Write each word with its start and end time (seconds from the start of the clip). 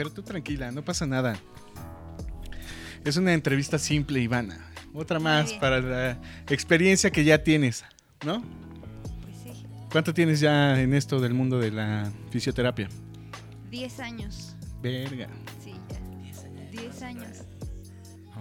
pero 0.00 0.08
tú 0.10 0.22
tranquila, 0.22 0.72
no 0.72 0.82
pasa 0.82 1.04
nada. 1.06 1.38
Es 3.04 3.18
una 3.18 3.34
entrevista 3.34 3.78
simple, 3.78 4.18
Ivana. 4.18 4.58
Otra 4.94 5.18
más 5.20 5.52
para 5.52 5.78
la 5.82 6.18
experiencia 6.48 7.10
que 7.10 7.22
ya 7.22 7.44
tienes, 7.44 7.84
¿no? 8.24 8.42
Pues 9.20 9.36
sí, 9.42 9.62
¿Cuánto 9.92 10.14
tienes 10.14 10.40
ya 10.40 10.80
en 10.80 10.94
esto 10.94 11.20
del 11.20 11.34
mundo 11.34 11.58
de 11.58 11.70
la 11.72 12.10
fisioterapia? 12.30 12.88
10 13.70 14.00
años. 14.00 14.56
Verga. 14.80 15.28
Sí, 15.62 15.74
ya. 15.90 16.80
10 16.80 17.02
años. 17.02 17.42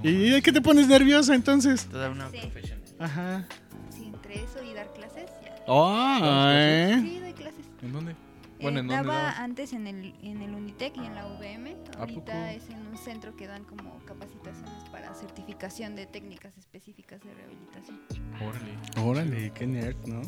¿Y 0.02 0.30
de 0.30 0.42
qué 0.42 0.54
te 0.54 0.62
pones 0.62 0.88
nerviosa 0.88 1.36
entonces? 1.36 1.88
Toda 1.88 2.10
una 2.10 2.32
Sí. 2.32 2.38
profesional. 2.38 2.86
Ajá. 3.00 3.46
Sí, 3.94 4.06
entre 4.06 4.36
eso 4.46 4.64
y 4.64 4.74
dar 4.74 4.94
clases, 4.94 5.30
ya. 5.44 5.56
Oh, 5.68 6.48
¿eh? 6.54 7.00
Sí, 7.02 7.20
doy 7.20 7.34
clases. 7.34 7.66
¿En 7.82 7.92
dónde? 7.92 8.16
Eh, 8.60 8.64
Bueno, 8.64 8.80
¿en 8.82 8.88
dónde 8.88 9.04
daba 9.04 9.20
dabas? 9.22 9.40
antes 9.40 9.74
en 9.74 9.88
el, 9.88 10.14
en 10.22 10.42
el 10.42 10.54
Unitec 10.54 10.96
y 10.98 11.06
en 11.06 11.16
la 11.16 11.28
UVM. 11.28 11.78
¿A 11.96 12.02
Ahorita 12.02 12.54
es 12.54 12.70
en 12.70 12.86
un 12.88 12.98
centro 12.98 13.36
que 13.38 13.48
dan 13.48 13.64
como 13.64 13.98
capacitaciones 14.06 14.84
para 14.92 15.14
certificación 15.14 15.96
de 15.96 16.06
técnicas 16.06 16.58
específicas 16.58 17.22
de 17.22 17.34
rehabilitación. 17.34 18.02
Órale. 18.42 18.78
Órale, 19.02 19.52
qué 19.54 19.66
nerd, 19.66 19.96
¿no? 20.06 20.22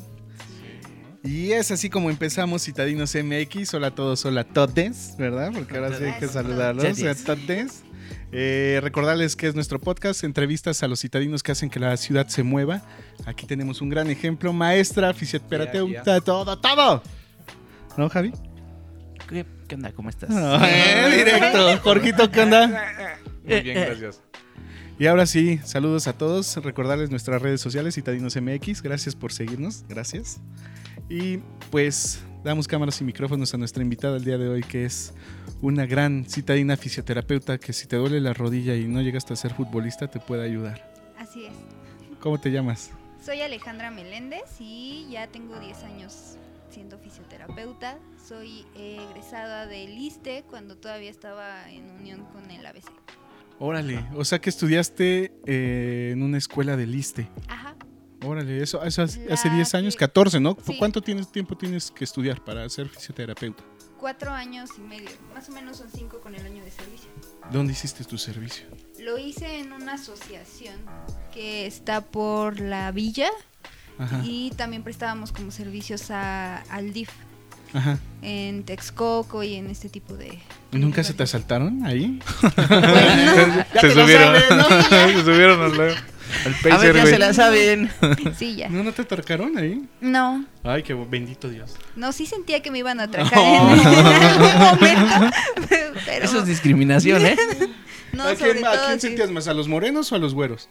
Y 1.24 1.52
es 1.52 1.70
así 1.72 1.90
como 1.90 2.10
empezamos 2.10 2.64
Citadinos 2.64 3.16
MX. 3.16 3.74
Hola 3.76 3.88
a 3.88 3.96
todos, 3.96 4.26
hola 4.26 4.42
a 4.42 4.44
todes, 4.46 5.16
¿verdad? 5.18 5.52
Porque 5.54 5.76
ahora 5.76 5.96
sí 5.96 6.04
hay 6.06 6.20
que 6.20 6.28
saludarlos. 6.28 6.84
a 7.04 7.16
todes. 7.36 7.84
Eh, 8.32 8.80
recordarles 8.82 9.36
que 9.36 9.48
es 9.48 9.56
nuestro 9.56 9.80
podcast, 9.80 10.24
entrevistas 10.24 10.82
a 10.84 10.88
los 10.88 11.02
citadinos 11.02 11.44
que 11.44 11.52
hacen 11.52 11.70
que 11.70 11.80
la 11.80 11.96
ciudad 11.98 12.28
se 12.28 12.44
mueva. 12.44 12.82
Aquí 13.26 13.46
tenemos 13.46 13.82
un 13.82 13.90
gran 13.90 14.10
ejemplo, 14.10 14.54
maestra, 14.54 15.14
fisioterapeuta, 15.14 16.22
todo, 16.22 16.58
todo. 16.60 17.04
¿No, 17.98 18.10
Javi? 18.10 18.34
¿Qué, 19.28 19.46
qué 19.68 19.76
onda? 19.76 19.92
¿Cómo 19.92 20.10
estás? 20.10 20.30
Eh, 20.32 21.18
directo. 21.18 21.78
Jorgito, 21.84 22.32
¿qué 22.32 22.42
onda? 22.42 22.68
Muy 23.44 23.62
bien, 23.62 23.76
gracias. 23.76 24.22
Y 25.00 25.08
ahora 25.08 25.26
sí, 25.26 25.60
saludos 25.64 26.08
a 26.08 26.14
todos. 26.14 26.58
Recordarles 26.58 27.10
nuestras 27.10 27.42
redes 27.42 27.60
sociales, 27.60 27.96
Citadinos 27.96 28.36
MX. 28.36 28.82
Gracias 28.82 29.16
por 29.16 29.34
seguirnos. 29.34 29.84
Gracias. 29.90 30.40
Y 31.10 31.38
pues 31.72 32.24
damos 32.44 32.68
cámaras 32.68 33.02
y 33.02 33.04
micrófonos 33.04 33.54
a 33.54 33.58
nuestra 33.58 33.82
invitada 33.82 34.18
el 34.18 34.24
día 34.24 34.38
de 34.38 34.48
hoy, 34.48 34.62
que 34.62 34.86
es 34.86 35.14
una 35.62 35.86
gran 35.86 36.26
citadina 36.26 36.78
fisioterapeuta 36.78 37.58
que 37.58 37.74
si 37.74 37.88
te 37.88 37.96
duele 37.96 38.20
la 38.22 38.34
rodilla 38.34 38.76
y 38.76 38.86
no 38.86 39.02
llegaste 39.02 39.34
a 39.34 39.36
ser 39.36 39.54
futbolista, 39.54 40.08
te 40.08 40.20
puede 40.20 40.44
ayudar. 40.44 40.92
Así 41.18 41.46
es. 41.46 41.54
¿Cómo 42.20 42.40
te 42.40 42.52
llamas? 42.52 42.92
Soy 43.24 43.42
Alejandra 43.42 43.92
Meléndez 43.92 44.60
y 44.60 45.08
ya 45.12 45.28
tengo 45.28 45.60
10 45.60 45.84
años 45.84 46.38
siendo 46.72 46.98
fisioterapeuta. 47.00 48.00
Soy 48.28 48.66
egresada 48.76 49.66
del 49.68 49.98
ISTE 49.98 50.44
cuando 50.50 50.78
todavía 50.78 51.10
estaba 51.12 51.70
en 51.70 51.90
unión 51.92 52.26
con 52.26 52.50
el 52.50 52.66
ABC. 52.66 52.86
Órale, 53.60 54.04
o 54.16 54.26
sea 54.26 54.40
que 54.40 54.50
estudiaste 54.50 55.34
eh, 55.46 56.10
en 56.14 56.24
una 56.24 56.38
escuela 56.38 56.76
de 56.78 56.88
liste. 56.88 57.28
Ajá. 57.48 57.76
Órale, 58.26 58.62
eso, 58.62 58.84
eso 58.84 59.04
hace 59.04 59.26
La 59.26 59.34
hace 59.36 59.50
10 59.50 59.76
años, 59.76 59.96
que- 59.96 60.00
14, 60.00 60.40
¿no? 60.40 60.56
¿Por 60.56 60.66
Sí. 60.74 60.78
cuánto 60.80 61.02
tienes, 61.02 61.32
tiempo 61.32 61.56
tienes 61.58 61.92
que 61.92 62.04
estudiar 62.04 62.44
para 62.44 62.68
ser 62.70 62.88
fisioterapeuta? 62.90 63.64
Cuatro 64.00 64.32
años 64.32 64.72
y 64.78 64.82
medio. 64.82 65.10
Más 65.36 65.48
o 65.50 65.52
menos 65.52 65.78
son 65.78 65.90
cinco 65.92 66.20
con 66.22 66.34
el 66.34 66.44
año 66.44 66.64
de 66.64 66.72
servicio. 66.72 67.10
¿Dónde 67.52 67.74
hiciste 67.74 68.04
tu 68.04 68.18
servicio? 68.18 68.66
Lo 69.00 69.18
hice 69.20 69.60
en 69.60 69.74
una 69.74 69.94
asociación 69.94 70.76
que 71.32 71.68
está 71.68 72.02
por 72.02 72.60
la 72.60 72.92
villa 72.92 73.30
Ajá, 74.02 74.22
y 74.24 74.52
también 74.58 74.84
prestábamos 74.84 75.32
como 75.32 75.52
servicios 75.52 76.10
a, 76.12 76.58
al 76.72 76.92
DIF 76.92 77.10
ajá. 77.74 78.00
en 78.22 78.64
Texcoco 78.64 79.44
y 79.44 79.56
en 79.56 79.70
este 79.70 79.90
tipo 79.90 80.16
de... 80.16 80.40
¿Y 80.72 80.78
¿Nunca 80.78 81.04
se 81.04 81.14
te 81.14 81.24
asaltaron 81.24 81.86
ahí? 81.86 82.20
Bueno, 82.68 83.66
Se 83.80 83.92
subieron. 83.92 84.36
sabes, 84.36 84.50
¿no? 84.50 84.82
Se 84.90 85.24
subieron 85.24 85.62
al, 85.62 85.82
al 85.82 86.72
A 86.72 86.78
ver, 86.78 86.96
ya 86.96 87.06
se 87.06 87.20
la 87.20 87.34
saben. 87.34 87.92
sí, 88.38 88.56
ya. 88.56 88.70
¿No, 88.70 88.84
no 88.84 88.92
te 88.94 89.02
atracaron 89.04 89.58
ahí? 89.58 89.88
No, 90.00 90.46
Ay, 90.64 90.82
qué 90.84 90.94
bendito 90.94 91.50
Dios. 91.50 91.76
no, 91.96 92.12
sí 92.14 92.26
sentía 92.26 92.62
que 92.62 92.72
me 92.72 92.80
iban 92.80 93.00
a 93.00 93.04
atracar 93.04 93.38
en, 93.38 93.80
en 93.80 93.88
algún 93.88 94.60
momento, 94.60 95.36
pero 96.06 96.26
Eso 96.26 96.40
es 96.40 96.46
discriminación, 96.46 97.26
¿eh? 97.26 97.36
no, 98.14 98.24
¿A 98.24 98.36
sobre 98.36 98.54
quién, 98.54 98.66
a 98.66 98.72
todo 98.72 98.86
quién 98.88 99.00
sí- 99.02 99.08
sentías 99.08 99.30
más? 99.30 99.48
¿A 99.48 99.54
los 99.54 99.68
morenos 99.68 100.12
o 100.12 100.16
a 100.16 100.20
los 100.20 100.34
güeros? 100.34 100.70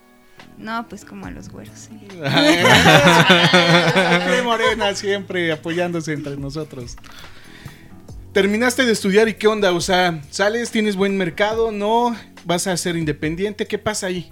No, 0.58 0.86
pues 0.88 1.04
como 1.04 1.26
a 1.26 1.30
los 1.30 1.48
güeros. 1.48 1.88
Ay, 2.24 2.64
morena 4.44 4.94
siempre 4.94 5.50
apoyándose 5.52 6.12
entre 6.12 6.36
nosotros. 6.36 6.96
Terminaste 8.32 8.84
de 8.84 8.92
estudiar 8.92 9.28
y 9.28 9.34
qué 9.34 9.48
onda, 9.48 9.72
o 9.72 9.80
sea, 9.80 10.22
sales, 10.30 10.70
tienes 10.70 10.94
buen 10.94 11.16
mercado, 11.16 11.72
no, 11.72 12.14
vas 12.44 12.66
a 12.66 12.76
ser 12.76 12.96
independiente, 12.96 13.66
¿qué 13.66 13.78
pasa 13.78 14.06
ahí? 14.06 14.30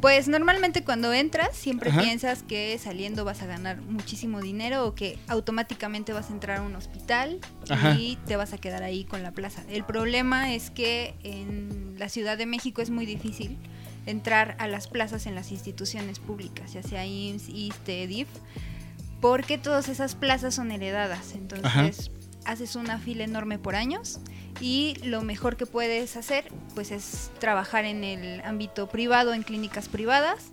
Pues 0.00 0.28
normalmente 0.28 0.84
cuando 0.84 1.12
entras 1.12 1.56
siempre 1.56 1.90
Ajá. 1.90 2.02
piensas 2.02 2.42
que 2.42 2.78
saliendo 2.78 3.24
vas 3.24 3.42
a 3.42 3.46
ganar 3.46 3.80
muchísimo 3.80 4.40
dinero 4.40 4.86
o 4.86 4.94
que 4.94 5.18
automáticamente 5.26 6.12
vas 6.12 6.30
a 6.30 6.32
entrar 6.32 6.58
a 6.58 6.62
un 6.62 6.76
hospital 6.76 7.40
Ajá. 7.68 7.94
y 7.94 8.16
te 8.26 8.36
vas 8.36 8.52
a 8.52 8.58
quedar 8.58 8.82
ahí 8.82 9.04
con 9.04 9.22
la 9.22 9.32
plaza. 9.32 9.64
El 9.68 9.84
problema 9.84 10.54
es 10.54 10.70
que 10.70 11.14
en 11.22 11.94
la 11.98 12.08
Ciudad 12.08 12.36
de 12.36 12.46
México 12.46 12.82
es 12.82 12.90
muy 12.90 13.06
difícil 13.06 13.56
entrar 14.06 14.56
a 14.58 14.68
las 14.68 14.88
plazas 14.88 15.26
en 15.26 15.34
las 15.34 15.50
instituciones 15.50 16.18
públicas, 16.18 16.72
ya 16.72 16.82
sea 16.82 17.04
IMSS, 17.04 17.48
ISTE, 17.48 18.06
DIF, 18.06 18.28
porque 19.20 19.58
todas 19.58 19.88
esas 19.88 20.14
plazas 20.14 20.54
son 20.54 20.70
heredadas. 20.70 21.34
Entonces 21.34 22.10
haces 22.44 22.76
una 22.76 22.98
fila 22.98 23.24
enorme 23.24 23.58
por 23.58 23.74
años 23.74 24.20
y 24.60 24.96
lo 25.04 25.22
mejor 25.22 25.56
que 25.56 25.66
puedes 25.66 26.16
hacer 26.16 26.44
pues 26.74 26.90
es 26.90 27.30
trabajar 27.40 27.84
en 27.84 28.04
el 28.04 28.40
ámbito 28.42 28.88
privado, 28.88 29.34
en 29.34 29.42
clínicas 29.42 29.88
privadas 29.88 30.52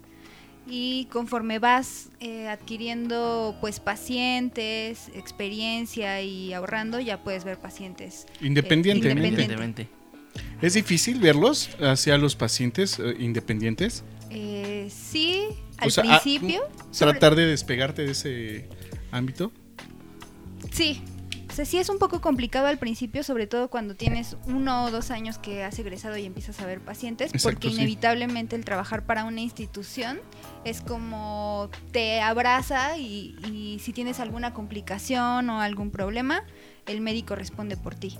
y 0.65 1.05
conforme 1.11 1.59
vas 1.59 2.09
eh, 2.19 2.47
adquiriendo 2.47 3.55
pues 3.61 3.79
pacientes, 3.79 5.09
experiencia 5.13 6.21
y 6.21 6.53
ahorrando 6.53 6.99
ya 6.99 7.21
puedes 7.21 7.43
ver 7.43 7.59
pacientes 7.59 8.25
Independientemente. 8.41 9.27
Independiente. 9.27 9.43
Evidentemente. 9.43 10.02
¿Es 10.61 10.73
difícil 10.75 11.19
verlos 11.19 11.69
hacia 11.81 12.17
los 12.17 12.35
pacientes 12.35 12.99
eh, 12.99 13.15
independientes? 13.19 14.03
Eh, 14.29 14.87
sí, 14.89 15.45
al 15.77 15.91
sea, 15.91 16.03
ah, 16.07 16.21
principio. 16.21 16.61
sobre- 16.91 17.11
Tratar 17.11 17.35
de 17.35 17.45
despegarte 17.47 18.03
de 18.05 18.11
ese 18.11 18.69
ámbito. 19.11 19.51
Sí. 20.71 21.01
O 21.49 21.55
sea, 21.55 21.65
sí 21.65 21.77
es 21.77 21.87
un 21.89 21.99
poco 21.99 22.19
complicado 22.19 22.65
al 22.65 22.79
principio, 22.79 23.21
sobre 23.21 23.45
todo 23.45 23.69
cuando 23.69 23.93
tienes 23.93 24.37
uno 24.47 24.85
o 24.85 24.91
dos 24.91 25.11
años 25.11 25.37
que 25.37 25.63
has 25.63 25.77
egresado 25.77 26.17
y 26.17 26.25
empiezas 26.25 26.59
a 26.61 26.65
ver 26.65 26.79
pacientes, 26.81 27.27
Exacto, 27.31 27.51
porque 27.59 27.67
sí. 27.67 27.75
inevitablemente 27.75 28.55
el 28.55 28.65
trabajar 28.65 29.05
para 29.05 29.23
una 29.25 29.39
institución 29.41 30.19
es 30.65 30.81
como 30.81 31.69
te 31.91 32.21
abraza 32.21 32.97
y, 32.97 33.35
y 33.51 33.77
si 33.83 33.93
tienes 33.93 34.19
alguna 34.19 34.51
complicación 34.55 35.47
o 35.51 35.61
algún 35.61 35.91
problema, 35.91 36.43
el 36.87 37.01
médico 37.01 37.35
responde 37.35 37.77
por 37.77 37.93
ti. 37.93 38.17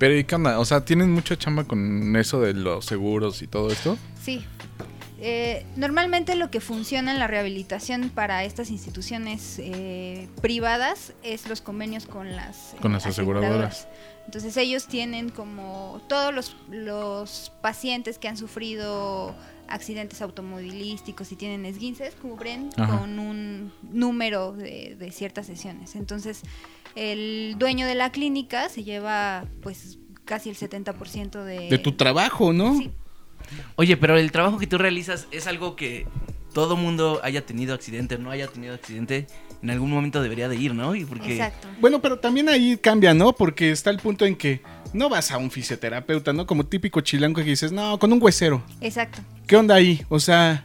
Pero, 0.00 0.16
¿y 0.16 0.24
qué 0.24 0.34
onda? 0.34 0.58
O 0.58 0.64
sea, 0.64 0.82
¿tienen 0.82 1.12
mucha 1.12 1.36
chamba 1.36 1.64
con 1.64 2.16
eso 2.16 2.40
de 2.40 2.54
los 2.54 2.86
seguros 2.86 3.42
y 3.42 3.46
todo 3.46 3.70
esto? 3.70 3.98
Sí. 4.20 4.42
Eh, 5.20 5.66
normalmente 5.76 6.36
lo 6.36 6.50
que 6.50 6.60
funciona 6.60 7.12
en 7.12 7.18
la 7.18 7.26
rehabilitación 7.26 8.08
para 8.08 8.42
estas 8.44 8.70
instituciones 8.70 9.58
eh, 9.58 10.26
privadas 10.40 11.12
es 11.22 11.46
los 11.50 11.60
convenios 11.60 12.06
con 12.06 12.34
las, 12.34 12.72
eh, 12.72 12.76
Con 12.80 12.94
las 12.94 13.04
aseguradoras. 13.04 13.88
Entonces 14.24 14.56
ellos 14.56 14.86
tienen 14.86 15.28
como 15.28 16.00
todos 16.08 16.32
los, 16.32 16.56
los 16.70 17.52
pacientes 17.60 18.16
que 18.16 18.28
han 18.28 18.38
sufrido 18.38 19.34
accidentes 19.68 20.22
automovilísticos 20.22 21.30
y 21.30 21.36
tienen 21.36 21.66
esguinces 21.66 22.14
cubren 22.14 22.70
Ajá. 22.78 23.00
con 23.00 23.18
un 23.18 23.70
número 23.82 24.52
de, 24.52 24.96
de 24.98 25.12
ciertas 25.12 25.46
sesiones. 25.46 25.94
Entonces 25.94 26.42
el 26.94 27.56
dueño 27.58 27.86
de 27.86 27.94
la 27.94 28.10
clínica 28.12 28.68
se 28.68 28.84
lleva 28.84 29.44
pues 29.62 29.98
casi 30.24 30.50
el 30.50 30.56
70% 30.56 31.42
de... 31.42 31.68
De 31.68 31.78
tu 31.78 31.92
trabajo, 31.92 32.52
¿no? 32.52 32.76
Sí, 32.76 32.90
Oye, 33.76 33.96
pero 33.96 34.16
el 34.16 34.30
trabajo 34.32 34.58
que 34.58 34.66
tú 34.66 34.78
realizas 34.78 35.26
es 35.30 35.46
algo 35.46 35.76
que 35.76 36.06
todo 36.52 36.76
mundo 36.76 37.20
haya 37.22 37.46
tenido 37.46 37.74
accidente 37.74 38.16
o 38.16 38.18
no 38.18 38.30
haya 38.30 38.48
tenido 38.48 38.74
accidente, 38.74 39.26
en 39.62 39.70
algún 39.70 39.90
momento 39.90 40.22
debería 40.22 40.48
de 40.48 40.56
ir, 40.56 40.74
¿no? 40.74 40.94
Y 40.94 41.04
porque 41.04 41.34
exacto. 41.34 41.68
Bueno, 41.80 42.00
pero 42.00 42.18
también 42.18 42.48
ahí 42.48 42.76
cambia, 42.76 43.14
¿no? 43.14 43.32
Porque 43.32 43.70
está 43.70 43.90
el 43.90 43.98
punto 43.98 44.24
en 44.24 44.36
que 44.36 44.60
no 44.92 45.08
vas 45.08 45.30
a 45.30 45.38
un 45.38 45.50
fisioterapeuta, 45.50 46.32
¿no? 46.32 46.46
Como 46.46 46.66
típico 46.66 47.00
chilango 47.00 47.42
que 47.42 47.50
dices, 47.50 47.72
no, 47.72 47.98
con 47.98 48.12
un 48.12 48.22
huesero. 48.22 48.62
Exacto. 48.80 49.20
¿Qué 49.46 49.56
onda 49.56 49.76
ahí? 49.76 50.04
O 50.08 50.18
sea, 50.18 50.64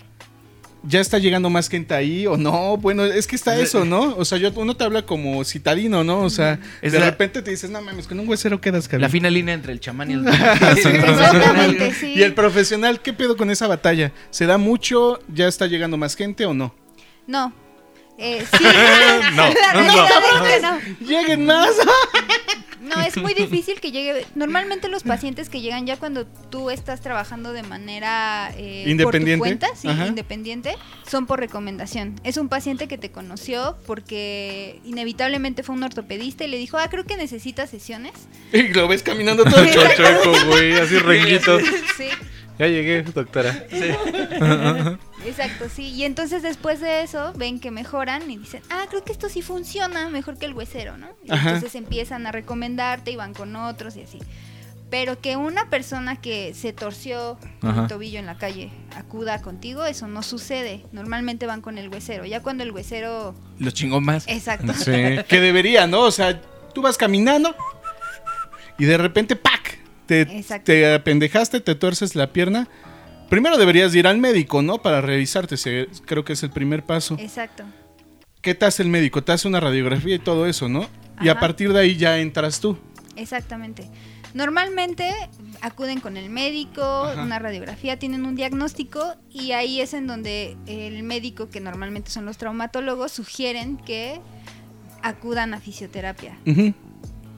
¿ya 0.88 1.00
está 1.00 1.18
llegando 1.18 1.50
más 1.50 1.70
gente 1.70 1.94
ahí 1.94 2.28
o 2.28 2.38
no? 2.38 2.78
Bueno, 2.78 3.04
es 3.06 3.28
que 3.28 3.36
está 3.36 3.58
eso, 3.60 3.86
¿no? 3.86 4.16
O 4.18 4.26
sea, 4.26 4.38
yo, 4.38 4.52
uno 4.56 4.76
te 4.76 4.84
habla 4.84 5.06
como 5.06 5.44
citadino, 5.44 6.04
¿no? 6.04 6.20
O 6.22 6.30
sea, 6.30 6.60
Es 6.82 6.92
de 6.94 7.00
la- 7.00 7.06
repente 7.06 7.42
te 7.42 7.52
dices, 7.52 7.70
no 7.70 7.82
mames, 7.82 8.08
con 8.08 8.20
un 8.20 8.28
huesero 8.28 8.62
quedas, 8.62 8.88
cabrón. 8.88 9.02
la 9.02 9.10
fina 9.10 9.30
línea 9.30 9.54
entre 9.54 9.74
el 9.74 9.80
chamán 9.80 10.12
y 10.12 10.14
el... 10.14 10.28
Exactamente, 10.28 11.94
sí. 11.94 12.14
Y 12.16 12.24
el 12.24 12.34
profesional, 12.34 13.02
¿qué 13.02 13.14
pedo 13.14 13.38
con 13.38 13.50
esa 13.50 13.68
batalla? 13.68 14.12
¿Se 14.30 14.46
da 14.46 14.58
mucho? 14.58 15.20
¿Ya 15.34 15.48
está 15.48 15.68
llegando 15.68 15.98
más 15.98 16.16
gente 16.16 16.46
o 16.46 16.54
no? 16.54 16.74
No. 17.28 17.54
Eh, 18.18 18.46
sí. 18.58 18.64
No, 19.34 19.44
la 19.74 19.74
no, 19.74 20.62
no. 20.62 20.80
¡Lleguen 21.02 21.46
más! 21.46 21.70
No, 22.86 23.02
es 23.02 23.18
muy 23.18 23.34
difícil 23.34 23.80
que 23.80 23.92
llegue. 23.92 24.26
Normalmente 24.36 24.88
los 24.90 25.04
pacientes 25.04 25.50
que 25.50 25.62
llegan 25.62 25.86
ya 25.86 25.98
cuando 25.98 26.26
tú 26.26 26.70
estás 26.70 27.02
trabajando 27.02 27.52
de 27.54 27.64
manera 27.64 28.52
eh, 28.58 28.84
Independiente. 28.88 29.38
por 29.38 29.48
tu 29.58 29.60
cuenta, 29.60 29.68
sí, 29.76 29.88
independiente, 30.08 30.76
son 31.10 31.26
por 31.26 31.40
recomendación. 31.40 32.16
Es 32.24 32.38
un 32.38 32.50
paciente 32.50 32.88
que 32.88 32.98
te 32.98 33.12
conoció 33.12 33.78
porque 33.86 34.80
inevitablemente 34.86 35.64
fue 35.64 35.76
un 35.76 35.84
ortopedista 35.84 36.44
y 36.46 36.48
le 36.48 36.58
dijo, 36.58 36.78
ah, 36.78 36.90
creo 36.90 37.04
que 37.06 37.18
necesitas 37.18 37.70
sesiones. 37.70 38.14
Y 38.54 38.70
lo 38.70 38.88
ves 38.88 39.04
caminando 39.04 39.44
todo 39.44 39.64
Sí. 39.66 40.46
güey, 40.48 40.74
así 40.80 40.98
renguito. 41.00 41.60
sí, 41.98 42.08
Ya 42.60 42.68
llegué, 42.68 43.02
doctora. 43.04 43.66
Exacto, 45.28 45.70
sí. 45.70 45.92
Y 45.92 46.04
entonces 46.04 46.42
después 46.44 46.80
de 46.80 47.04
eso 47.04 47.34
ven 47.36 47.60
que 47.60 47.72
mejoran 47.72 48.30
y 48.30 48.38
dicen, 48.38 48.62
ah, 48.70 48.86
creo 48.90 49.04
que 49.04 49.12
esto 49.12 49.30
sí 49.30 49.42
funciona 49.42 50.10
mejor 50.10 50.38
que 50.38 50.46
el 50.46 50.54
huesero, 50.54 50.98
¿no? 50.98 51.08
Y 51.24 51.32
Ajá. 51.32 51.50
entonces 51.50 51.76
empiezan 51.76 52.26
a 52.28 52.32
recomendarte 52.32 53.12
y 53.12 53.16
van 53.16 53.34
con 53.34 53.56
otros 53.56 53.96
y 53.96 54.02
así. 54.04 54.20
Pero 54.90 55.20
que 55.20 55.36
una 55.36 55.70
persona 55.70 56.22
que 56.22 56.54
se 56.54 56.72
torció 56.72 57.38
Ajá. 57.62 57.82
un 57.82 57.88
tobillo 57.88 58.20
en 58.20 58.28
la 58.28 58.38
calle 58.38 58.70
acuda 58.96 59.42
contigo, 59.42 59.84
eso 59.86 60.08
no 60.08 60.22
sucede. 60.22 60.86
Normalmente 60.92 61.48
van 61.48 61.62
con 61.62 61.78
el 61.78 61.90
huesero. 61.90 62.26
Ya 62.26 62.42
cuando 62.42 62.64
el 62.64 62.72
huesero... 62.72 63.36
Lo 63.58 63.72
chingó 63.72 64.00
más. 64.00 64.28
Exacto. 64.28 64.74
Sí. 64.74 64.92
Que 65.28 65.40
debería, 65.42 65.88
¿no? 65.88 66.02
O 66.02 66.12
sea, 66.12 66.40
tú 66.74 66.82
vas 66.82 66.98
caminando 66.98 67.56
y 68.78 68.86
de 68.86 68.98
repente, 68.98 69.36
¡pac! 69.36 69.80
Te, 70.06 70.22
Exacto. 70.22 70.66
te 70.66 70.94
apendejaste, 70.94 71.62
te 71.62 71.74
tuerces 71.74 72.16
la 72.16 72.32
pierna. 72.32 72.68
Primero 73.30 73.58
deberías 73.58 73.94
ir 73.96 74.08
al 74.08 74.18
médico, 74.18 74.62
¿no? 74.62 74.78
Para 74.82 75.02
revisarte. 75.02 75.56
Creo 76.06 76.24
que 76.24 76.34
es 76.34 76.44
el 76.44 76.52
primer 76.52 76.84
paso. 76.84 77.18
Exacto. 77.20 77.64
¿Qué 78.42 78.54
te 78.54 78.66
hace 78.66 78.84
el 78.84 78.90
médico? 78.90 79.24
Te 79.24 79.32
hace 79.32 79.48
una 79.48 79.60
radiografía 79.60 80.16
y 80.16 80.20
todo 80.20 80.46
eso, 80.46 80.70
¿no? 80.70 80.88
Y 81.22 81.30
a 81.30 81.40
partir 81.40 81.74
de 81.74 81.80
ahí 81.80 81.96
ya 81.98 82.20
entras 82.20 82.60
tú. 82.60 82.78
Exactamente. 83.16 83.90
Normalmente 84.34 85.14
acuden 85.62 86.02
con 86.02 86.18
el 86.18 86.30
médico, 86.30 86.84
Ajá. 86.84 87.24
una 87.24 87.40
radiografía, 87.40 87.98
tienen 87.98 88.26
un 88.26 88.36
diagnóstico 88.36 89.16
y 89.32 89.54
ahí 89.54 89.80
es 89.80 89.94
en 89.94 90.08
donde 90.08 90.58
el 90.68 91.02
médico, 91.04 91.50
que 91.50 91.62
normalmente 91.62 92.12
son 92.12 92.26
los 92.26 92.38
traumatólogos, 92.38 93.14
sugieren 93.14 93.78
que 93.78 94.20
acudan 95.02 95.54
a 95.54 95.62
fisioterapia. 95.62 96.38
Ujú. 96.46 96.74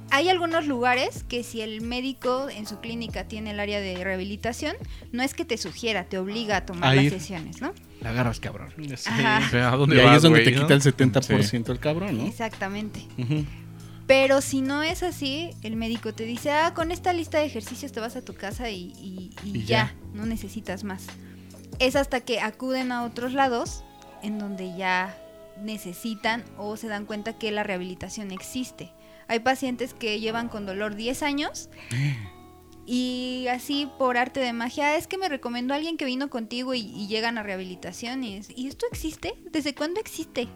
Hay 0.10 0.30
algunos 0.30 0.66
lugares 0.68 1.24
que 1.24 1.44
si 1.44 1.62
el 1.62 1.82
médico 1.82 2.48
en 2.50 2.66
su 2.66 2.80
clínica 2.80 3.26
tiene 3.28 3.52
el 3.52 3.60
área 3.60 3.80
de 3.82 4.02
rehabilitación, 4.04 4.76
no 5.12 5.22
es 5.24 5.34
que 5.34 5.44
te 5.46 5.58
sugiera, 5.58 6.06
te 6.06 6.18
obliga 6.18 6.58
a 6.58 6.66
tomar 6.66 6.92
A 6.92 6.96
las 6.96 7.04
ir. 7.06 7.12
sesiones, 7.12 7.62
¿no? 7.62 7.74
La 8.02 8.12
agarras, 8.12 8.40
cabrón. 8.40 8.70
Ajá. 9.06 9.42
O 9.46 9.50
sea, 9.50 9.74
¿a 9.74 9.76
dónde 9.76 9.98
Y 9.98 10.00
ahí 10.00 10.16
es 10.16 10.22
donde 10.22 10.40
güey, 10.44 10.46
te 10.54 10.60
no? 10.60 10.62
quita 10.62 10.74
el 10.76 10.82
70% 10.82 11.70
el 11.72 11.80
cabrón, 11.80 12.18
¿no? 12.20 12.26
Exactamente. 12.26 13.02
Pero 14.06 14.40
si 14.40 14.62
no 14.62 14.84
es 14.84 15.04
así, 15.04 15.50
el 15.64 15.76
médico 15.76 16.14
te 16.14 16.24
dice, 16.24 16.52
ah, 16.52 16.74
con 16.74 16.92
esta 16.92 17.12
lista 17.12 17.40
de 17.40 17.46
ejercicios 17.46 17.92
te 17.92 18.00
vas 18.00 18.16
a 18.16 18.22
tu 18.22 18.34
casa 18.36 18.70
y, 18.70 18.94
y- 18.98 19.32
y 19.44 19.58
Y 19.58 19.66
ya. 19.66 19.88
ya. 19.88 19.96
no 20.14 20.26
necesitas 20.26 20.86
más. 20.86 21.08
Es 21.80 21.96
hasta 21.98 22.22
que 22.22 22.40
acuden 22.40 22.92
a 22.94 23.04
otros 23.04 23.34
lados 23.34 23.84
en 24.24 24.40
donde 24.40 24.78
ya 24.78 25.18
necesitan 25.62 26.46
o 26.58 26.78
se 26.78 26.88
dan 26.88 27.06
cuenta 27.06 27.34
que 27.38 27.52
la 27.52 27.64
rehabilitación 27.64 28.32
existe. 28.32 28.92
Hay 29.28 29.40
pacientes 29.40 29.94
que 29.94 30.20
llevan 30.20 30.50
con 30.50 30.66
dolor 30.66 30.96
10 30.96 31.24
años 31.24 31.70
y 32.86 33.48
así 33.50 33.90
por 33.98 34.18
arte 34.18 34.40
de 34.40 34.54
magia, 34.54 34.88
"Ah, 34.88 34.96
es 34.96 35.08
que 35.08 35.18
me 35.18 35.30
recomendó 35.30 35.74
alguien 35.74 35.98
que 35.98 36.06
vino 36.06 36.30
contigo 36.30 36.74
y, 36.74 36.80
y 36.80 37.08
llegan 37.08 37.38
a 37.38 37.44
rehabilitación 37.44 38.24
y 38.24 38.36
es, 38.38 38.50
¿y 38.56 38.68
esto 38.68 38.86
existe? 38.92 39.34
¿Desde 39.52 39.76
cuándo 39.76 40.00
existe? 40.00 40.48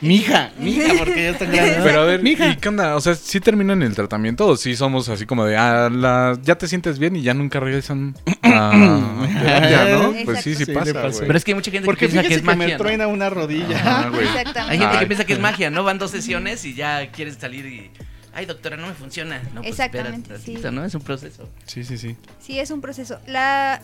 Mija, 0.00 0.52
mija, 0.58 0.92
porque 0.98 1.22
ya 1.24 1.30
están 1.30 1.50
grandes. 1.50 1.78
Pero 1.82 2.00
a 2.02 2.04
ver, 2.04 2.22
Mija. 2.22 2.48
¿y 2.50 2.56
qué 2.56 2.68
onda? 2.68 2.94
O 2.96 3.00
sea, 3.00 3.14
¿sí 3.16 3.40
terminan 3.40 3.82
el 3.82 3.94
tratamiento 3.94 4.46
o 4.46 4.56
sí 4.56 4.76
somos 4.76 5.08
así 5.08 5.26
como 5.26 5.44
de, 5.44 5.56
ah, 5.56 5.88
la- 5.90 6.38
ya 6.42 6.56
te 6.56 6.68
sientes 6.68 6.98
bien 7.00 7.16
y 7.16 7.22
ya 7.22 7.34
nunca 7.34 7.58
regresan 7.60 8.14
a 8.42 9.26
terapia, 9.42 9.98
¿no? 9.98 10.14
Pues 10.24 10.42
sí, 10.42 10.54
sí 10.54 10.66
pasa, 10.66 10.92
pasa. 10.92 11.08
güey. 11.16 11.26
Pero 11.26 11.36
es 11.38 11.44
que 11.44 11.50
hay 11.50 11.54
mucha 11.56 11.70
gente 11.70 11.84
Porque 11.84 12.06
que 12.06 12.12
piensa 12.12 12.28
que 12.28 12.34
es 12.34 12.40
que, 12.42 12.46
me 12.46 12.56
magia. 12.56 12.78
¿no? 12.78 12.84
truena 12.84 13.06
una 13.08 13.28
rodilla. 13.30 13.80
Ah, 13.84 14.08
güey. 14.10 14.26
Exactamente. 14.26 14.72
Hay 14.72 14.78
gente 14.78 14.98
que 15.00 15.06
piensa 15.06 15.24
que 15.24 15.32
es 15.32 15.40
magia, 15.40 15.70
¿no? 15.70 15.82
Van 15.84 15.98
dos 15.98 16.10
sesiones 16.10 16.64
y 16.64 16.74
ya 16.74 17.10
quieres 17.10 17.34
salir 17.36 17.66
y. 17.66 17.90
Ay, 18.34 18.46
doctora, 18.46 18.76
no 18.76 18.86
me 18.86 18.94
funciona. 18.94 19.42
No, 19.52 19.62
pues 19.62 19.70
Exactamente, 19.72 20.38
sí. 20.38 20.58
¿no? 20.70 20.84
Es 20.84 20.94
un 20.94 21.00
proceso. 21.02 21.48
Sí, 21.66 21.82
sí, 21.82 21.98
sí. 21.98 22.16
Sí, 22.40 22.60
es 22.60 22.70
un 22.70 22.80
proceso. 22.80 23.18
La, 23.26 23.80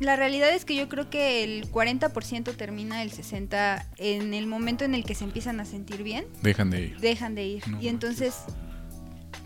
la 0.00 0.16
realidad 0.16 0.50
es 0.50 0.64
que 0.64 0.74
yo 0.76 0.88
creo 0.88 1.08
que 1.10 1.42
el 1.44 1.70
40% 1.72 2.54
termina 2.56 3.02
el 3.02 3.10
60% 3.10 3.82
en 3.98 4.34
el 4.34 4.46
momento 4.46 4.84
en 4.84 4.94
el 4.94 5.04
que 5.04 5.14
se 5.14 5.24
empiezan 5.24 5.58
a 5.60 5.64
sentir 5.64 6.02
bien, 6.02 6.26
Dejan 6.42 6.70
de 6.70 6.82
ir. 6.82 7.00
dejan 7.00 7.34
de 7.34 7.46
ir. 7.46 7.68
No 7.68 7.80
y 7.80 7.88
entonces 7.88 8.34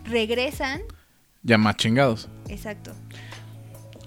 regresan, 0.05 0.81
Ya 1.43 1.57
más 1.57 1.77
chingados. 1.77 2.29
exacto. 2.49 2.93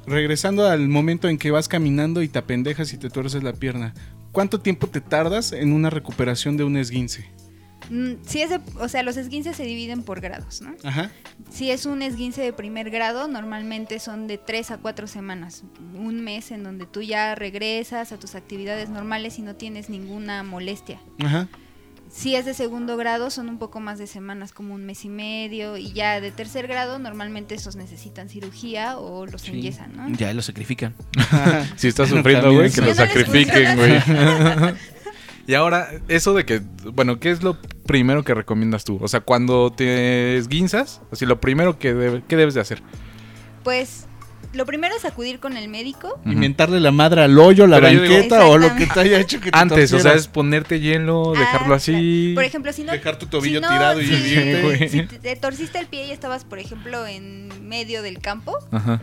Regresando 0.07 0.67
al 0.69 0.87
momento 0.89 1.29
en 1.29 1.39
que 1.39 1.51
vas 1.51 1.67
caminando 1.67 2.23
y 2.23 2.29
te 2.29 2.39
apendejas 2.39 2.93
y 2.93 2.99
te 2.99 3.09
tuerces 3.09 3.43
la 3.43 3.55
pierna. 3.55 3.95
¿Cuánto 4.33 4.61
tiempo 4.61 4.87
te 4.89 5.01
tardas 5.01 5.53
en 5.53 5.73
una 5.73 5.89
recuperación 5.91 6.57
de 6.59 6.65
un 6.65 6.77
esguince? 6.77 7.31
Mm, 7.91 8.13
Si 8.27 8.41
es 8.43 8.51
de- 8.51 8.61
o 8.81 8.89
sea, 8.89 9.03
los 9.03 9.17
esguinces 9.17 9.57
se 9.57 9.65
dividen 9.65 10.03
por 10.03 10.21
grados, 10.21 10.61
¿no? 10.63 10.75
Ajá. 10.85 11.11
Si 11.51 11.71
es 11.71 11.87
un 11.87 12.03
esguince 12.03 12.43
de 12.43 12.53
primer 12.53 12.91
grado, 12.91 13.29
normalmente 13.29 13.99
son 13.99 14.27
de 14.27 14.39
3 14.39 14.71
a 14.71 14.79
4 14.79 15.07
semanas, 15.07 15.65
un 15.95 16.23
mes 16.23 16.51
en 16.51 16.63
donde 16.65 16.87
tú 16.87 17.03
ya 17.03 17.35
regresas 17.35 18.13
a 18.13 18.19
tus 18.19 18.35
actividades 18.35 18.89
normales 18.89 19.39
y 19.39 19.43
no 19.43 19.55
tienes 19.57 19.89
ninguna 19.91 20.43
molestia. 20.43 21.01
Ajá. 21.25 21.49
Si 22.11 22.37
es 22.37 22.45
de 22.45 22.55
segundo 22.55 22.97
grado, 22.97 23.29
son 23.31 23.49
un 23.49 23.59
poco 23.59 23.81
más 23.81 23.99
de 23.99 24.07
semanas, 24.07 24.53
como 24.53 24.75
un 24.75 24.85
mes 24.87 25.05
y 25.05 25.09
medio. 25.09 25.77
Y 25.77 25.93
ya 25.93 26.21
de 26.21 26.31
tercer 26.31 26.69
grado, 26.69 27.01
normalmente 27.01 27.57
esos 27.57 27.75
necesitan 27.75 28.29
cirugía 28.29 28.99
o 28.99 29.27
los 29.27 29.43
Sí. 29.43 29.51
enyesan, 29.51 29.97
¿no? 29.97 30.09
Ya 30.11 30.33
lo 30.33 30.41
sacrifican. 30.43 30.95
Si 31.77 31.89
estás 31.89 32.11
sufriendo, 32.11 32.53
güey, 32.53 32.71
que 32.71 32.83
lo 32.83 32.93
Ya 32.93 32.95
no 32.95 33.15
les 33.15 33.27
sacrifiquen, 33.27 33.77
güey. 33.77 33.95
y 35.47 35.55
ahora, 35.55 35.89
eso 36.09 36.35
de 36.35 36.45
que, 36.45 36.61
bueno, 36.93 37.19
¿qué 37.21 37.31
es 37.31 37.43
lo 37.43 37.59
primero 37.87 38.25
que 38.25 38.35
recomiendas 38.35 38.85
tú? 38.85 38.99
O 39.03 39.09
sea, 39.09 39.21
cuando 39.21 39.71
te 39.73 40.37
esguinzas, 40.37 41.01
así 41.13 41.27
lo 41.27 41.41
primero 41.41 41.79
que 41.79 41.95
debe- 41.95 42.23
¿qué 42.29 42.37
debes 42.37 42.55
de 42.55 42.61
hacer? 42.61 42.83
Pues 43.63 44.07
lo 44.53 44.67
primero 44.67 44.95
es 44.95 45.05
acudir 45.05 45.41
con 45.41 45.57
el 45.57 45.69
médico. 45.69 46.21
Inventarle 46.25 46.79
la 46.79 46.93
madre 46.93 47.23
al 47.23 47.37
hoyo, 47.39 47.67
la 47.67 47.77
Pero 47.81 47.89
digo- 47.89 48.03
banqueta 48.15 48.47
o 48.47 48.57
lo 48.59 48.75
que 48.77 48.87
te 48.87 49.01
haya 49.01 49.19
hecho 49.19 49.41
que 49.41 49.51
te 49.51 49.59
Antes, 49.59 49.93
o 49.93 49.99
sea, 49.99 50.15
es 50.15 50.29
ponerte 50.29 50.79
hielo, 50.81 51.33
Ah, 51.35 51.39
dejarlo 51.41 51.75
así. 51.75 52.33
Por 52.35 52.45
ejemplo, 52.45 52.73
si 52.73 52.85
no... 52.85 52.93
Dejar 52.93 53.19
tu 53.19 53.27
tobillo 53.27 53.59
si 53.59 53.63
no- 53.63 53.69
tirado 53.69 54.01
y 54.01 54.07
si- 54.07 54.61
güey. 54.63 54.89
Si 54.89 55.03
te, 55.07 55.19
te 55.19 55.37
torciste 55.37 55.79
el 55.79 55.87
pie 55.87 56.07
y 56.07 56.11
estabas, 56.13 56.45
por 56.45 56.59
ejemplo, 56.59 57.07
en 57.07 57.49
medio 57.67 58.03
del 58.03 58.19
campo, 58.21 58.57
Ajá. 58.71 59.01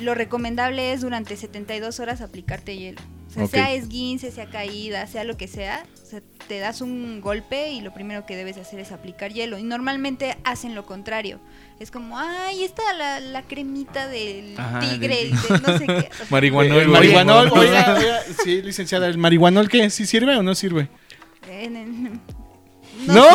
lo 0.00 0.14
recomendable 0.14 0.92
es 0.92 1.00
durante 1.00 1.36
72 1.36 1.98
horas 1.98 2.20
aplicarte 2.20 2.76
hielo. 2.76 3.00
Sea, 3.36 3.44
Ok. 3.44 3.50
sea 3.50 3.72
esguince, 3.74 4.30
sea 4.32 4.46
caída, 4.46 5.06
sea 5.06 5.22
lo 5.24 5.36
que 5.36 5.46
sea, 5.46 5.84
o 6.02 6.06
sea, 6.06 6.20
te 6.48 6.58
das 6.58 6.80
un 6.80 7.20
golpe 7.20 7.70
y 7.70 7.82
lo 7.82 7.92
primero 7.92 8.24
que 8.26 8.34
debes 8.34 8.56
de 8.56 8.62
hacer 8.62 8.80
es 8.80 8.92
aplicar 8.92 9.32
hielo. 9.32 9.58
Y 9.58 9.62
normalmente 9.62 10.36
hacen 10.44 10.74
lo 10.74 10.86
contrario. 10.86 11.38
Es 11.78 11.90
como, 11.90 12.18
ay, 12.18 12.64
esta 12.64 12.82
la, 12.94 13.20
la 13.20 13.42
cremita 13.42 14.08
del 14.08 14.54
Ajá, 14.58 14.80
tigre, 14.80 15.16
del- 15.16 15.30
de 15.32 15.70
no 15.70 15.78
sé 15.78 15.86
qué. 15.86 16.08
Marihuanol, 16.30 16.78
El 16.80 16.88
marihuanol, 16.88 17.50
oiga, 17.52 17.94
oiga, 17.98 18.20
sí, 18.42 18.62
licenciada, 18.62 19.06
¿el 19.06 19.18
marihuanol 19.18 19.68
qué? 19.68 19.90
¿Sí 19.90 20.06
sirve 20.06 20.34
o 20.36 20.42
no 20.42 20.54
sirve? 20.54 20.88
En- 21.50 21.76
en- 21.76 22.20
No, 23.06 23.26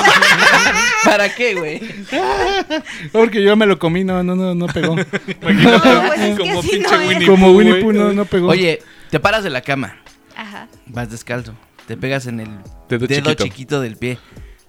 ¿Para 1.06 1.34
qué, 1.36 1.54
güey? 1.54 1.80
porque 3.12 3.44
yo 3.44 3.56
me 3.56 3.68
lo 3.68 3.78
comí, 3.78 4.04
no, 4.04 4.24
no, 4.24 4.36
no, 4.36 4.56
no 4.56 4.66
pegó. 4.66 4.96
No, 4.96 5.06
pues 5.06 6.20
es 6.20 6.36
que 6.40 6.50
Como 6.50 6.62
pinche 6.64 6.98
no. 7.38 7.52
Winnie. 7.54 7.76
Pooh 7.82 7.92
no, 7.94 8.12
no 8.12 8.26
pegó. 8.26 8.48
Oye, 8.50 8.82
te 9.12 9.20
paras 9.20 9.44
de 9.44 9.52
la 9.52 9.62
cama, 9.62 9.98
Ajá. 10.36 10.68
vas 10.88 11.12
descalzo, 11.12 11.54
te 11.86 11.98
pegas 11.98 12.26
en 12.26 12.40
el 12.40 12.50
Dedo 12.90 13.06
dedo, 13.06 13.32
chiquito. 13.32 13.44
chiquito. 13.44 13.82
del 13.82 13.98
pie. 13.98 14.18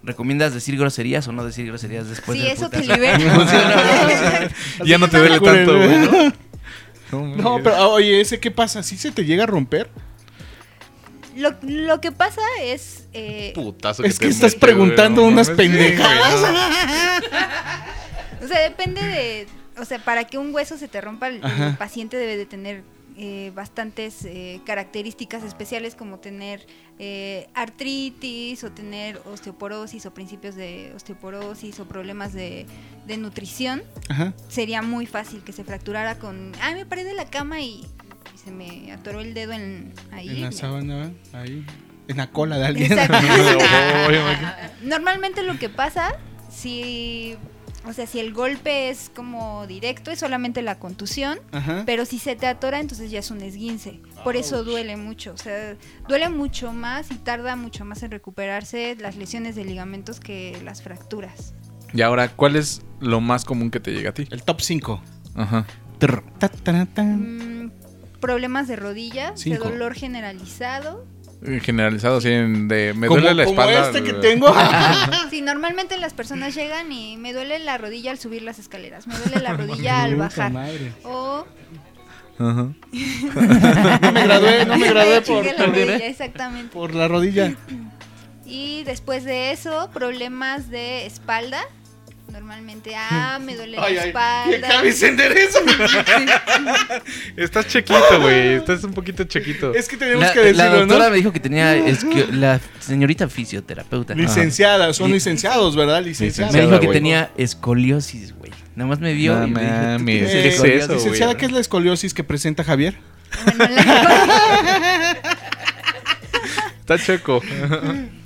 ¿Recomiendas 0.05 0.53
decir 0.53 0.77
groserías 0.77 1.29
o 1.29 1.33
no 1.33 1.45
decir 1.45 1.65
groserías 1.67 2.09
después 2.09 2.37
sí, 2.37 2.45
del 2.45 2.53
eso 2.53 2.69
te 2.69 2.81
libera. 2.81 3.19
Ya 4.85 4.99
no 4.99 5.09
te 5.09 5.19
duele 5.19 5.41
tanto, 5.41 5.77
güey. 5.77 6.33
¿no? 7.13 7.37
No, 7.37 7.63
pero 7.63 7.77
ah, 7.77 7.89
oye, 7.89 8.21
ese 8.21 8.41
qué 8.41 8.51
pasa, 8.51 8.83
¿sí 8.83 8.97
se 8.97 9.13
te 9.13 9.25
llega 9.25 9.45
a 9.45 9.47
romper? 9.47 9.89
Lo, 11.37 11.55
lo 11.63 12.01
que 12.01 12.11
pasa 12.11 12.41
es... 12.63 13.07
eh, 13.13 13.53
Putazo 13.55 14.03
Es 14.03 14.19
te 14.19 14.27
que 14.27 14.31
estás 14.31 14.55
preguntando 14.55 15.23
unas 15.23 15.51
pendejadas. 15.51 16.35
O 18.43 18.49
sea, 18.49 18.61
depende 18.61 19.03
de. 19.03 19.47
O 19.79 19.85
sea, 19.85 19.99
para 19.99 20.25
que 20.25 20.37
un 20.37 20.55
hueso 20.55 20.77
se 20.77 20.89
te 20.89 21.01
rompa, 21.01 21.29
el, 21.29 21.41
paciente 21.79 22.17
debe 22.17 22.37
de 22.37 22.45
tener 22.45 22.83
eh, 23.17 23.53
bastantes 23.55 24.25
eh, 24.25 24.61
características 24.65 25.43
especiales, 25.43 25.95
como 25.95 26.19
tener 26.19 26.67
eh, 26.99 27.49
artritis, 27.55 28.65
o 28.65 28.73
tener 28.73 29.21
osteoporosis, 29.31 30.07
o 30.07 30.15
principios 30.15 30.55
de 30.55 30.93
osteoporosis, 30.95 31.79
o 31.81 31.87
problemas 31.87 32.33
de, 32.33 32.67
de 33.07 33.17
nutrición. 33.17 33.83
Ajá. 34.09 34.33
Sería 34.49 34.83
muy 34.83 35.07
fácil 35.07 35.43
que 35.43 35.53
se 35.53 35.65
fracturara 35.65 36.19
con. 36.19 36.53
Ay, 36.61 36.75
me 36.75 36.87
paré 36.87 37.05
de 37.05 37.15
la 37.15 37.27
cama 37.27 37.61
y, 37.61 37.87
y 38.35 38.39
se 38.43 38.51
me 38.51 38.93
atoró 38.93 39.21
el 39.21 39.35
dedo 39.35 39.53
en, 39.53 39.93
ahí. 40.11 40.29
En 40.29 40.41
la 40.43 40.53
sábana, 40.53 41.13
ahí. 41.33 41.65
En 42.09 42.17
la 42.17 42.31
cola 42.31 42.59
de 42.59 42.67
alguien. 42.67 42.93
Normalmente 44.83 45.43
lo 45.43 45.59
que 45.59 45.69
pasa, 45.69 46.17
si 46.51 47.37
O 47.85 47.93
sea, 47.93 48.07
si 48.07 48.21
el 48.21 48.33
golpe 48.33 48.91
es 48.91 49.11
como 49.15 49.67
directo, 49.67 50.11
es 50.11 50.21
solamente 50.21 50.63
la 50.63 50.79
contusión. 50.79 51.39
Ajá. 51.51 51.83
Pero 51.85 52.05
si 52.05 52.19
se 52.19 52.37
te 52.37 52.47
atora, 52.47 52.79
entonces 52.81 53.11
ya 53.11 53.19
es 53.19 53.31
un 53.31 53.41
esguince. 53.41 54.01
Por 54.23 54.37
eso 54.37 54.63
duele 54.63 54.97
mucho. 54.97 55.33
O 55.33 55.37
sea, 55.37 55.77
duele 56.09 56.29
mucho 56.29 56.73
más 56.73 57.11
y 57.11 57.17
tarda 57.17 57.57
mucho 57.57 57.85
más 57.85 58.03
en 58.03 58.13
recuperarse 58.13 58.97
las 59.01 59.17
lesiones 59.17 59.57
de 59.57 59.65
ligamentos 59.65 60.21
que 60.21 60.61
las 60.65 60.83
fracturas. 60.83 61.55
Y 61.93 62.03
ahora, 62.03 62.29
¿cuál 62.29 62.57
es 62.57 62.83
lo 63.01 63.21
más 63.21 63.45
común 63.45 63.71
que 63.71 63.81
te 63.81 63.93
llega 63.93 64.11
a 64.11 64.15
ti? 64.15 64.27
El 64.31 64.43
top 64.43 64.61
5. 64.61 65.03
Ajá. 65.35 65.67
Mm, 66.97 67.71
problemas 68.21 68.69
de 68.69 68.77
rodillas, 68.77 69.41
Cinco. 69.41 69.65
de 69.65 69.71
dolor 69.71 69.95
generalizado. 69.95 71.05
Generalizado, 71.63 72.19
así 72.19 72.29
en 72.29 72.69
de 72.69 72.95
me 72.95 73.09
como, 73.09 73.21
duele 73.21 73.35
la 73.35 73.45
como 73.45 73.61
espalda. 73.61 73.87
este 73.87 74.03
que 74.05 74.13
tengo. 74.15 74.55
Sí, 75.31 75.41
normalmente 75.43 75.99
las 75.99 76.15
personas 76.15 76.55
llegan 76.55 76.93
y 76.93 77.17
me 77.17 77.33
duele 77.33 77.59
la 77.59 77.79
rodilla 77.79 78.11
al 78.13 78.19
subir 78.19 78.43
las 78.43 78.59
escaleras, 78.59 79.07
me 79.07 79.17
duele 79.19 79.41
la 79.41 79.55
rodilla 79.55 80.03
al 80.03 80.17
bajar. 80.17 80.53
madre. 80.53 80.93
O 81.05 81.47
Ajá. 82.39 82.73
No 84.03 84.13
me 84.13 84.23
gradué, 84.25 84.67
no 84.67 84.79
me 84.79 84.89
gradué 84.89 85.21
por, 85.27 85.45
la 85.45 85.67
rodilla, 85.67 85.97
exactamente. 86.07 86.73
por 86.73 86.95
la 86.95 87.09
rodilla. 87.09 87.55
Y 88.45 88.85
después 88.85 89.25
de 89.25 89.53
eso, 89.53 89.91
problemas 89.93 90.69
de 90.71 91.07
espalda. 91.07 91.63
Normalmente, 92.33 92.93
ah, 92.97 93.39
me 93.41 93.55
duele 93.55 93.77
la 93.77 93.89
espalda. 93.89 94.93
se 94.93 95.09
endereza. 95.09 95.59
Estás 97.37 97.67
chiquito, 97.69 98.21
güey. 98.21 98.55
Estás 98.55 98.83
un 98.85 98.93
poquito 98.95 99.25
chiquito. 99.25 99.75
Es 99.75 99.89
que 99.89 99.97
tenemos 99.97 100.23
La, 100.25 100.33
que 100.33 100.39
la 100.41 100.45
decirlo, 100.65 100.79
doctora 100.81 101.05
¿no? 101.05 101.11
me 101.11 101.17
dijo 101.17 101.33
que 101.33 101.41
tenía 101.41 101.77
esquio- 101.77 102.29
la 102.33 102.61
señorita 102.81 103.29
fisioterapeuta. 103.29 104.15
Licenciadas, 104.15 104.97
son 104.97 105.11
Y- 105.11 105.15
licenciados, 105.15 105.77
¿verdad? 105.77 106.03
Licenciadas. 106.03 106.53
Me 106.55 106.63
dijo 106.63 106.81
que 106.81 106.89
tenía 106.89 107.31
escoliosis, 107.37 108.35
güey. 108.37 108.51
Nada 108.75 108.89
más 108.89 109.01
me 109.01 109.13
vio 109.13 109.35
No 109.37 109.47
y 109.47 109.51
me 109.51 109.61
dijo, 109.61 109.73
"¿Tú 109.75 109.83
mames, 109.83 110.05
tienes 110.07 110.31
¿qué 110.33 110.49
es 110.49 110.55
escoliosis?" 110.55 110.85
eso, 110.85 110.95
licenciada? 110.95 111.37
¿qué 111.37 111.45
es 111.47 111.53
la 111.53 111.61
escoliosis 111.61 112.15
que 112.15 112.25
presenta 112.25 112.65
Javier? 112.65 112.97
Bueno, 113.57 113.75
la, 113.75 115.17
Está 116.81 116.99
checo. 116.99 117.41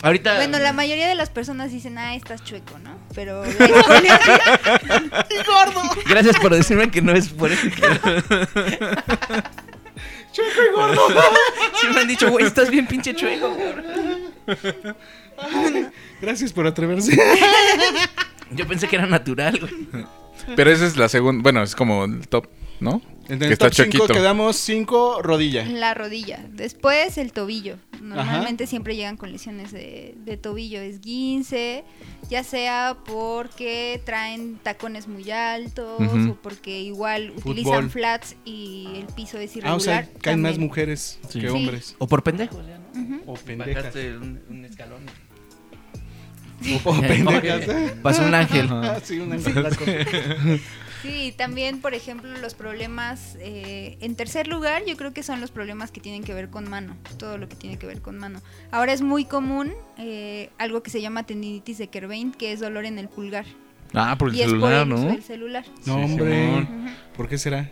Ahorita. 0.03 0.37
bueno, 0.37 0.59
la 0.59 0.73
mayoría 0.73 1.09
de 1.09 1.15
las 1.15 1.31
personas 1.31 1.71
dicen, 1.73 1.99
ah, 1.99 2.15
estás 2.15 2.43
chueco, 2.45 2.79
¿no? 2.79 2.96
Pero 3.17 3.43
Gracias 6.07 6.39
por 6.39 6.55
decirme 6.55 6.89
que 6.91 7.01
no 7.01 7.13
es 7.13 7.31
por 7.31 7.51
eso. 7.51 7.67
Chueco 10.33 10.63
y 10.63 10.69
gordo. 10.75 11.01
Sí 11.81 11.87
me 11.93 12.01
han 12.01 12.09
dicho, 12.09 12.31
güey, 12.31 12.47
estás 12.47 12.71
bien 12.71 12.87
pinche 12.87 13.15
chueco. 13.15 13.57
Gracias 16.21 16.53
por 16.53 16.67
atreverse. 16.67 17.19
Yo 18.51 18.67
pensé 18.67 18.87
que 18.87 18.97
era 18.97 19.07
natural, 19.07 19.59
güey. 19.61 19.73
Pero 20.55 20.71
esa 20.71 20.85
es 20.87 20.99
la 20.99 21.09
segunda. 21.09 21.43
Bueno, 21.43 21.63
es 21.63 21.75
como 21.75 22.05
el 22.05 22.29
top, 22.29 22.49
¿no? 22.81 23.01
En 23.29 23.39
Que 23.41 23.47
el 23.47 23.53
está 23.53 23.67
top 23.67 23.75
5 23.75 23.91
chiquito. 23.91 24.07
quedamos 24.15 24.57
5 24.57 25.21
rodilla. 25.23 25.65
la 25.65 25.95
rodilla. 25.95 26.45
Después 26.51 27.19
el 27.19 27.33
tobillo. 27.33 27.77
Normalmente 28.01 28.67
siempre 28.69 28.95
llegan 28.95 29.17
con 29.17 29.33
lesiones 29.33 29.73
de, 29.73 30.15
de 30.19 30.37
tobillo, 30.37 30.81
esguince, 30.81 31.83
ya 32.31 32.45
sea 32.45 32.97
porque 33.05 34.01
traen 34.05 34.59
tacones 34.63 35.09
muy 35.09 35.29
altos 35.31 36.01
o 36.01 36.35
porque 36.43 36.79
igual 36.83 37.33
Fútbol. 37.39 37.53
utilizan 37.53 37.91
flats 37.91 38.37
y 38.45 38.87
el 38.97 39.07
piso 39.07 39.39
es 39.39 39.57
irregular. 39.57 39.73
Ah, 39.73 39.77
o 39.77 39.81
sea, 39.81 40.09
caen 40.21 40.41
más 40.43 40.59
mujeres 40.59 41.19
Sí. 41.29 41.41
que 41.41 41.49
Sí. 41.49 41.55
hombres. 41.55 41.97
O 41.99 42.07
por 42.07 42.23
pendejos, 42.23 42.65
ya, 42.67 42.79
¿no? 42.79 43.03
Ujú. 43.17 43.23
O 43.33 43.35
pendejas. 43.35 43.75
Bajaste 43.85 44.17
un, 44.19 44.41
un 44.51 44.65
escalón. 44.65 45.01
O, 46.85 46.91
o 46.91 47.01
pendejas. 47.01 47.65
Pasó 48.03 48.23
un 48.25 48.35
ángel. 48.35 48.69
Ah, 48.71 49.01
sí, 49.03 49.19
un 49.19 49.33
ángel. 49.33 49.67
Sí, 51.07 51.35
también, 51.37 51.81
por 51.81 51.95
ejemplo, 51.95 52.31
los 52.39 52.55
problemas, 52.55 53.37
eh, 53.41 53.97
en 54.01 54.17
tercer 54.17 54.49
lugar, 54.49 54.85
yo 54.87 54.97
creo 54.97 55.13
que 55.13 55.23
son 55.23 55.41
los 55.41 55.51
problemas 55.51 55.91
que 55.91 56.01
tienen 56.01 56.25
que 56.25 56.35
ver 56.35 56.49
con 56.49 56.69
mano, 56.69 56.97
todo 57.19 57.39
lo 57.39 57.49
que 57.49 57.57
tiene 57.57 57.79
que 57.79 57.87
ver 57.87 58.01
con 58.01 58.19
mano. 58.19 58.41
Ahora 58.71 58.93
es 58.93 59.03
muy 59.03 59.25
común 59.25 59.73
eh, 59.99 60.51
algo 60.59 60.83
que 60.83 60.91
se 60.91 61.01
llama 61.01 61.25
tendinitis 61.25 61.79
de 61.79 61.89
Kerbein, 61.89 62.33
que 62.33 62.53
es 62.53 62.61
dolor 62.61 62.85
en 62.85 62.99
el 62.99 63.09
pulgar. 63.09 63.47
Ah, 63.95 64.17
por 64.19 64.31
el 64.31 64.35
y 64.35 64.43
es 64.43 64.47
por 64.47 64.55
celular, 64.61 64.87
el 64.87 64.93
uso 64.93 65.05
¿no? 65.05 65.11
del 65.13 65.23
celular. 65.23 65.65
No, 65.87 65.95
Sí, 65.95 66.03
hombre. 66.05 66.59
¿Por 67.17 67.29
qué 67.29 67.39
será? 67.39 67.71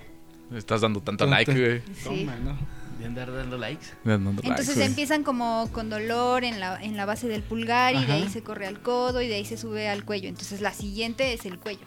Estás 0.54 0.80
dando 0.82 1.00
tanto 1.00 1.24
Tonto. 1.24 1.36
like, 1.36 1.52
güey. 1.52 1.82
Sí. 1.96 2.24
Toma, 2.24 2.36
¿no? 2.36 2.56
De 2.98 3.06
andar 3.06 3.32
dando 3.32 3.58
likes. 3.58 3.86
Dando 4.04 4.30
Entonces 4.30 4.78
empiezan 4.78 5.24
como 5.24 5.68
con 5.72 5.90
dolor 5.90 6.44
en 6.44 6.60
la, 6.60 6.82
en 6.82 6.96
la 6.96 7.04
base 7.04 7.26
del 7.26 7.42
pulgar 7.42 7.94
y 7.96 8.04
de 8.04 8.12
ahí 8.12 8.28
se 8.28 8.42
corre 8.42 8.66
al 8.66 8.80
codo 8.80 9.20
y 9.20 9.28
de 9.28 9.34
ahí 9.34 9.44
se 9.44 9.56
sube 9.56 9.88
al 9.88 10.04
cuello. 10.04 10.28
Entonces 10.28 10.60
la 10.60 10.72
siguiente 10.72 11.34
es 11.34 11.44
el 11.44 11.58
cuello. 11.58 11.84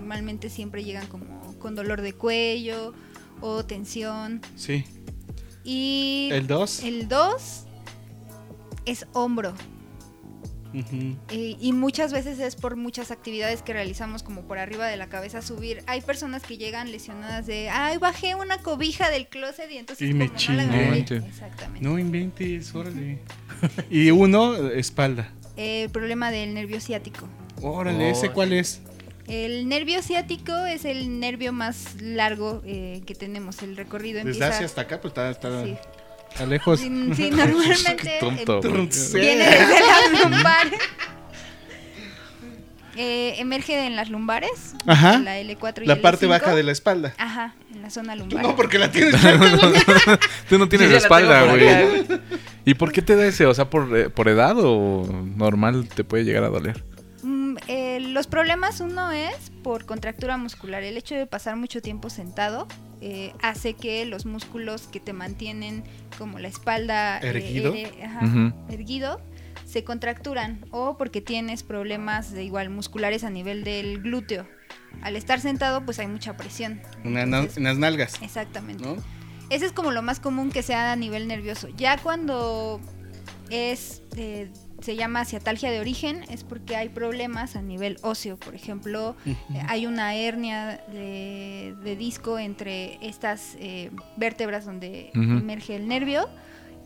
¿No? 0.00 0.08
Normalmente 0.08 0.48
siempre 0.50 0.84
llegan 0.84 1.06
como 1.08 1.54
con 1.58 1.74
dolor 1.74 2.00
de 2.00 2.12
cuello 2.12 2.94
o 3.40 3.64
tensión. 3.64 4.40
Sí. 4.56 4.84
Y 5.64 6.28
El 6.32 6.46
2. 6.46 6.82
el 6.84 7.08
2 7.08 7.64
es 8.86 9.06
hombro. 9.12 9.54
Eh, 11.30 11.56
y 11.58 11.72
muchas 11.72 12.12
veces 12.12 12.38
es 12.40 12.54
por 12.54 12.76
muchas 12.76 13.10
actividades 13.10 13.62
que 13.62 13.72
realizamos 13.72 14.22
como 14.22 14.42
por 14.42 14.58
arriba 14.58 14.86
de 14.86 14.96
la 14.98 15.08
cabeza 15.08 15.40
subir. 15.40 15.82
Hay 15.86 16.02
personas 16.02 16.42
que 16.42 16.58
llegan 16.58 16.92
lesionadas 16.92 17.46
de, 17.46 17.70
ay, 17.70 17.96
bajé 17.96 18.34
una 18.34 18.58
cobija 18.58 19.08
del 19.10 19.28
closet 19.28 19.70
y 19.72 19.78
entonces 19.78 20.08
Y 20.10 20.12
me 20.12 20.26
como 20.28 20.28
no 20.28 20.32
la 20.34 20.38
chingué. 20.38 20.62
agarré". 20.62 20.90
Manches. 20.90 21.24
Exactamente. 21.24 21.86
No 21.88 21.98
inventes, 21.98 22.74
órale. 22.74 23.18
y 23.90 24.10
uno, 24.10 24.56
espalda. 24.70 25.32
Eh, 25.56 25.84
el 25.84 25.90
problema 25.90 26.30
del 26.30 26.52
nervio 26.54 26.80
ciático. 26.80 27.26
Órale, 27.62 28.10
¿ese 28.10 28.30
cuál 28.30 28.52
es? 28.52 28.80
El 29.28 29.68
nervio 29.68 30.02
ciático 30.02 30.54
es 30.66 30.84
el 30.86 31.20
nervio 31.20 31.52
más 31.52 32.00
largo 32.00 32.62
eh, 32.64 33.02
que 33.06 33.14
tenemos. 33.14 33.62
El 33.62 33.76
recorrido 33.76 34.16
Desde 34.24 34.30
empieza... 34.30 34.48
Asia 34.54 34.66
hasta 34.66 34.80
acá, 34.82 35.00
pues 35.00 35.10
está, 35.12 35.30
está, 35.30 35.64
Sí. 35.64 35.76
está 36.30 36.46
lejos. 36.46 36.80
Sí, 36.80 36.86
sí, 37.16 37.30
normalmente 37.30 38.18
Qué 38.20 38.44
tonto. 38.44 38.62
Sí. 38.90 39.18
viene 39.20 39.44
desde 39.44 39.80
las 39.80 40.22
lumbares. 40.24 40.80
Eh, 43.00 43.36
emerge 43.40 43.86
en 43.86 43.94
las 43.94 44.10
lumbares. 44.10 44.74
Ajá. 44.84 45.14
en 45.14 45.24
La 45.24 45.38
L4 45.40 45.82
y 45.84 45.86
La 45.86 45.94
L5. 45.98 46.00
parte 46.00 46.26
baja 46.26 46.56
de 46.56 46.64
la 46.64 46.72
espalda. 46.72 47.14
Ajá, 47.16 47.54
en 47.72 47.80
la 47.82 47.90
zona 47.90 48.14
Tú 48.14 48.20
lumbar. 48.22 48.42
no, 48.42 48.56
porque 48.56 48.76
la 48.76 48.90
tienes. 48.92 49.14
Tú 50.48 50.58
no 50.58 50.68
tienes 50.68 50.88
Sí, 50.88 50.92
la 50.94 50.98
espalda, 50.98 51.44
güey. 51.44 51.68
¿Y 52.64 52.74
por 52.74 52.90
qué 52.90 53.00
te 53.00 53.14
da 53.14 53.24
ese? 53.26 53.46
O 53.46 53.54
sea, 53.54 53.70
¿por, 53.70 53.96
eh, 53.96 54.10
por 54.10 54.26
edad 54.28 54.56
o 54.58 55.06
normal 55.36 55.88
te 55.94 56.02
puede 56.02 56.24
llegar 56.24 56.42
a 56.42 56.48
doler? 56.48 56.82
Eh, 57.98 58.08
los 58.08 58.26
problemas, 58.26 58.80
uno 58.80 59.10
es 59.12 59.50
por 59.62 59.84
contractura 59.86 60.36
muscular. 60.36 60.82
El 60.82 60.96
hecho 60.96 61.14
de 61.14 61.26
pasar 61.26 61.56
mucho 61.56 61.82
tiempo 61.82 62.10
sentado 62.10 62.66
eh, 63.00 63.32
hace 63.42 63.74
que 63.74 64.04
los 64.06 64.26
músculos 64.26 64.82
que 64.88 65.00
te 65.00 65.12
mantienen, 65.12 65.84
como 66.16 66.38
la 66.38 66.48
espalda 66.48 67.18
eh, 67.18 67.28
¿Erguido? 67.28 67.74
ere- 67.74 68.02
ajá, 68.04 68.54
erguido, 68.70 69.20
se 69.64 69.84
contracturan 69.84 70.64
o 70.70 70.96
porque 70.96 71.20
tienes 71.20 71.62
problemas 71.62 72.32
de 72.32 72.42
igual 72.44 72.70
musculares 72.70 73.22
a 73.24 73.30
nivel 73.30 73.62
del 73.64 74.00
glúteo. 74.02 74.46
Al 75.02 75.14
estar 75.16 75.40
sentado, 75.40 75.84
pues 75.84 75.98
hay 75.98 76.06
mucha 76.08 76.36
presión. 76.36 76.80
Una- 77.04 77.24
na- 77.26 77.38
Entonces, 77.38 77.58
unas 77.58 77.78
nalgas, 77.78 78.14
exactamente. 78.22 78.82
¿no? 78.84 78.96
Ese 79.50 79.64
es 79.66 79.72
como 79.72 79.92
lo 79.92 80.02
más 80.02 80.18
común 80.20 80.50
que 80.50 80.62
sea 80.62 80.92
a 80.92 80.96
nivel 80.96 81.28
nervioso. 81.28 81.68
Ya 81.76 81.96
cuando 81.98 82.80
es 83.50 84.02
eh, 84.16 84.50
se 84.80 84.96
llama 84.96 85.24
ciatalgia 85.24 85.70
de 85.70 85.80
origen 85.80 86.24
es 86.30 86.44
porque 86.44 86.76
hay 86.76 86.88
problemas 86.88 87.56
a 87.56 87.62
nivel 87.62 87.98
óseo. 88.02 88.36
Por 88.36 88.54
ejemplo, 88.54 89.16
hay 89.66 89.86
una 89.86 90.14
hernia 90.14 90.80
de, 90.92 91.74
de 91.82 91.96
disco 91.96 92.38
entre 92.38 92.98
estas 93.06 93.56
eh, 93.58 93.90
vértebras 94.16 94.64
donde 94.64 95.10
emerge 95.14 95.76
el 95.76 95.88
nervio. 95.88 96.28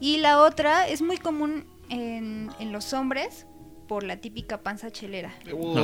Y 0.00 0.18
la 0.18 0.40
otra 0.40 0.88
es 0.88 1.02
muy 1.02 1.16
común 1.18 1.64
en, 1.90 2.50
en 2.58 2.72
los 2.72 2.92
hombres 2.92 3.46
por 3.86 4.04
la 4.04 4.16
típica 4.16 4.62
panza 4.62 4.90
chelera. 4.90 5.34
Oh, 5.52 5.74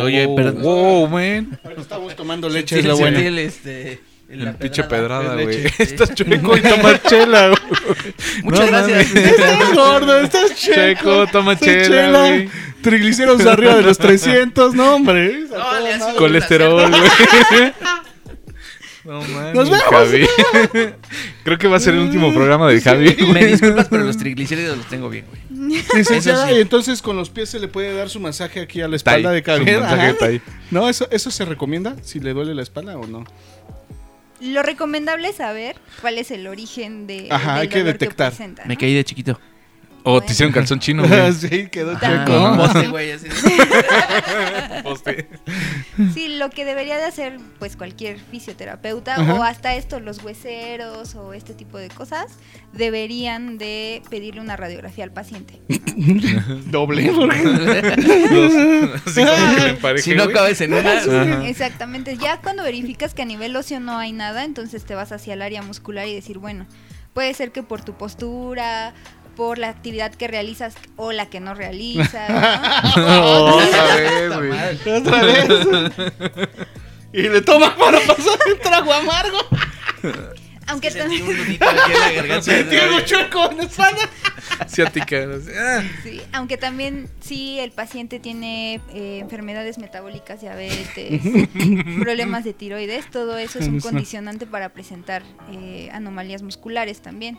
Oye, 0.00 0.28
perdón. 0.36 0.62
Wow, 0.62 1.08
man. 1.08 1.58
estamos 1.76 2.14
tomando 2.14 2.48
leche, 2.48 2.76
Sí, 2.76 2.80
es 2.80 2.86
lo 2.86 2.94
sí, 2.96 3.02
bueno. 3.02 3.18
el, 3.18 3.38
este, 3.38 4.00
el- 4.28 4.44
la 4.44 4.52
pinche 4.52 4.84
pedrada. 4.84 5.34
güey. 5.34 5.66
Estás 5.78 6.14
chueco 6.14 6.56
y 6.56 6.60
tomas 6.60 7.02
chela, 7.04 7.48
güey. 7.48 7.60
Muchas 8.42 8.60
No 8.60 8.66
gracias. 8.86 9.14
Estás 9.14 9.74
gordo, 9.74 10.20
estás 10.20 10.54
checo. 10.54 10.74
Checo, 10.74 11.26
toma 11.28 11.58
chela, 11.58 12.28
güey. 12.28 12.48
Triglicéridos 12.82 13.44
arriba 13.46 13.74
de 13.76 13.82
los 13.82 13.98
300, 13.98 14.74
no, 14.74 14.94
hombre. 14.94 15.44
No. 15.50 16.14
Colesterol, 16.16 16.88
güey. 16.90 17.72
No 19.04 19.22
mames, 19.22 19.54
Nos 19.54 19.70
vemos. 19.70 19.84
Javi. 19.90 20.26
Creo 21.42 21.56
que 21.56 21.66
va 21.66 21.78
a 21.78 21.80
ser 21.80 21.94
el 21.94 22.00
último 22.00 22.32
programa 22.34 22.68
de 22.70 22.80
Javi. 22.80 23.16
Me 23.32 23.46
disculpas, 23.46 23.86
pero 23.88 24.04
los 24.04 24.18
triglicéridos 24.18 24.76
los 24.76 24.86
tengo 24.86 25.08
bien, 25.08 25.24
güey. 25.28 25.82
Licenciada, 25.94 26.48
sí. 26.48 26.54
y 26.56 26.60
entonces 26.60 27.00
con 27.00 27.16
los 27.16 27.30
pies 27.30 27.48
se 27.48 27.58
le 27.58 27.68
puede 27.68 27.94
dar 27.94 28.10
su 28.10 28.20
masaje 28.20 28.60
aquí 28.60 28.80
a 28.82 28.88
la 28.88 28.96
Está 28.96 29.12
ahí, 29.12 29.22
espalda 29.22 29.32
de 29.32 29.40
su 29.42 29.50
Javier. 29.50 29.80
masaje 29.80 30.00
Ajá. 30.02 30.10
está 30.10 30.26
ahí. 30.26 30.42
No, 30.70 30.88
eso, 30.88 31.08
eso 31.10 31.30
se 31.30 31.44
recomienda 31.46 31.96
si 32.02 32.20
le 32.20 32.32
duele 32.34 32.54
la 32.54 32.62
espalda 32.62 32.96
o 32.98 33.06
no. 33.06 33.24
Lo 34.40 34.62
recomendable 34.62 35.28
es 35.30 35.36
saber 35.36 35.76
cuál 36.00 36.18
es 36.18 36.30
el 36.30 36.46
origen 36.46 37.06
de 37.06 37.28
Ajá, 37.30 37.54
del 37.54 37.62
hay 37.62 37.68
que 37.68 37.78
dolor 37.80 37.92
detectar. 37.94 38.30
presenta, 38.30 38.64
Me 38.66 38.76
caí 38.76 38.94
de 38.94 39.04
chiquito. 39.04 39.40
O 40.04 40.20
te 40.22 40.32
hicieron 40.32 40.52
calzón 40.52 40.78
chino, 40.80 41.06
güey. 41.06 41.32
sí, 41.34 41.68
quedó 41.68 41.96
Ah, 42.00 42.50
un 42.52 42.56
poste, 42.58 42.88
güey, 42.88 43.12
así. 43.12 43.26
Poste. 44.82 45.28
Sí, 46.14 46.36
lo 46.38 46.50
que 46.50 46.64
debería 46.64 46.96
de 46.96 47.04
hacer 47.04 47.38
pues 47.58 47.76
cualquier 47.76 48.18
fisioterapeuta 48.18 49.16
Ajá. 49.16 49.34
o 49.34 49.42
hasta 49.42 49.74
esto, 49.74 50.00
los 50.00 50.22
hueseros 50.22 51.14
o 51.14 51.34
este 51.34 51.52
tipo 51.54 51.78
de 51.78 51.88
cosas, 51.88 52.26
deberían 52.72 53.58
de 53.58 54.02
pedirle 54.08 54.40
una 54.40 54.56
radiografía 54.56 55.04
al 55.04 55.12
paciente. 55.12 55.60
Doble, 56.66 57.10
porque 57.14 57.36
Así 59.06 59.24
como 59.24 59.54
que 59.56 59.60
le 59.62 59.68
empareje, 59.70 60.02
Si 60.02 60.14
no 60.14 60.24
güey. 60.24 60.34
cabes 60.34 60.60
en 60.60 60.74
una. 60.74 60.98
Ajá. 60.98 61.46
Exactamente. 61.48 62.16
Ya 62.16 62.38
cuando 62.40 62.62
verificas 62.62 63.14
que 63.14 63.22
a 63.22 63.26
nivel 63.26 63.54
óseo 63.56 63.80
no 63.80 63.98
hay 63.98 64.12
nada, 64.12 64.44
entonces 64.44 64.84
te 64.84 64.94
vas 64.94 65.12
hacia 65.12 65.34
el 65.34 65.42
área 65.42 65.62
muscular 65.62 66.06
y 66.06 66.14
decir, 66.14 66.38
bueno, 66.38 66.66
puede 67.14 67.34
ser 67.34 67.50
que 67.52 67.62
por 67.62 67.82
tu 67.82 67.94
postura, 67.94 68.94
por 69.38 69.56
la 69.58 69.68
actividad 69.68 70.12
que 70.12 70.26
realizas 70.26 70.74
o 70.96 71.12
la 71.12 71.26
que 71.26 71.38
no 71.38 71.54
realizas, 71.54 72.28
¿no? 72.96 73.54
Otra 73.54 73.94
vez, 73.94 74.36
güey. 74.36 74.96
otra 74.98 75.22
vez. 75.22 75.48
Y 77.10 77.22
le 77.22 77.40
toma 77.40 77.74
para 77.74 78.00
pasar 78.00 78.38
un 78.52 78.58
trago 78.60 78.92
amargo. 78.92 79.38
Aunque 80.66 80.90
Sentí 80.90 81.22
un 81.22 81.28
también, 81.28 81.46
nudito 81.46 81.64
aquí 81.66 81.92
en 81.92 82.00
la 82.00 82.12
garganta. 82.12 82.42
Sentí 82.52 82.76
algo 82.76 83.00
chueco 83.00 83.50
en 83.50 83.56
la 83.56 83.62
espalda. 83.62 84.10
Ciática. 84.66 85.16
así, 85.34 85.50
ah. 85.56 85.82
sí, 86.02 86.20
aunque 86.32 86.56
también 86.56 87.08
si 87.20 87.58
el 87.58 87.70
paciente 87.70 88.18
tiene 88.20 88.80
eh, 88.94 89.18
enfermedades 89.20 89.78
metabólicas, 89.78 90.40
diabetes, 90.40 91.22
problemas 92.00 92.44
de 92.44 92.52
tiroides, 92.52 93.10
todo 93.10 93.38
eso 93.38 93.58
es 93.58 93.68
un 93.68 93.80
condicionante 93.80 94.46
para 94.46 94.70
presentar 94.70 95.22
eh, 95.52 95.90
anomalías 95.92 96.42
musculares 96.42 97.00
también. 97.00 97.38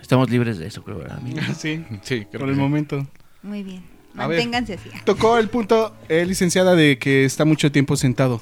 Estamos 0.00 0.30
libres 0.30 0.58
de 0.58 0.66
eso, 0.66 0.82
creo, 0.82 0.98
¿verdad, 0.98 1.18
amigo? 1.18 1.40
Sí, 1.58 1.84
Sí, 2.02 2.24
creo 2.26 2.40
por 2.40 2.40
que 2.40 2.50
el 2.50 2.54
sí. 2.54 2.60
momento. 2.60 3.06
Muy 3.42 3.62
bien. 3.62 3.82
Ver. 4.14 4.28
Manténganse 4.28 4.74
así. 4.74 4.90
Tocó 5.04 5.38
el 5.38 5.48
punto, 5.48 5.94
eh, 6.08 6.26
licenciada, 6.26 6.74
de 6.74 6.98
que 6.98 7.24
está 7.24 7.44
mucho 7.44 7.70
tiempo 7.70 7.96
sentado. 7.96 8.40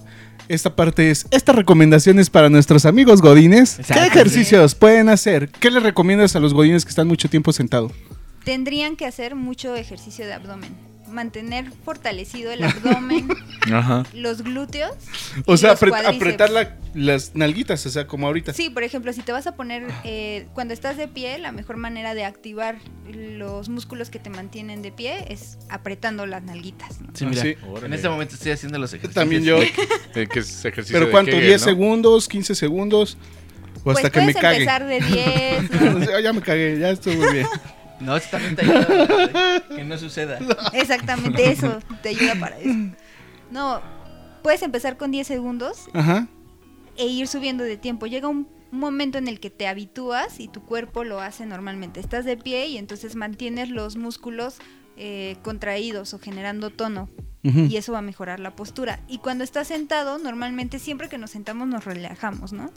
Esta 0.48 0.75
parte 0.75 1.10
es, 1.10 1.26
estas 1.30 1.54
recomendaciones 1.56 2.30
para 2.30 2.48
nuestros 2.48 2.87
amigos 2.87 3.20
godines. 3.20 3.78
¿Qué 3.87 4.06
ejercicios 4.06 4.75
pueden 4.75 5.10
hacer? 5.10 5.50
¿Qué 5.50 5.70
les 5.70 5.82
recomiendas 5.82 6.34
a 6.37 6.40
los 6.40 6.54
godines 6.54 6.87
que 6.87 6.88
están 6.88 7.06
mucho 7.06 7.28
tiempo 7.28 7.52
sentados? 7.52 7.92
Tendrían 8.48 8.96
que 8.96 9.04
hacer 9.04 9.34
mucho 9.34 9.74
ejercicio 9.76 10.24
de 10.26 10.32
abdomen. 10.32 10.74
Mantener 11.06 11.70
fortalecido 11.84 12.50
el 12.52 12.62
abdomen, 12.64 13.28
Ajá. 13.72 14.04
los 14.14 14.42
glúteos. 14.42 14.92
O 15.46 15.56
sea, 15.56 15.72
apretar 15.72 16.50
la- 16.50 16.76
las 16.94 17.34
nalguitas, 17.34 17.84
o 17.86 17.90
sea, 17.90 18.06
como 18.06 18.26
ahorita. 18.26 18.52
Sí, 18.54 18.68
por 18.70 18.82
ejemplo, 18.82 19.12
si 19.14 19.22
te 19.22 19.32
vas 19.32 19.46
a 19.46 19.54
poner, 19.56 19.86
eh, 20.04 20.46
cuando 20.54 20.72
estás 20.74 20.96
de 20.98 21.08
pie, 21.08 21.38
la 21.38 21.50
mejor 21.52 21.76
manera 21.78 22.14
de 22.14 22.24
activar 22.24 22.76
los 23.10 23.68
músculos 23.70 24.10
que 24.10 24.18
te 24.18 24.28
mantienen 24.30 24.82
de 24.82 24.92
pie 24.92 25.24
es 25.32 25.58
apretando 25.70 26.26
las 26.26 26.42
nalguitas. 26.42 27.00
¿no? 27.00 27.08
Sí, 27.14 27.24
Ah, 27.24 27.28
mira. 27.30 27.42
sí. 27.42 27.54
En 27.84 27.92
este 27.94 28.08
momento 28.10 28.34
estoy 28.34 28.52
haciendo 28.52 28.78
los 28.78 28.90
ejercicios. 28.92 29.14
También 29.14 29.44
yo. 29.44 29.58
Que 30.12 30.38
es 30.40 30.64
ejercicio 30.64 30.94
¿Pero 30.94 31.06
de 31.06 31.10
cuánto? 31.12 31.32
Kegel, 31.32 31.52
¿10 31.54 31.58
¿no? 31.60 31.64
segundos? 31.64 32.30
¿15 32.30 32.54
segundos? 32.54 33.16
¿O 33.84 33.90
hasta 33.92 34.10
pues 34.10 34.12
que 34.12 34.20
me 34.20 34.32
puedes 34.34 34.40
cague? 34.42 34.56
empezar 34.58 34.86
de 34.86 35.00
10, 35.70 35.80
¿no? 35.94 35.96
O 36.00 36.04
sea, 36.04 36.20
ya 36.20 36.32
me 36.34 36.42
cagué, 36.42 36.78
ya 36.78 36.90
estuvo 36.90 37.14
muy 37.14 37.32
bien. 37.32 37.46
No, 38.00 38.16
eso 38.16 38.28
también 38.30 38.56
te 38.56 38.62
ayuda. 38.62 38.86
¿verdad? 38.86 39.62
Que 39.74 39.84
no 39.84 39.98
suceda. 39.98 40.38
Exactamente 40.72 41.50
eso, 41.50 41.78
te 42.02 42.10
ayuda 42.10 42.34
para 42.38 42.58
eso. 42.58 42.74
No, 43.50 43.80
puedes 44.42 44.62
empezar 44.62 44.96
con 44.96 45.10
10 45.10 45.26
segundos 45.26 45.88
Ajá. 45.94 46.28
e 46.96 47.06
ir 47.06 47.26
subiendo 47.28 47.64
de 47.64 47.76
tiempo. 47.76 48.06
Llega 48.06 48.28
un 48.28 48.48
momento 48.70 49.18
en 49.18 49.28
el 49.28 49.40
que 49.40 49.50
te 49.50 49.66
habitúas 49.66 50.40
y 50.40 50.48
tu 50.48 50.62
cuerpo 50.62 51.04
lo 51.04 51.20
hace 51.20 51.46
normalmente. 51.46 52.00
Estás 52.00 52.24
de 52.24 52.36
pie 52.36 52.66
y 52.66 52.78
entonces 52.78 53.16
mantienes 53.16 53.70
los 53.70 53.96
músculos 53.96 54.58
eh, 54.96 55.36
contraídos 55.42 56.12
o 56.14 56.18
generando 56.18 56.70
tono 56.70 57.08
y 57.42 57.76
eso 57.76 57.92
va 57.92 57.98
a 58.00 58.02
mejorar 58.02 58.40
la 58.40 58.54
postura. 58.56 59.00
Y 59.08 59.18
cuando 59.18 59.44
estás 59.44 59.68
sentado, 59.68 60.18
normalmente 60.18 60.78
siempre 60.78 61.08
que 61.08 61.18
nos 61.18 61.30
sentamos 61.30 61.66
nos 61.68 61.84
relajamos, 61.84 62.52
¿no? 62.52 62.70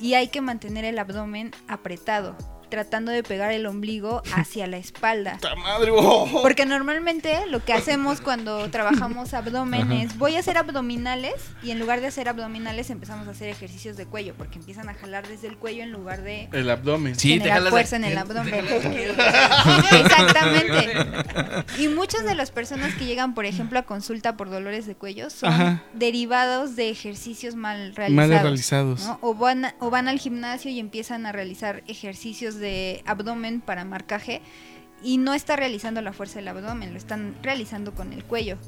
Y 0.00 0.14
hay 0.14 0.28
que 0.28 0.40
mantener 0.40 0.84
el 0.84 0.98
abdomen 0.98 1.52
apretado, 1.68 2.36
tratando 2.72 3.12
de 3.12 3.22
pegar 3.22 3.52
el 3.52 3.66
ombligo 3.66 4.22
hacia 4.34 4.66
la 4.66 4.78
espalda. 4.78 5.36
¡Ta 5.42 5.54
madre! 5.56 5.90
oh! 5.94 6.40
Porque 6.40 6.64
normalmente 6.64 7.44
lo 7.50 7.62
que 7.62 7.74
hacemos 7.74 8.22
cuando 8.22 8.70
trabajamos 8.70 9.34
abdomen 9.34 9.92
es 9.92 10.16
voy 10.16 10.36
a 10.36 10.38
hacer 10.38 10.56
abdominales 10.56 11.34
y 11.62 11.70
en 11.70 11.78
lugar 11.78 12.00
de 12.00 12.06
hacer 12.06 12.30
abdominales 12.30 12.88
empezamos 12.88 13.28
a 13.28 13.32
hacer 13.32 13.50
ejercicios 13.50 13.98
de 13.98 14.06
cuello 14.06 14.32
porque 14.38 14.58
empiezan 14.58 14.88
a 14.88 14.94
jalar 14.94 15.28
desde 15.28 15.48
el 15.48 15.58
cuello 15.58 15.82
en 15.82 15.92
lugar 15.92 16.22
de 16.22 16.48
El 16.50 16.70
abdomen. 16.70 17.14
Sí, 17.14 17.38
te 17.40 17.50
jalas 17.50 17.68
fuerza 17.68 17.96
en 17.96 18.04
el 18.04 18.16
abdomen. 18.16 18.54
Exactamente. 19.92 21.02
Y 21.78 21.88
muchas 21.88 22.24
de 22.24 22.34
las 22.34 22.50
personas 22.50 22.94
que 22.94 23.04
llegan, 23.04 23.34
por 23.34 23.44
ejemplo, 23.44 23.78
a 23.78 23.82
consulta 23.82 24.36
por 24.36 24.50
dolores 24.50 24.86
de 24.86 24.94
cuello 24.94 25.30
son 25.30 25.52
Ajá. 25.52 25.82
derivados 25.92 26.76
de 26.76 26.90
ejercicios 26.90 27.54
mal 27.54 27.94
realizados. 27.94 28.30
Mal 28.30 28.40
realizados. 28.42 29.06
¿no? 29.06 29.18
O, 29.20 29.34
van 29.34 29.74
o 29.78 29.90
van 29.90 30.08
al 30.08 30.18
gimnasio 30.18 30.70
y 30.70 30.78
empiezan 30.80 31.26
a 31.26 31.32
realizar 31.32 31.82
ejercicios 31.86 32.56
de 32.56 32.61
abdomen 33.06 33.60
para 33.60 33.84
marcaje 33.84 34.42
y 35.02 35.18
no 35.18 35.34
está 35.34 35.56
realizando 35.56 36.00
la 36.00 36.12
fuerza 36.12 36.38
del 36.38 36.48
abdomen, 36.48 36.92
lo 36.92 36.98
están 36.98 37.34
realizando 37.42 37.94
con 37.94 38.12
el 38.12 38.24
cuello, 38.24 38.58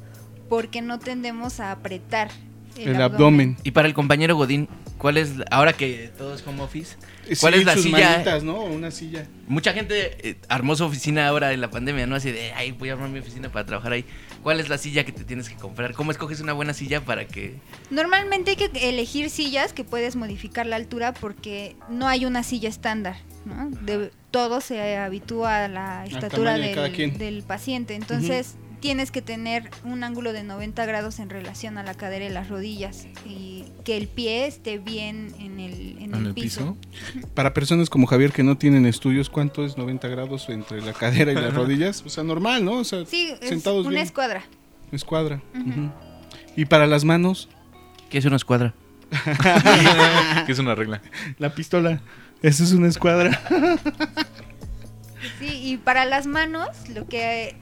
porque 0.49 0.81
no 0.81 0.99
tendemos 0.99 1.59
a 1.59 1.71
apretar 1.71 2.29
el, 2.77 2.89
El 2.95 3.01
abdomen. 3.01 3.57
Y 3.63 3.71
para 3.71 3.87
el 3.87 3.93
compañero 3.93 4.35
Godín, 4.35 4.67
¿cuál 4.97 5.17
es, 5.17 5.37
la- 5.37 5.45
ahora 5.51 5.73
que 5.73 6.11
todo 6.17 6.33
es 6.35 6.45
home 6.45 6.61
office, 6.61 6.97
cuál 7.39 7.53
Sí, 7.53 7.59
es 7.61 7.65
la 7.65 7.73
sus 7.73 7.83
silla? 7.83 8.09
manitas, 8.11 8.43
¿no? 8.43 8.61
Una 8.63 8.91
silla. 8.91 9.27
Mucha 9.47 9.73
gente 9.73 10.29
eh, 10.29 10.35
armó 10.49 10.75
su 10.75 10.83
oficina 10.85 11.27
ahora 11.27 11.53
en 11.53 11.61
la 11.61 11.69
pandemia, 11.71 12.05
¿no? 12.07 12.15
Así 12.15 12.31
de, 12.31 12.51
ay, 12.53 12.71
voy 12.71 12.89
a 12.89 12.93
armar 12.93 13.09
mi 13.09 13.19
oficina 13.19 13.49
para 13.51 13.65
trabajar 13.65 13.91
ahí. 13.93 14.05
¿Cuál 14.43 14.59
es 14.59 14.69
la 14.69 14.77
silla 14.77 15.03
que 15.05 15.11
te 15.11 15.23
tienes 15.23 15.49
que 15.49 15.55
comprar? 15.55 15.93
¿Cómo 15.93 16.11
escoges 16.11 16.39
una 16.39 16.53
buena 16.53 16.73
silla 16.73 17.01
para 17.01 17.25
que... 17.25 17.55
Normalmente 17.89 18.51
hay 18.51 18.57
que 18.57 18.89
elegir 18.89 19.29
sillas 19.29 19.73
que 19.73 19.83
puedes 19.83 20.15
modificar 20.15 20.65
la 20.67 20.75
altura 20.75 21.13
porque 21.13 21.75
no 21.89 22.07
hay 22.07 22.25
una 22.25 22.43
silla 22.43 22.69
estándar, 22.69 23.15
¿no? 23.45 23.69
De- 23.81 24.11
todo 24.31 24.59
se 24.59 24.97
habitúa 24.97 25.63
a 25.63 25.67
la 25.69 26.05
estatura 26.05 26.57
del, 26.57 27.17
del 27.17 27.41
paciente. 27.43 27.95
Entonces 27.95 28.55
tienes 28.85 29.09
que 29.09 29.23
tener 29.23 29.71
un 29.83 30.03
ángulo 30.03 30.31
de 30.31 30.43
90 30.43 30.85
grados 30.85 31.17
en 31.17 31.31
relación 31.31 31.79
a 31.79 31.83
la 31.83 31.95
cadera 31.95 32.23
y 32.25 32.29
las 32.29 32.49
rodillas 32.49 33.07
y 33.25 33.65
que 33.83 33.97
el 33.97 34.07
pie 34.07 34.45
esté 34.45 34.77
bien 34.77 35.33
en 35.39 35.59
el, 35.59 35.97
en 35.97 36.13
¿En 36.13 36.15
el 36.15 36.25
el 36.27 36.33
piso. 36.35 36.77
piso? 37.09 37.27
Para 37.33 37.55
personas 37.55 37.89
como 37.89 38.05
Javier 38.05 38.31
que 38.31 38.43
no 38.43 38.59
tienen 38.59 38.85
estudios, 38.85 39.31
¿cuánto 39.31 39.65
es 39.65 39.75
90 39.75 40.07
grados 40.09 40.49
entre 40.49 40.83
la 40.83 40.93
cadera 40.93 41.31
y 41.31 41.35
las 41.35 41.51
rodillas? 41.55 42.03
O 42.05 42.09
sea, 42.09 42.23
normal, 42.23 42.63
¿no? 42.63 42.73
O 42.73 42.83
sea, 42.83 43.03
Sí, 43.07 43.33
es 43.41 43.49
sentados 43.49 43.87
una 43.87 43.95
bien. 43.95 44.03
escuadra. 44.05 44.43
Escuadra. 44.91 45.41
Y 46.55 46.65
para 46.65 46.85
las 46.85 47.05
manos, 47.05 47.49
¿Qué 48.11 48.19
es 48.19 48.25
una 48.25 48.35
escuadra? 48.35 48.75
que 50.45 50.51
es 50.51 50.59
una 50.59 50.75
regla. 50.75 51.01
la 51.39 51.55
pistola. 51.55 52.01
Eso 52.43 52.63
es 52.63 52.71
una 52.71 52.87
escuadra. 52.87 53.41
Sí, 55.39 55.47
y 55.63 55.77
para 55.77 56.05
las 56.05 56.27
manos 56.27 56.69
lo 56.93 57.07
que 57.07 57.55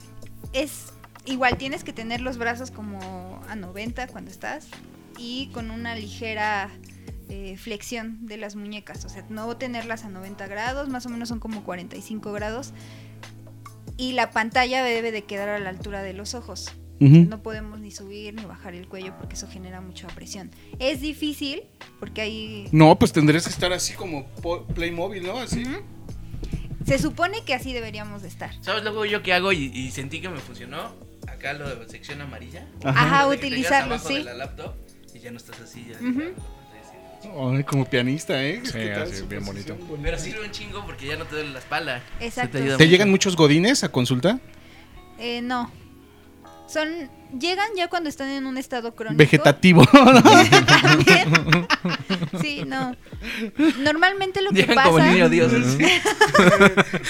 es 0.52 0.92
igual 1.26 1.56
tienes 1.56 1.84
que 1.84 1.92
tener 1.92 2.20
los 2.20 2.38
brazos 2.38 2.70
como 2.70 3.40
a 3.48 3.56
90 3.56 4.08
cuando 4.08 4.30
estás 4.30 4.68
y 5.18 5.48
con 5.52 5.70
una 5.70 5.94
ligera 5.94 6.70
eh, 7.28 7.56
flexión 7.56 8.26
de 8.26 8.36
las 8.36 8.56
muñecas, 8.56 9.04
o 9.04 9.08
sea, 9.08 9.24
no 9.28 9.56
tenerlas 9.56 10.04
a 10.04 10.10
90 10.10 10.46
grados, 10.46 10.88
más 10.88 11.06
o 11.06 11.08
menos 11.08 11.28
son 11.28 11.40
como 11.40 11.64
45 11.64 12.32
grados 12.32 12.72
y 13.96 14.12
la 14.12 14.30
pantalla 14.30 14.82
debe 14.82 15.12
de 15.12 15.24
quedar 15.24 15.48
a 15.48 15.58
la 15.58 15.70
altura 15.70 16.02
de 16.02 16.12
los 16.12 16.34
ojos. 16.34 16.72
No 17.00 17.42
podemos 17.42 17.80
ni 17.80 17.90
subir 17.90 18.32
ni 18.32 18.46
bajar 18.46 18.74
el 18.74 18.88
cuello 18.88 19.14
porque 19.18 19.34
eso 19.34 19.46
genera 19.46 19.82
mucha 19.82 20.06
presión. 20.06 20.50
Es 20.78 21.02
difícil 21.02 21.64
porque 22.00 22.22
hay 22.22 22.68
No, 22.72 22.98
pues 22.98 23.12
tendrías 23.12 23.44
que 23.44 23.50
estar 23.50 23.74
así 23.74 23.92
como 23.92 24.24
Playmobil, 24.74 25.22
¿no? 25.22 25.38
Así. 25.38 25.64
Se 26.86 26.98
supone 26.98 27.44
que 27.44 27.52
así 27.52 27.74
deberíamos 27.74 28.22
de 28.22 28.28
estar. 28.28 28.52
¿Sabes 28.62 28.84
luego 28.84 29.04
yo 29.04 29.22
qué 29.22 29.34
hago 29.34 29.52
y, 29.52 29.66
y 29.66 29.90
sentí 29.90 30.22
que 30.22 30.30
me 30.30 30.38
funcionó? 30.38 30.92
Acá 31.44 31.52
lo 31.58 31.76
de 31.76 31.88
sección 31.90 32.22
amarilla. 32.22 32.66
Ajá. 32.84 33.28
Te 33.28 33.36
utilizarlo, 33.36 33.98
sí. 33.98 34.14
de 34.14 34.24
la 34.24 34.34
laptop 34.34 34.74
y 35.12 35.18
ya 35.18 35.30
no 35.30 35.36
estás 35.36 35.60
así. 35.60 35.86
Ya 35.90 35.98
Ujú. 35.98 37.54
Ay, 37.54 37.64
como 37.64 37.84
pianista, 37.84 38.42
¿eh? 38.42 38.62
Sí, 38.64 38.72
¿Qué 38.72 38.88
tal 38.88 39.02
así, 39.02 39.22
bien 39.26 39.44
bonito. 39.44 39.74
bonita? 39.76 40.02
Pero 40.02 40.18
sirve 40.18 40.44
un 40.44 40.50
chingo 40.50 40.84
porque 40.86 41.06
ya 41.06 41.16
no 41.16 41.26
te 41.26 41.36
duele 41.36 41.50
la 41.52 41.58
espalda. 41.58 42.02
Exacto. 42.18 42.58
¿Te 42.58 42.64
mucho. 42.64 42.84
llegan 42.84 43.10
muchos 43.10 43.36
godines 43.36 43.84
a 43.84 43.90
consulta? 43.90 44.40
Eh, 45.18 45.42
no. 45.42 45.70
Son. 46.66 46.88
Llegan 47.38 47.66
ya 47.76 47.88
cuando 47.88 48.08
están 48.08 48.28
en 48.28 48.46
un 48.46 48.56
estado 48.58 48.94
crónico. 48.94 49.18
Vegetativo. 49.18 49.84
También. 49.92 51.66
Sí, 52.40 52.62
no. 52.64 52.94
Normalmente 53.80 54.40
lo 54.40 54.50
que 54.50 54.58
Llegan 54.60 54.76
pasa. 54.76 54.88
como 54.90 55.00
niño 55.00 55.28
Dios. 55.28 55.50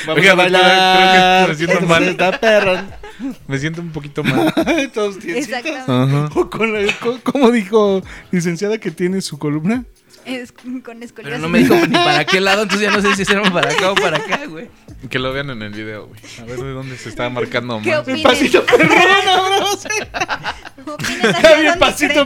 Vamos 0.06 0.26
a 0.26 0.34
bailar. 0.34 1.44
creo 1.44 1.56
que 1.56 1.64
me 1.66 1.66
siento 1.66 1.86
mal. 1.86 2.02
Está 2.04 2.40
perro. 2.40 2.78
Me 3.46 3.58
siento 3.58 3.80
un 3.82 3.90
poquito 3.92 4.24
mal. 4.24 4.52
Todos 4.94 5.18
tiesitos. 5.18 5.58
Exactamente. 5.58 6.34
Con 6.50 6.72
la- 6.72 6.92
co- 7.00 7.20
¿Cómo 7.22 7.50
dijo 7.50 8.02
licenciada 8.30 8.78
que 8.78 8.90
tiene 8.90 9.20
su 9.20 9.38
columna? 9.38 9.84
Es 10.24 10.52
con 10.52 11.02
escoliosis. 11.02 11.12
Pero 11.22 11.38
no 11.38 11.48
me 11.48 11.58
dijo 11.58 11.74
ni 11.74 11.94
para 11.94 12.24
qué 12.24 12.40
lado, 12.40 12.62
entonces 12.62 12.88
ya 12.88 12.96
no 12.96 13.02
sé 13.02 13.14
si 13.14 13.22
hicieron 13.22 13.52
para 13.52 13.70
acá 13.70 13.92
o 13.92 13.94
para 13.94 14.16
acá, 14.18 14.40
güey. 14.46 14.68
Que 15.10 15.18
lo 15.18 15.32
vean 15.32 15.50
en 15.50 15.60
el 15.62 15.70
video, 15.72 16.06
güey. 16.06 16.20
A 16.40 16.44
ver 16.44 16.58
de 16.58 16.70
dónde 16.72 16.96
se 16.96 17.10
está 17.10 17.28
marcando 17.28 17.80
¿Qué 17.82 17.90
más. 17.94 18.08
El 18.08 18.22
pasito 18.22 18.64
perrón, 18.66 18.88
dónde 20.86 21.20
pasito, 21.78 22.22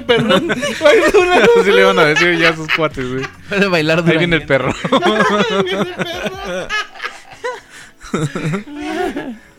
Así 1.60 1.70
le 1.72 1.84
van 1.84 1.98
a 1.98 2.04
decir 2.04 2.38
ya 2.38 2.50
a 2.50 2.56
sus 2.56 2.68
cuates, 2.74 3.08
güey. 3.10 3.24
Puede 3.48 3.66
bailar 3.66 4.04
Ahí 4.06 4.18
viene 4.18 4.36
el 4.36 4.46
perro. 4.46 4.72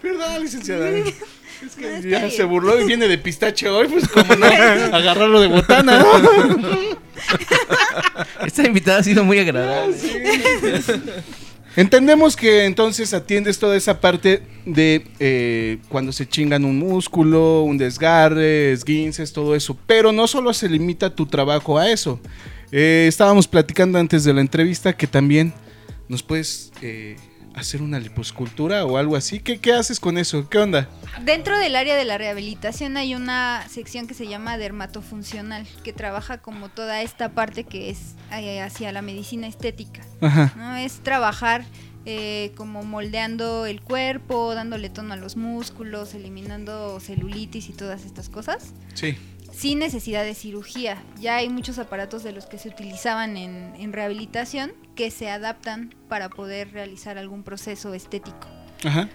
Perdón, 0.01 0.41
licenciada. 0.41 0.89
Es 0.89 1.75
que 1.77 1.89
No, 1.91 1.99
ya 1.99 2.19
bien. 2.19 2.31
se 2.31 2.43
burló 2.45 2.79
y 2.79 2.85
viene 2.85 3.07
de 3.07 3.17
pistache 3.17 3.67
hoy, 3.67 3.87
pues 3.89 4.07
como 4.07 4.33
no, 4.35 4.45
agarrarlo 4.45 5.41
de 5.41 5.47
botana. 5.47 6.05
Esta 8.45 8.65
invitada 8.65 8.99
ha 8.99 9.03
sido 9.03 9.23
muy 9.23 9.39
agradable. 9.39 9.95
Entendemos 11.75 12.35
que 12.35 12.65
entonces 12.65 13.13
atiendes 13.13 13.59
toda 13.59 13.77
esa 13.77 14.01
parte 14.01 14.43
de 14.65 15.05
eh, 15.19 15.77
cuando 15.87 16.11
se 16.11 16.27
chingan 16.27 16.65
un 16.65 16.79
músculo, 16.79 17.61
un 17.63 17.77
desgarre, 17.77 18.71
esguinces, 18.71 19.31
todo 19.31 19.55
eso. 19.55 19.77
Pero 19.85 20.11
no 20.11 20.27
solo 20.27 20.53
se 20.53 20.67
limita 20.67 21.15
tu 21.15 21.25
trabajo 21.25 21.77
a 21.77 21.89
eso. 21.89 22.19
Eh, 22.71 23.05
estábamos 23.07 23.47
platicando 23.47 23.99
antes 23.99 24.23
de 24.23 24.33
la 24.33 24.41
entrevista 24.41 24.93
que 24.97 25.07
también 25.07 25.53
nos 26.07 26.23
puedes 26.23 26.71
eh, 26.81 27.15
hacer 27.59 27.81
una 27.81 27.99
liposcultura 27.99 28.85
o 28.85 28.97
algo 28.97 29.15
así. 29.15 29.39
¿Qué, 29.39 29.59
¿Qué 29.59 29.73
haces 29.73 29.99
con 29.99 30.17
eso? 30.17 30.49
¿Qué 30.49 30.57
onda? 30.57 30.87
Dentro 31.23 31.57
del 31.57 31.75
área 31.75 31.95
de 31.95 32.05
la 32.05 32.17
rehabilitación 32.17 32.97
hay 32.97 33.15
una 33.15 33.65
sección 33.69 34.07
que 34.07 34.13
se 34.13 34.27
llama 34.27 34.57
dermatofuncional, 34.57 35.67
que 35.83 35.93
trabaja 35.93 36.39
como 36.39 36.69
toda 36.69 37.01
esta 37.01 37.29
parte 37.29 37.63
que 37.63 37.89
es 37.89 38.15
eh, 38.31 38.61
hacia 38.61 38.91
la 38.91 39.01
medicina 39.01 39.47
estética. 39.47 40.01
Ajá. 40.21 40.53
¿no? 40.55 40.75
Es 40.75 41.01
trabajar 41.01 41.65
eh, 42.11 42.51
como 42.55 42.81
moldeando 42.83 43.67
el 43.67 43.81
cuerpo, 43.81 44.55
dándole 44.55 44.89
tono 44.89 45.13
a 45.13 45.17
los 45.17 45.35
músculos, 45.37 46.15
eliminando 46.15 46.99
celulitis 46.99 47.69
y 47.69 47.73
todas 47.73 48.03
estas 48.03 48.29
cosas, 48.29 48.73
Sí. 48.95 49.15
sin 49.51 49.77
necesidad 49.77 50.23
de 50.23 50.33
cirugía. 50.33 51.03
Ya 51.21 51.35
hay 51.35 51.49
muchos 51.49 51.77
aparatos 51.77 52.23
de 52.23 52.31
los 52.31 52.47
que 52.47 52.57
se 52.57 52.67
utilizaban 52.69 53.37
en, 53.37 53.75
en 53.77 53.93
rehabilitación 53.93 54.71
que 54.95 55.11
se 55.11 55.29
adaptan 55.29 55.93
para 56.07 56.29
poder 56.29 56.71
realizar 56.71 57.19
algún 57.19 57.43
proceso 57.43 57.93
estético. 57.93 58.47
Ajá. 58.83 59.07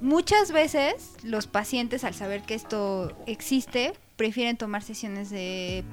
Muchas 0.00 0.50
veces 0.50 1.10
los 1.22 1.46
pacientes 1.46 2.02
al 2.02 2.14
saber 2.14 2.42
que 2.42 2.54
esto 2.54 3.16
existe 3.28 3.92
prefieren 4.16 4.56
tomar 4.56 4.82
sesiones 4.82 5.30
de, 5.30 5.84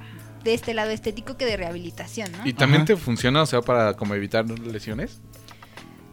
de 0.42 0.54
este 0.54 0.74
lado 0.74 0.90
estético 0.90 1.36
que 1.36 1.46
de 1.46 1.56
rehabilitación, 1.56 2.32
¿no? 2.32 2.44
¿Y 2.44 2.54
también 2.54 2.82
Ajá. 2.82 2.86
te 2.86 2.96
funciona, 2.96 3.42
o 3.42 3.46
sea, 3.46 3.60
para 3.62 3.94
como 3.94 4.16
evitar 4.16 4.48
lesiones? 4.50 5.20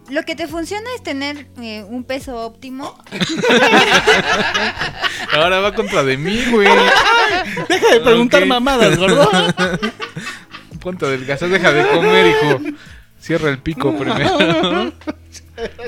Lo 0.09 0.23
que 0.23 0.35
te 0.35 0.47
funciona 0.47 0.89
es 0.95 1.03
tener 1.03 1.47
eh, 1.61 1.83
un 1.87 2.03
peso 2.03 2.35
óptimo. 2.45 2.97
Ahora 5.33 5.59
va 5.59 5.73
contra 5.75 6.03
de 6.03 6.17
mí, 6.17 6.43
güey. 6.49 6.67
Deja 7.67 7.93
de 7.93 7.99
preguntar 7.99 8.45
mamadas, 8.45 8.97
gordo. 8.97 9.29
Ponte 10.81 11.05
adelgazar, 11.05 11.49
deja 11.49 11.71
de 11.73 11.87
comer, 11.89 12.27
hijo. 12.27 12.59
Cierra 13.19 13.49
el 13.49 13.59
pico 13.59 13.95
primero. 13.97 14.93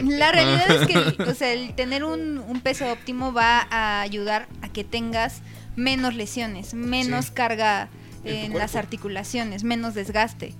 La 0.02 0.32
realidad 0.32 0.70
es 0.70 0.88
que 0.88 0.94
el, 0.94 1.16
o 1.30 1.34
sea, 1.34 1.54
el 1.54 1.74
tener 1.76 2.04
un, 2.04 2.40
un 2.40 2.62
peso 2.62 2.92
óptimo 2.92 3.32
va 3.32 3.68
a 3.70 4.02
ayudar 4.02 4.48
a 4.62 4.70
que 4.70 4.84
tengas 4.84 5.42
menos 5.76 6.16
lesiones, 6.16 6.74
menos 6.74 7.28
Sí. 7.28 7.32
carga 7.34 7.90
En 8.26 8.58
las 8.58 8.76
articulaciones, 8.76 9.64
menos 9.64 9.94
desgaste. 9.94 10.54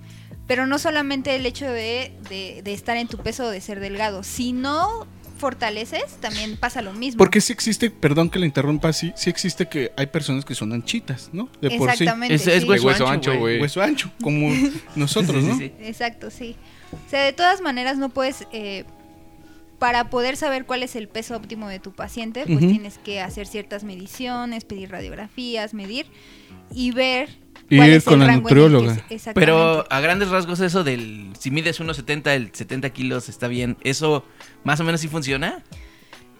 Pero 0.50 0.66
no 0.66 0.80
solamente 0.80 1.36
el 1.36 1.46
hecho 1.46 1.64
de, 1.70 2.10
de- 2.28 2.60
de 2.64 2.72
estar 2.74 2.96
en 2.96 3.06
tu 3.06 3.18
peso 3.18 3.44
o 3.44 3.48
de 3.50 3.60
ser 3.60 3.78
delgado. 3.78 4.24
Si 4.24 4.52
no 4.52 5.06
fortaleces, 5.38 6.16
también 6.20 6.56
pasa 6.56 6.82
lo 6.82 6.92
mismo. 6.92 7.18
Porque 7.18 7.40
sí 7.40 7.52
existe, 7.52 7.88
perdón 7.90 8.28
que 8.30 8.38
le 8.40 8.46
interrumpa, 8.46 8.92
sí, 8.92 9.12
sí 9.14 9.30
existe 9.30 9.68
que 9.68 9.92
hay 9.96 10.06
personas 10.08 10.44
que 10.44 10.54
son 10.56 10.72
anchitas, 10.72 11.30
¿no? 11.32 11.48
De 11.62 11.70
por 11.78 11.88
sí. 11.92 12.02
Exactamente. 12.04 12.34
Es, 12.34 12.46
es 12.48 12.62
sí. 12.64 12.68
hueso, 12.68 12.86
Hueso 12.88 13.06
ancho, 13.08 13.38
güey. 13.38 13.60
Hueso 13.60 13.80
ancho, 13.80 14.10
como 14.20 14.50
nosotros, 14.96 15.36
Sí, 15.44 15.46
sí, 15.46 15.48
¿no? 15.52 15.56
sí. 15.58 15.72
Exacto, 15.80 16.30
sí. 16.30 16.56
O 17.06 17.08
sea, 17.08 17.22
de 17.22 17.32
todas 17.32 17.60
maneras 17.62 17.96
no 17.96 18.08
puedes, 18.10 18.46
eh, 18.52 18.84
para 19.78 20.10
poder 20.10 20.36
saber 20.36 20.66
cuál 20.66 20.82
es 20.82 20.94
el 20.96 21.08
peso 21.08 21.36
óptimo 21.36 21.68
de 21.68 21.78
tu 21.78 21.92
paciente, 21.92 22.44
pues 22.46 22.58
tienes 22.58 22.98
que 22.98 23.20
hacer 23.22 23.46
ciertas 23.46 23.82
mediciones, 23.84 24.64
pedir 24.66 24.90
radiografías, 24.90 25.72
medir 25.72 26.04
y 26.74 26.90
ver 26.90 27.30
ir 27.76 27.82
es 27.94 28.04
con 28.04 28.20
el 28.22 28.26
la 28.28 28.36
nutrióloga. 28.36 28.96
Pero 29.34 29.86
a 29.90 30.00
grandes 30.00 30.28
rasgos 30.30 30.60
eso 30.60 30.84
del 30.84 31.30
si 31.38 31.50
mides 31.50 31.80
1.70, 31.80 32.26
el 32.34 32.54
70 32.54 32.90
kilos 32.90 33.28
está 33.28 33.48
bien, 33.48 33.76
¿eso 33.82 34.24
más 34.64 34.80
o 34.80 34.84
menos 34.84 35.00
sí 35.00 35.08
funciona? 35.08 35.62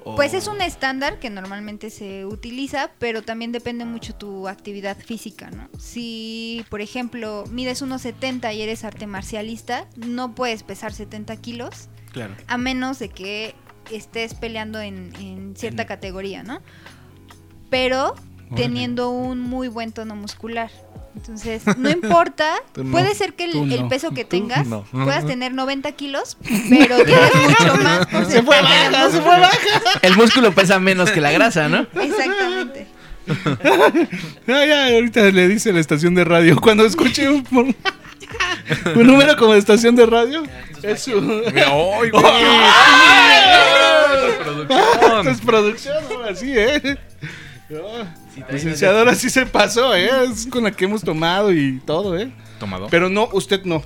¿O- 0.02 0.16
Pues 0.16 0.32
es 0.32 0.46
un 0.48 0.62
estándar 0.62 1.18
que 1.18 1.28
normalmente 1.28 1.90
se 1.90 2.24
utiliza, 2.24 2.90
pero 2.98 3.20
también 3.22 3.52
depende 3.52 3.84
mucho 3.84 4.14
tu 4.14 4.48
actividad 4.48 4.96
física, 4.98 5.50
¿no? 5.50 5.68
Si, 5.78 6.64
por 6.70 6.80
ejemplo, 6.80 7.44
mides 7.50 7.82
1,70 7.82 8.54
y 8.54 8.62
eres 8.62 8.84
arte 8.84 9.06
marcialista, 9.06 9.86
no 9.96 10.34
puedes 10.34 10.62
pesar 10.62 10.94
70 10.94 11.36
kilos, 11.36 11.88
Claro. 12.12 12.34
a 12.46 12.56
menos 12.56 12.98
de 12.98 13.10
que 13.10 13.54
estés 13.92 14.32
peleando 14.34 14.80
en, 14.80 15.12
en 15.20 15.54
cierta 15.54 15.82
En- 15.82 15.88
categoría, 15.88 16.42
¿no? 16.44 16.62
Pero 17.68 18.14
teniendo 18.56 19.10
un 19.10 19.38
muy 19.40 19.68
buen 19.68 19.92
tono 19.92 20.16
muscular. 20.16 20.70
Entonces, 21.16 21.62
no 21.76 21.90
importa, 21.90 22.54
no, 22.76 22.90
puede 22.92 23.14
ser 23.14 23.34
que 23.34 23.44
el, 23.44 23.72
el 23.72 23.82
no, 23.82 23.88
peso 23.88 24.12
que 24.12 24.24
tengas 24.24 24.66
no. 24.66 24.84
puedas 24.92 25.26
tener 25.26 25.52
90 25.52 25.90
kilos, 25.92 26.36
pero 26.70 27.04
tienes 27.04 27.34
mucho 27.34 27.76
más 27.76 28.28
Se 28.28 28.42
fue 28.42 28.60
baja, 28.62 29.10
se 29.10 29.20
fue 29.20 29.38
baja. 29.40 29.58
El 30.02 30.16
músculo 30.16 30.52
pesa 30.52 30.78
menos 30.78 31.10
que 31.10 31.20
la 31.20 31.32
grasa, 31.32 31.68
¿no? 31.68 31.86
Exactamente. 32.00 32.86
Ya, 34.46 34.64
ya, 34.66 34.86
ahorita 34.94 35.22
le 35.30 35.48
dice 35.48 35.72
la 35.72 35.80
estación 35.80 36.14
de 36.14 36.24
radio. 36.24 36.56
Cuando 36.60 36.84
escuche 36.84 37.28
un, 37.28 37.46
un 37.52 39.06
número 39.06 39.36
como 39.36 39.52
de 39.52 39.58
estación 39.58 39.94
de 39.96 40.06
radio, 40.06 40.42
es 40.82 41.02
su. 41.02 41.12
¡ay, 41.12 42.10
güey! 42.10 42.24
Esto 44.30 44.66
Producción. 44.66 45.28
es 45.28 45.40
producción, 45.40 46.04
ahora 46.10 46.34
sí, 46.34 46.52
¿eh? 46.56 46.98
Licenciadora 48.50 49.14
sí 49.14 49.31
se 49.31 49.46
pasó, 49.46 49.94
¿eh? 49.94 50.09
Es 50.31 50.46
con 50.46 50.64
la 50.64 50.70
que 50.70 50.85
hemos 50.85 51.03
tomado 51.03 51.53
y 51.53 51.81
todo, 51.85 52.16
¿eh? 52.18 52.33
Tomado. 52.59 52.88
Pero 52.90 53.09
no, 53.09 53.29
usted 53.33 53.64
no. 53.64 53.83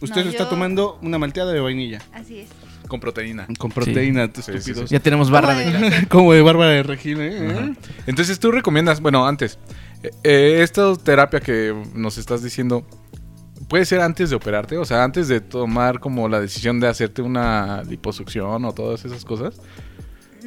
Usted 0.00 0.24
No, 0.24 0.30
está 0.30 0.44
yo- 0.44 0.48
tomando 0.50 0.98
una 1.02 1.18
malteada 1.18 1.52
de 1.52 1.60
vainilla. 1.60 2.00
Así 2.12 2.40
es. 2.40 2.48
Con 2.86 3.00
proteína. 3.00 3.46
Con 3.58 3.70
proteína, 3.70 4.30
Sí, 4.34 4.42
sí, 4.42 4.52
estúpidos. 4.52 4.90
Ya 4.90 5.00
tenemos 5.00 5.30
barra 5.30 5.54
de 5.54 6.06
Como 6.08 6.32
de 6.32 6.40
Bárbara 6.40 6.70
de 6.70 6.82
Regina, 6.82 7.26
¿eh? 7.26 7.74
Entonces 8.06 8.38
tú 8.38 8.50
recomiendas, 8.50 9.00
bueno, 9.00 9.26
antes, 9.26 9.58
eh, 10.02 10.10
eh, 10.24 10.60
esta 10.62 10.94
terapia 10.96 11.40
que 11.40 11.74
nos 11.94 12.16
estás 12.16 12.42
diciendo, 12.42 12.86
¿puede 13.68 13.84
ser 13.84 14.00
antes 14.00 14.30
de 14.30 14.36
operarte? 14.36 14.78
O 14.78 14.84
sea, 14.86 15.04
antes 15.04 15.28
de 15.28 15.40
tomar 15.40 16.00
como 16.00 16.28
la 16.28 16.40
decisión 16.40 16.80
de 16.80 16.88
hacerte 16.88 17.20
una 17.20 17.82
liposucción 17.82 18.64
o 18.64 18.72
todas 18.72 19.04
esas 19.04 19.24
cosas. 19.24 19.60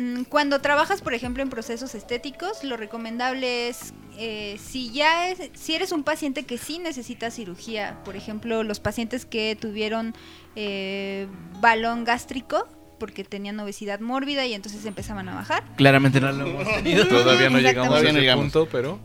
Mm, 0.02 0.24
Cuando 0.24 0.60
trabajas, 0.62 1.02
por 1.02 1.14
ejemplo, 1.14 1.44
en 1.44 1.50
procesos 1.50 1.94
estéticos, 1.96 2.64
lo 2.64 2.76
recomendable 2.76 3.70
es 3.70 3.94
eh, 4.18 4.58
si 4.64 4.92
ya 4.92 5.30
es, 5.30 5.40
si 5.54 5.76
eres 5.76 5.92
un 5.92 6.04
paciente 6.04 6.44
que 6.44 6.58
sí 6.58 6.80
necesita 6.80 7.30
cirugía, 7.30 8.00
por 8.04 8.16
ejemplo, 8.16 8.64
los 8.64 8.80
pacientes 8.80 9.26
que 9.26 9.56
tuvieron 9.60 10.16
eh, 10.56 11.28
balón 11.60 12.04
gástrico 12.04 12.68
porque 13.00 13.24
tenían 13.24 13.60
obesidad 13.60 14.00
mórbida 14.00 14.46
y 14.46 14.54
entonces 14.54 14.86
empezaban 14.86 15.28
a 15.30 15.36
bajar. 15.36 15.64
Claramente 15.76 16.20
no 16.20 16.32
lo 16.32 16.46
hemos 16.46 16.68
tenido. 16.68 17.08
Todavía 17.10 17.50
no 17.50 17.60
llegamos 17.60 17.98
a 18.00 18.02
no 18.04 18.10
ese 18.10 18.20
llegamos. 18.20 18.44
punto, 18.46 18.68
pero... 18.72 19.00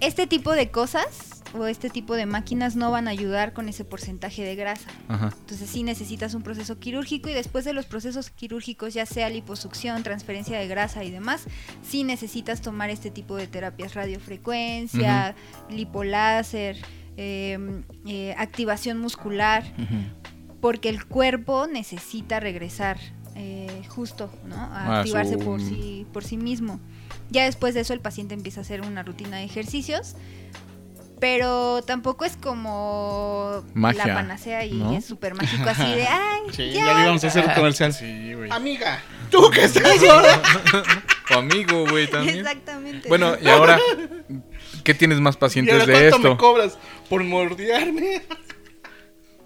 Este 0.00 0.26
tipo 0.26 0.52
de 0.52 0.70
cosas 0.70 1.37
o 1.56 1.66
este 1.66 1.88
tipo 1.90 2.14
de 2.14 2.26
máquinas 2.26 2.76
no 2.76 2.90
van 2.90 3.08
a 3.08 3.10
ayudar 3.10 3.52
con 3.52 3.68
ese 3.68 3.84
porcentaje 3.84 4.42
de 4.44 4.54
grasa. 4.54 4.88
Ajá. 5.08 5.32
Entonces 5.40 5.70
sí 5.70 5.82
necesitas 5.82 6.34
un 6.34 6.42
proceso 6.42 6.78
quirúrgico 6.78 7.28
y 7.28 7.32
después 7.32 7.64
de 7.64 7.72
los 7.72 7.86
procesos 7.86 8.30
quirúrgicos, 8.30 8.92
ya 8.94 9.06
sea 9.06 9.30
liposucción, 9.30 10.02
transferencia 10.02 10.58
de 10.58 10.68
grasa 10.68 11.04
y 11.04 11.10
demás, 11.10 11.44
sí 11.82 12.04
necesitas 12.04 12.60
tomar 12.60 12.90
este 12.90 13.10
tipo 13.10 13.36
de 13.36 13.46
terapias 13.46 13.94
radiofrecuencia, 13.94 15.34
lipoláser, 15.70 16.76
eh, 17.16 17.82
eh, 18.06 18.34
activación 18.38 18.98
muscular, 18.98 19.64
porque 20.60 20.88
el 20.88 21.04
cuerpo 21.06 21.66
necesita 21.66 22.40
regresar 22.40 22.98
eh, 23.40 23.82
justo, 23.88 24.30
¿no? 24.46 24.56
A 24.56 24.98
activarse 24.98 25.34
su- 25.34 25.38
por 25.44 25.60
sí, 25.60 26.06
por 26.12 26.24
sí 26.24 26.36
mismo. 26.36 26.80
Ya 27.30 27.44
después 27.44 27.72
de 27.74 27.80
eso 27.80 27.92
el 27.92 28.00
paciente 28.00 28.34
empieza 28.34 28.60
a 28.60 28.62
hacer 28.62 28.80
una 28.80 29.02
rutina 29.04 29.36
de 29.36 29.44
ejercicios. 29.44 30.16
Pero 31.20 31.82
tampoco 31.82 32.24
es 32.24 32.36
como 32.36 33.64
Magia, 33.74 34.06
la 34.06 34.14
panacea 34.14 34.64
y 34.64 34.74
¿no? 34.74 34.92
es 34.92 35.04
súper 35.04 35.34
mágico 35.34 35.64
así 35.68 35.82
de, 35.82 36.06
ay, 36.06 36.40
Sí, 36.52 36.72
ya, 36.72 36.86
ya 36.86 37.02
íbamos 37.02 37.24
a 37.24 37.26
hacer 37.26 37.46
un 37.46 37.54
comercial. 37.54 37.92
Sí, 37.92 38.34
güey. 38.34 38.50
Amiga, 38.50 39.00
tú 39.30 39.50
que 39.50 39.64
estás 39.64 40.02
ahora. 40.04 40.40
Tu 41.28 41.34
amigo, 41.34 41.86
güey, 41.90 42.08
también. 42.08 42.38
Exactamente. 42.38 43.06
Bueno, 43.06 43.36
y 43.38 43.48
ahora, 43.48 43.78
¿qué 44.82 44.94
tienes 44.94 45.20
más 45.20 45.34
¿Y 45.34 45.38
pacientes 45.38 45.74
ahora 45.74 45.86
de 45.86 46.08
cuánto 46.08 46.28
me 46.28 46.32
esto? 46.32 46.38
cobras 46.38 46.78
por 47.10 47.22
mordearme? 47.22 48.22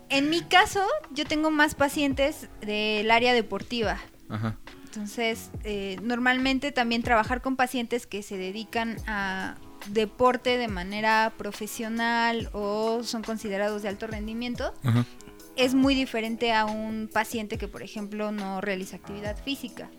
en 0.09 0.31
mi 0.31 0.43
caso, 0.43 0.87
yo 1.11 1.25
tengo 1.25 1.51
más 1.51 1.75
pacientes 1.75 2.49
del 2.61 3.11
área 3.11 3.33
deportiva. 3.33 3.99
Ajá. 4.29 4.57
Entonces, 4.85 5.51
eh, 5.65 5.97
normalmente 6.03 6.71
también 6.71 7.03
trabajar 7.03 7.41
con 7.41 7.57
pacientes 7.57 8.07
que 8.07 8.23
se 8.23 8.37
dedican 8.37 8.99
a, 9.07 9.57
deporte 9.89 10.59
de 10.59 10.69
manera 10.69 11.33
profesional 11.37 12.51
o 12.53 13.03
son 13.03 13.23
considerados 13.23 13.83
de 13.83 13.89
alto 13.89 14.07
rendimiento, 14.07 14.75
es 15.57 15.75
muy 15.75 15.95
diferente 15.95 16.53
a 16.53 16.65
un 16.65 17.09
paciente 17.13 17.59
que, 17.59 17.69
por 17.69 17.83
ejemplo, 17.83 18.33
no 18.33 18.61
realiza 18.61 18.97
actividad 18.97 19.37
física. 19.43 19.91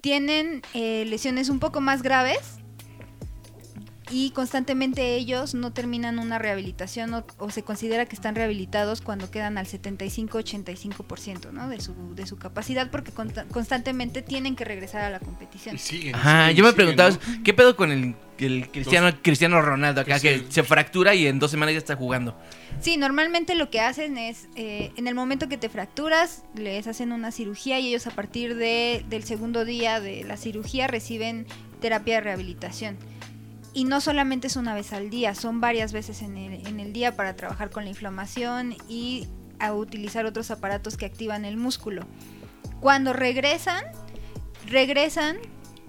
Tienen 0.00 0.62
eh, 0.74 1.04
lesiones 1.06 1.48
un 1.48 1.60
poco 1.60 1.80
más 1.80 2.02
graves 2.02 2.58
y 4.16 4.30
constantemente 4.30 5.16
ellos 5.16 5.54
no 5.54 5.72
terminan 5.72 6.20
una 6.20 6.38
rehabilitación 6.38 7.12
o, 7.14 7.24
o 7.38 7.50
se 7.50 7.64
considera 7.64 8.06
que 8.06 8.14
están 8.14 8.36
rehabilitados 8.36 9.00
cuando 9.00 9.28
quedan 9.28 9.58
al 9.58 9.66
75-85% 9.66 11.50
¿no? 11.52 11.68
de, 11.68 11.80
su, 11.80 12.14
de 12.14 12.24
su 12.26 12.36
capacidad 12.36 12.90
porque 12.92 13.10
consta- 13.12 13.44
constantemente 13.48 14.22
tienen 14.22 14.54
que 14.54 14.64
regresar 14.64 15.02
a 15.02 15.10
la 15.10 15.18
competición. 15.20 15.74
Y 15.74 15.78
siguen, 15.78 16.14
Ajá, 16.14 16.42
siguen, 16.48 16.56
yo 16.56 16.64
me 16.64 16.72
preguntaba, 16.72 17.10
¿no? 17.10 17.18
¿qué 17.42 17.52
pedo 17.54 17.74
con 17.76 17.90
el, 17.90 18.14
el 18.38 18.68
Cristiano, 18.70 19.10
Cristiano 19.20 19.60
Ronaldo 19.60 20.02
acá 20.02 20.20
Que 20.20 20.38
que 20.40 20.46
se- 20.46 20.52
se 20.52 20.62
fractura 20.62 21.14
y 21.14 21.26
en 21.26 21.38
dos 21.40 21.50
semanas 21.50 21.72
ya 21.72 21.78
está 21.78 21.96
jugando? 21.96 22.38
Sí, 22.80 22.96
normalmente 22.96 23.54
lo 23.56 23.68
que 23.70 23.80
hacen 23.80 24.16
es, 24.18 24.48
eh, 24.54 24.92
en 24.96 25.08
el 25.08 25.14
momento 25.16 25.48
que 25.48 25.56
te 25.56 25.68
fracturas, 25.68 26.44
les 26.54 26.86
hacen 26.86 27.10
una 27.12 27.32
cirugía 27.32 27.80
y 27.80 27.88
ellos 27.88 28.06
a 28.06 28.10
partir 28.10 28.54
de, 28.54 29.04
del 29.08 29.24
segundo 29.24 29.64
día 29.64 30.00
de 30.00 30.22
la 30.24 30.36
cirugía 30.36 30.86
reciben 30.86 31.46
terapia 31.80 32.16
de 32.16 32.20
rehabilitación. 32.20 32.96
Y 33.74 33.84
no 33.84 34.00
solamente 34.00 34.46
es 34.46 34.56
una 34.56 34.72
vez 34.74 34.92
al 34.92 35.10
día, 35.10 35.34
son 35.34 35.60
varias 35.60 35.92
veces 35.92 36.22
en 36.22 36.36
el, 36.36 36.66
en 36.66 36.78
el 36.80 36.92
día 36.92 37.16
para 37.16 37.34
trabajar 37.36 37.70
con 37.70 37.82
la 37.84 37.90
inflamación 37.90 38.76
y 38.88 39.26
a 39.58 39.72
utilizar 39.72 40.24
otros 40.26 40.50
aparatos 40.52 40.96
que 40.96 41.06
activan 41.06 41.44
el 41.44 41.56
músculo. 41.56 42.06
Cuando 42.80 43.12
regresan, 43.12 43.82
regresan 44.68 45.36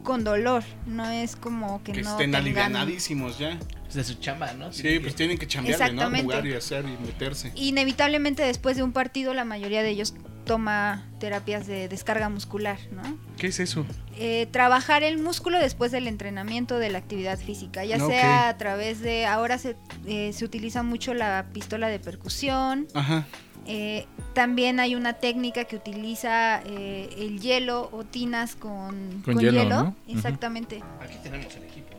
con 0.03 0.23
dolor, 0.23 0.63
no 0.85 1.07
es 1.09 1.35
como 1.35 1.81
que, 1.83 1.91
Que 1.93 2.01
no 2.01 2.11
estén 2.11 2.31
tengan- 2.31 2.41
alivianadísimos 2.41 3.37
ya. 3.39 3.57
De 3.95 4.03
su 4.03 4.15
chamba, 4.15 4.53
¿no? 4.53 4.73
Sí, 4.73 4.99
pues 4.99 5.15
tienen 5.15 5.37
que 5.37 5.47
chambearle, 5.47 5.93
¿no? 5.93 6.09
Jugar 6.21 6.45
y 6.45 6.53
hacer 6.53 6.85
y 6.85 7.05
meterse. 7.05 7.51
Inevitablemente 7.55 8.43
después 8.43 8.75
de 8.75 8.83
un 8.83 8.91
partido 8.91 9.33
la 9.33 9.45
mayoría 9.45 9.83
de 9.83 9.89
ellos 9.89 10.13
toma 10.45 11.03
terapias 11.19 11.65
de 11.65 11.87
descarga 11.87 12.29
muscular, 12.29 12.77
¿no? 12.91 13.17
¿Qué 13.37 13.47
es 13.47 13.59
eso? 13.59 13.85
Eh, 14.17 14.47
trabajar 14.51 15.03
el 15.03 15.17
músculo 15.17 15.57
después 15.59 15.91
del 15.91 16.07
entrenamiento 16.07 16.77
de 16.77 16.89
la 16.89 16.99
actividad 16.99 17.39
física, 17.39 17.83
ya 17.83 17.99
sea 17.99 18.49
a 18.49 18.57
través 18.57 18.99
de, 19.01 19.25
ahora 19.25 19.57
se, 19.57 19.75
eh, 20.05 20.31
se 20.33 20.45
utiliza 20.45 20.83
mucho 20.83 21.13
la 21.13 21.47
pistola 21.51 21.87
de 21.87 21.99
percusión, 21.99 22.87
Ajá. 22.93 23.25
eh, 23.65 24.05
también 24.33 24.79
hay 24.79 24.95
una 24.95 25.13
técnica 25.13 25.63
que 25.65 25.77
utiliza 25.77 26.61
eh, 26.65 27.09
el 27.17 27.39
hielo 27.39 27.89
o 27.91 28.03
tinas 28.03 28.55
con, 28.55 29.21
Con 29.25 29.39
hielo, 29.39 29.65
¿no? 29.65 29.81
Ujú. 30.07 30.17
exactamente. 30.17 30.83
Aquí 31.01 31.15
tenemos 31.23 31.55
el 31.55 31.63
equipo. 31.63 31.94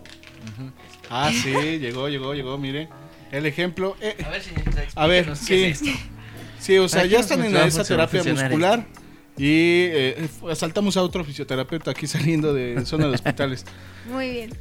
Ah, 1.10 1.30
sí, 1.32 1.50
llegó, 1.80 2.08
llegó, 2.08 2.34
llegó, 2.34 2.58
mire. 2.58 2.88
El 3.32 3.46
ejemplo. 3.46 3.96
eh, 4.00 4.16
A 4.24 4.28
ver, 4.30 4.42
señorita, 4.42 4.82
A 4.94 5.06
ver, 5.06 5.24
qué 5.26 5.32
es 5.32 5.38
sí. 5.40 5.64
esto. 5.64 6.00
sí, 6.60 6.78
o 6.78 6.88
sea, 6.88 7.04
ya 7.06 7.20
están 7.20 7.44
en 7.44 7.56
esa 7.56 7.84
terapia 7.84 8.20
esto. 8.20 8.32
muscular. 8.34 8.86
Y 9.38 9.84
eh, 9.90 10.28
saltamos 10.54 10.96
a 10.96 11.02
otro 11.02 11.22
fisioterapeuta 11.22 11.90
aquí 11.90 12.06
saliendo 12.06 12.54
de 12.54 12.86
zona 12.86 13.06
de 13.08 13.14
hospitales. 13.16 13.66
Muy 14.10 14.30
bien. 14.30 14.58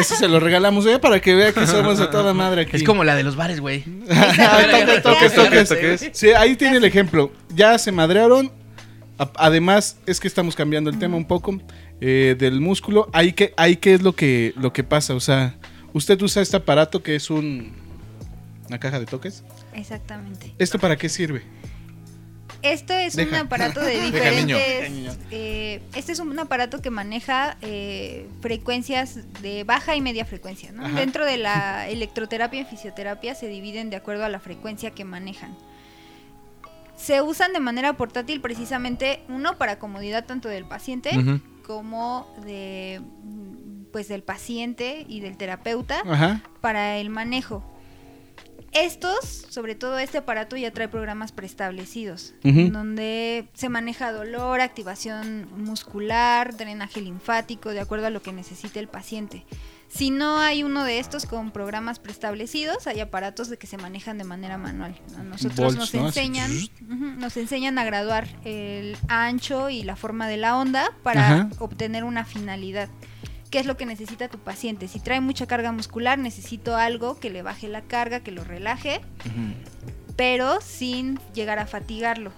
Ese 0.00 0.16
se 0.16 0.26
lo 0.26 0.40
regalamos 0.40 0.84
ya 0.84 1.00
para 1.00 1.20
que 1.20 1.34
vea 1.36 1.52
que 1.52 1.64
somos 1.68 2.00
a 2.00 2.10
toda 2.10 2.34
madre 2.34 2.62
aquí. 2.62 2.76
Es 2.76 2.82
como 2.82 3.04
la 3.04 3.14
de 3.14 3.22
los 3.22 3.36
bares, 3.36 3.60
güey. 3.60 3.84
Toques, 3.84 5.02
toques, 5.02 5.34
toques. 5.34 5.68
toques. 5.68 6.10
Sí, 6.12 6.30
ahí 6.30 6.56
tiene 6.56 6.78
el 6.78 6.84
ejemplo. 6.84 7.30
Ya 7.54 7.78
se 7.78 7.92
madrearon. 7.92 8.50
Además, 9.36 9.98
es 10.06 10.18
que 10.20 10.26
estamos 10.28 10.56
cambiando 10.56 10.90
el 10.90 10.98
tema 10.98 11.16
un 11.16 11.26
poco 11.26 11.58
eh, 12.00 12.36
del 12.38 12.60
músculo. 12.60 13.08
Ahí 13.12 13.32
que, 13.32 13.54
ahí 13.56 13.76
qué 13.76 13.94
es 13.94 14.02
lo 14.02 14.14
que, 14.14 14.52
lo 14.56 14.72
que 14.72 14.84
pasa. 14.84 15.14
O 15.14 15.20
sea, 15.20 15.56
usted 15.92 16.20
usa 16.22 16.42
este 16.42 16.56
aparato 16.56 17.02
que 17.02 17.16
es 17.16 17.30
un 17.30 17.86
una 18.68 18.78
caja 18.78 18.98
de 18.98 19.06
toques. 19.06 19.44
Exactamente. 19.74 20.54
¿Esto 20.58 20.78
para 20.78 20.96
qué 20.96 21.08
sirve? 21.08 21.42
Esto 22.62 22.94
es 22.94 23.14
Deja. 23.14 23.30
un 23.30 23.46
aparato 23.46 23.80
de 23.80 24.00
diferentes. 24.06 25.18
Eh, 25.30 25.82
este 25.94 26.12
es 26.12 26.18
un 26.18 26.38
aparato 26.38 26.82
que 26.82 26.90
maneja 26.90 27.58
eh, 27.60 28.26
frecuencias 28.40 29.20
de 29.40 29.64
baja 29.64 29.94
y 29.94 30.00
media 30.00 30.24
frecuencia. 30.24 30.72
¿no? 30.72 30.88
Dentro 30.94 31.24
de 31.24 31.36
la 31.36 31.88
electroterapia 31.88 32.60
y 32.60 32.64
fisioterapia 32.64 33.34
se 33.34 33.48
dividen 33.48 33.90
de 33.90 33.96
acuerdo 33.96 34.24
a 34.24 34.28
la 34.28 34.40
frecuencia 34.40 34.90
que 34.90 35.04
manejan. 35.04 35.56
Se 36.96 37.20
usan 37.20 37.52
de 37.52 37.60
manera 37.60 37.92
portátil 37.92 38.40
precisamente 38.40 39.20
uno 39.28 39.58
para 39.58 39.78
comodidad 39.78 40.24
tanto 40.24 40.48
del 40.48 40.64
paciente. 40.64 41.10
Como 41.66 42.32
de 42.44 43.00
pues 43.90 44.08
del 44.08 44.22
paciente 44.22 45.04
y 45.08 45.20
del 45.20 45.36
terapeuta 45.36 46.02
Ajá. 46.06 46.42
para 46.60 46.98
el 46.98 47.10
manejo. 47.10 47.64
Estos, 48.72 49.24
sobre 49.48 49.74
todo 49.74 49.98
este 49.98 50.18
aparato, 50.18 50.56
ya 50.56 50.70
trae 50.70 50.86
programas 50.86 51.32
preestablecidos, 51.32 52.34
donde 52.42 53.48
se 53.54 53.70
maneja 53.70 54.12
dolor, 54.12 54.60
activación 54.60 55.48
muscular, 55.56 56.56
drenaje 56.56 57.00
linfático, 57.00 57.70
de 57.70 57.80
acuerdo 57.80 58.06
a 58.06 58.10
lo 58.10 58.20
que 58.20 58.34
necesite 58.34 58.78
el 58.78 58.88
paciente. 58.88 59.46
Si 59.88 60.10
no 60.10 60.38
hay 60.38 60.62
uno 60.62 60.84
de 60.84 60.98
estos 60.98 61.26
con 61.26 61.52
programas 61.52 61.98
preestablecidos, 61.98 62.86
hay 62.86 63.00
aparatos 63.00 63.48
de 63.48 63.56
que 63.56 63.66
se 63.66 63.78
manejan 63.78 64.18
de 64.18 64.24
manera 64.24 64.58
manual. 64.58 64.98
A 65.18 65.22
nosotros 65.22 65.76
Volts, 65.76 65.94
nos 65.94 65.94
enseñan, 65.94 66.50
nos 67.18 67.36
enseñan 67.36 67.78
a 67.78 67.84
graduar 67.84 68.26
el 68.44 68.96
ancho 69.08 69.70
y 69.70 69.82
la 69.84 69.96
forma 69.96 70.28
de 70.28 70.36
la 70.36 70.56
onda 70.56 70.92
para 71.02 71.26
Ajá. 71.26 71.48
obtener 71.58 72.04
una 72.04 72.24
finalidad. 72.24 72.88
¿Qué 73.50 73.60
es 73.60 73.66
lo 73.66 73.76
que 73.76 73.86
necesita 73.86 74.28
tu 74.28 74.38
paciente? 74.38 74.88
Si 74.88 74.98
trae 74.98 75.20
mucha 75.20 75.46
carga 75.46 75.70
muscular, 75.72 76.18
necesito 76.18 76.76
algo 76.76 77.18
que 77.18 77.30
le 77.30 77.42
baje 77.42 77.68
la 77.68 77.82
carga, 77.82 78.20
que 78.20 78.32
lo 78.32 78.42
relaje, 78.42 79.00
pero 80.16 80.60
sin 80.60 81.20
llegar 81.32 81.58
a 81.58 81.66
fatigarlo. 81.66 82.32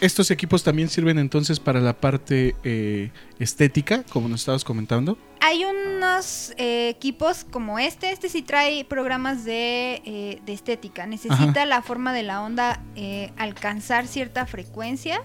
Estos 0.00 0.30
equipos 0.30 0.62
también 0.62 0.88
sirven 0.88 1.18
entonces 1.18 1.60
para 1.60 1.80
la 1.80 1.94
parte 1.94 2.56
eh, 2.64 3.10
estética, 3.38 4.02
como 4.10 4.28
nos 4.28 4.40
estabas 4.40 4.64
comentando. 4.64 5.18
Hay 5.40 5.64
unos 5.64 6.52
eh, 6.56 6.88
equipos 6.88 7.44
como 7.44 7.78
este, 7.78 8.10
este 8.10 8.28
sí 8.28 8.42
trae 8.42 8.84
programas 8.84 9.44
de, 9.44 10.02
eh, 10.04 10.40
de 10.44 10.52
estética. 10.52 11.06
Necesita 11.06 11.66
la 11.66 11.82
forma 11.82 12.12
de 12.12 12.22
la 12.22 12.42
onda 12.42 12.82
eh, 12.96 13.30
alcanzar 13.36 14.06
cierta 14.06 14.46
frecuencia. 14.46 15.20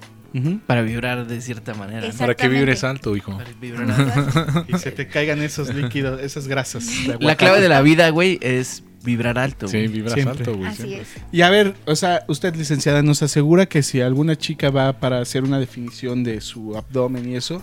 Para 0.68 0.84
vibrar 0.84 1.26
de 1.26 1.42
cierta 1.42 1.74
manera. 1.74 2.08
Para 2.18 2.36
que 2.36 2.48
vibres 2.48 2.84
alto, 2.84 3.16
hijo. 3.16 3.36
Para 3.36 3.52
vibrar 3.60 3.90
alto. 3.90 4.66
Y 4.76 4.78
se 4.78 4.92
te 4.92 5.08
caigan 5.08 5.42
esos 5.42 5.74
líquidos, 5.74 6.22
esas 6.22 6.48
grasas. 6.48 6.86
La 7.20 7.36
clave 7.36 7.62
de 7.62 7.70
la 7.70 7.82
vida, 7.82 8.10
güey, 8.10 8.38
es 8.42 8.84
vibrar 9.04 9.38
alto. 9.38 9.68
Sí, 9.68 9.78
güey. 9.78 9.88
vibras 9.88 10.14
Siempre. 10.14 10.40
alto, 10.40 10.56
güey. 10.56 10.70
Así 10.70 10.84
siempre. 10.84 11.02
es. 11.02 11.10
Y 11.32 11.42
a 11.42 11.50
ver, 11.50 11.76
o 11.86 11.96
sea, 11.96 12.24
usted 12.28 12.56
licenciada 12.56 13.02
nos 13.02 13.22
asegura 13.24 13.66
que 13.66 13.84
si 13.84 14.02
alguna 14.02 14.36
chica 14.36 14.70
va 14.70 15.00
para 15.00 15.20
hacer 15.20 15.44
una 15.44 15.60
definición 15.60 16.24
de 16.24 16.42
su 16.42 16.78
abdomen 16.78 17.30
y 17.30 17.36
eso, 17.36 17.62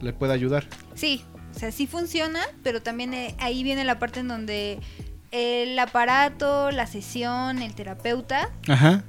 le 0.00 0.12
puede 0.12 0.32
ayudar. 0.32 0.66
Sí, 0.94 1.24
o 1.54 1.58
sea, 1.58 1.70
sí 1.72 1.86
funciona, 1.86 2.40
pero 2.62 2.82
también 2.82 3.14
eh, 3.14 3.34
ahí 3.38 3.62
viene 3.62 3.84
la 3.84 3.98
parte 3.98 4.20
en 4.20 4.28
donde 4.28 4.80
el 5.30 5.78
aparato, 5.78 6.70
la 6.70 6.86
sesión, 6.86 7.62
el 7.62 7.74
terapeuta 7.74 8.50
Ajá. 8.68 9.04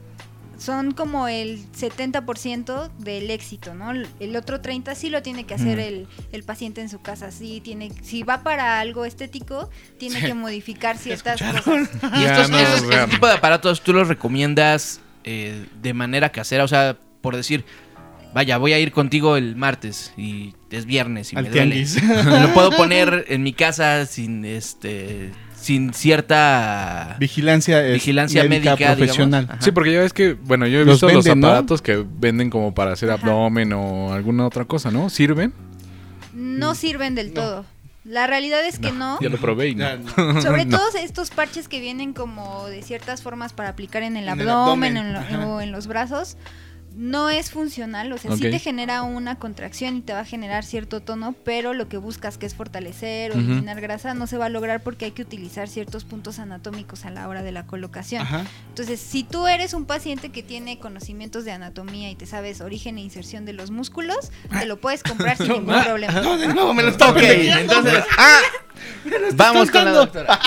Son 0.57 0.91
como 0.91 1.27
el 1.27 1.65
70% 1.71 2.89
del 2.99 3.31
éxito, 3.31 3.73
¿no? 3.73 3.91
El- 3.91 4.35
otro 4.35 4.61
30 4.61 4.95
sí 4.95 5.09
lo 5.09 5.21
tiene 5.21 5.45
que 5.45 5.53
hacer 5.55 5.77
Mm. 5.77 5.81
el, 5.81 6.07
el 6.31 6.43
paciente 6.43 6.81
en 6.81 6.89
su 6.89 7.01
casa, 7.01 7.31
sí 7.31 7.61
tiene, 7.63 7.91
si 8.01 8.23
va 8.23 8.43
para 8.43 8.79
algo 8.79 9.05
estético, 9.05 9.69
tiene 9.97 10.19
que 10.21 10.33
modificar 10.33 10.97
ciertas 10.97 11.41
cosas. 11.41 11.89
Y 12.17 12.23
estos, 12.23 12.49
no, 12.49 12.59
este 12.59 13.07
tipo 13.07 13.27
de 13.27 13.33
aparatos, 13.33 13.81
¿tú 13.81 13.93
los 13.93 14.07
recomiendas 14.07 15.01
eh, 15.23 15.65
de 15.81 15.93
manera 15.93 16.29
casera? 16.31 16.63
O 16.63 16.67
sea, 16.67 16.97
por 17.21 17.35
decir, 17.35 17.65
vaya, 18.33 18.57
voy 18.57 18.73
a 18.73 18.79
ir 18.79 18.91
contigo 18.91 19.37
el 19.37 19.55
martes 19.55 20.13
y 20.17 20.53
es 20.71 20.85
viernes 20.85 21.33
y 21.33 21.35
Al 21.37 21.43
me 21.43 21.49
duele. 21.51 21.85
lo 22.41 22.53
puedo 22.53 22.71
poner 22.77 23.25
en 23.29 23.43
mi 23.43 23.53
casa 23.53 24.05
sin 24.05 24.43
este 24.45 25.31
sin 25.63 25.93
cierta 25.93 27.15
Vigilancia, 27.19 27.85
es 27.85 27.93
Vigilancia 27.93 28.43
médica, 28.43 28.75
profesional. 28.75 29.47
Sí, 29.59 29.71
porque 29.71 29.93
ya 29.93 29.99
ves 30.01 30.13
que, 30.13 30.33
bueno, 30.33 30.67
yo 30.67 30.81
he 30.81 30.85
Los 30.85 30.95
visto 30.95 31.07
venden, 31.07 31.25
los 31.29 31.37
¿no? 31.37 31.47
aparatos 31.47 31.81
que 31.81 32.05
venden 32.19 32.49
como 32.49 32.73
para 32.73 32.91
hacer 32.93 33.09
Ajá. 33.11 33.21
abdomen 33.25 33.73
o 33.73 34.13
alguna 34.13 34.45
otra 34.45 34.65
cosa, 34.65 34.91
¿no? 34.91 35.09
¿Sirven? 35.09 35.53
No 36.33 36.75
sirven 36.75 37.15
del 37.15 37.33
todo. 37.33 37.65
La 38.03 38.27
realidad 38.27 38.65
es 38.65 38.79
que 38.79 38.91
no. 38.91 39.17
Ya 39.21 39.29
lo 39.29 39.37
probé 39.37 39.69
y 39.69 39.75
no. 39.75 39.85
Sobre 40.41 40.65
No. 40.65 40.77
todo 40.77 40.87
estos 40.99 41.29
parches 41.29 41.67
que 41.69 41.79
vienen 41.79 42.13
como 42.13 42.67
de 42.67 42.81
ciertas 42.81 43.21
formas 43.21 43.53
para 43.53 43.69
aplicar 43.69 44.03
en 44.03 44.17
el 44.17 44.27
En 44.27 44.41
el 44.41 44.49
abdomen, 44.49 44.97
en 44.97 45.13
lo- 45.13 45.21
o 45.55 45.61
en 45.61 45.71
los 45.71 45.87
brazos, 45.87 46.35
no 46.95 47.29
es 47.29 47.51
funcional. 47.51 48.11
O 48.11 48.17
sea, 48.17 48.35
sí 48.35 48.41
te 48.41 48.59
genera 48.59 49.03
una 49.03 49.35
contracción 49.39 49.97
y 49.97 50.01
te 50.01 50.13
va 50.13 50.19
a 50.19 50.25
generar 50.25 50.63
cierto 50.63 51.01
tono, 51.01 51.33
pero 51.43 51.73
lo 51.73 51.87
que 51.87 51.97
buscas 51.97 52.37
que 52.37 52.45
es 52.45 52.55
fortalecer 52.55 53.31
o 53.31 53.35
eliminar 53.35 53.81
grasa 53.81 54.13
no 54.13 54.27
se 54.27 54.37
va 54.37 54.45
a 54.45 54.49
lograr 54.49 54.81
porque 54.83 55.05
hay 55.05 55.11
que 55.11 55.21
utilizar 55.21 55.67
ciertos 55.67 56.03
puntos 56.03 56.39
anatómicos 56.39 57.05
a 57.05 57.09
la 57.09 57.27
hora 57.27 57.43
de 57.43 57.51
la 57.51 57.65
colocación. 57.65 58.21
Ajá. 58.21 58.45
Entonces, 58.69 58.99
si 58.99 59.23
tú 59.23 59.47
eres 59.47 59.73
un 59.73 59.85
paciente 59.85 60.29
que 60.29 60.43
tiene 60.43 60.79
conocimientos 60.79 61.45
de 61.45 61.51
anatomía 61.51 62.09
y 62.09 62.15
te 62.15 62.25
sabes 62.25 62.61
origen 62.61 62.97
e 62.97 63.01
inserción 63.01 63.45
de 63.45 63.53
los 63.53 63.71
músculos, 63.71 64.31
te 64.49 64.65
lo 64.65 64.77
puedes 64.77 65.03
comprar 65.03 65.37
sin 65.37 65.49
ningún 65.49 65.83
problema. 65.83 66.21
No, 66.21 66.37
de 66.37 66.47
nuevo 66.47 66.73
me 66.73 66.83
lo 66.83 66.93
Ok, 66.93 67.21
entonces, 67.21 68.03
ah, 68.17 68.39
Vamos 69.33 69.71
con 69.71 69.85
la 69.85 69.91
contando. 69.91 69.99
doctora. 69.99 70.39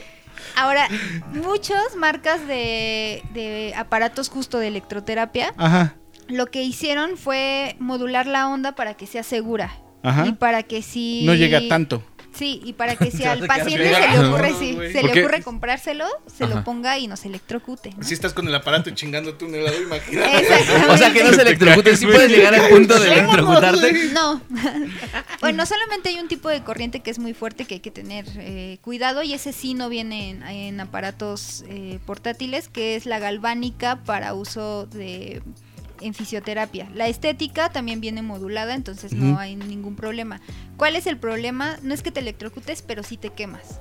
Ahora, 0.56 0.88
muchas 1.32 1.94
marcas 1.96 2.46
de, 2.46 3.22
de 3.34 3.74
aparatos 3.76 4.28
justo 4.28 4.58
de 4.58 4.68
electroterapia, 4.68 5.52
Ajá, 5.56 5.94
lo 6.28 6.46
que 6.46 6.62
hicieron 6.62 7.16
fue 7.16 7.76
modular 7.78 8.26
la 8.26 8.48
onda 8.48 8.72
para 8.72 8.94
que 8.94 9.06
sea 9.06 9.22
segura. 9.22 9.72
Ajá. 10.02 10.26
Y 10.26 10.32
para 10.32 10.62
que 10.62 10.82
si... 10.82 11.24
no 11.24 11.34
llega 11.34 11.60
tanto. 11.68 12.02
Sí, 12.36 12.60
y 12.64 12.74
para 12.74 12.96
que 12.96 13.10
si 13.10 13.24
al 13.24 13.46
paciente 13.46 13.92
se 13.92 14.08
le 14.08 14.18
ocurre, 14.26 14.50
¿no, 14.50 14.58
sí, 14.58 14.78
se 14.92 15.02
le 15.02 15.20
ocurre 15.20 15.42
comprárselo, 15.42 16.06
se 16.26 16.44
Ajá. 16.44 16.56
lo 16.56 16.64
ponga 16.64 16.98
y 16.98 17.06
nos 17.06 17.24
electrocute. 17.24 17.94
¿no? 17.96 18.02
Si 18.02 18.14
estás 18.14 18.32
con 18.32 18.46
el 18.46 18.54
aparato 18.54 18.90
chingando 18.90 19.34
tú 19.34 19.46
el 19.46 19.64
lado, 19.64 19.80
imagínate. 19.80 20.38
Exactamente. 20.38 20.92
O 20.92 20.98
sea 20.98 21.12
que 21.12 21.24
no 21.24 21.32
se 21.32 21.42
electrocute. 21.42 21.96
Sí 21.96 22.06
puedes 22.06 22.30
llegar 22.30 22.54
al 22.54 22.68
punto 22.68 22.98
de 22.98 23.12
electrocutarte. 23.12 24.10
No. 24.12 24.40
bueno, 25.40 25.66
solamente 25.66 26.10
hay 26.10 26.18
un 26.18 26.28
tipo 26.28 26.48
de 26.48 26.62
corriente 26.62 27.00
que 27.00 27.10
es 27.10 27.18
muy 27.18 27.34
fuerte 27.34 27.64
que 27.64 27.74
hay 27.74 27.80
que 27.80 27.90
tener 27.90 28.26
eh, 28.36 28.78
cuidado 28.82 29.22
y 29.22 29.32
ese 29.32 29.52
sí 29.52 29.74
no 29.74 29.88
viene 29.88 30.30
en, 30.30 30.42
en 30.42 30.80
aparatos 30.80 31.64
eh, 31.68 31.98
portátiles, 32.04 32.68
que 32.68 32.96
es 32.96 33.06
la 33.06 33.18
galvánica 33.18 33.96
para 34.04 34.34
uso 34.34 34.86
de 34.86 35.42
en 36.00 36.14
fisioterapia. 36.14 36.88
La 36.94 37.08
estética 37.08 37.68
también 37.70 38.00
viene 38.00 38.22
modulada, 38.22 38.74
entonces 38.74 39.12
no 39.12 39.38
hay 39.38 39.56
ningún 39.56 39.96
problema. 39.96 40.40
¿Cuál 40.76 40.96
es 40.96 41.06
el 41.06 41.16
problema? 41.18 41.76
No 41.82 41.94
es 41.94 42.02
que 42.02 42.10
te 42.10 42.20
electrocutes, 42.20 42.82
pero 42.82 43.02
sí 43.02 43.16
te 43.16 43.30
quemas. 43.30 43.80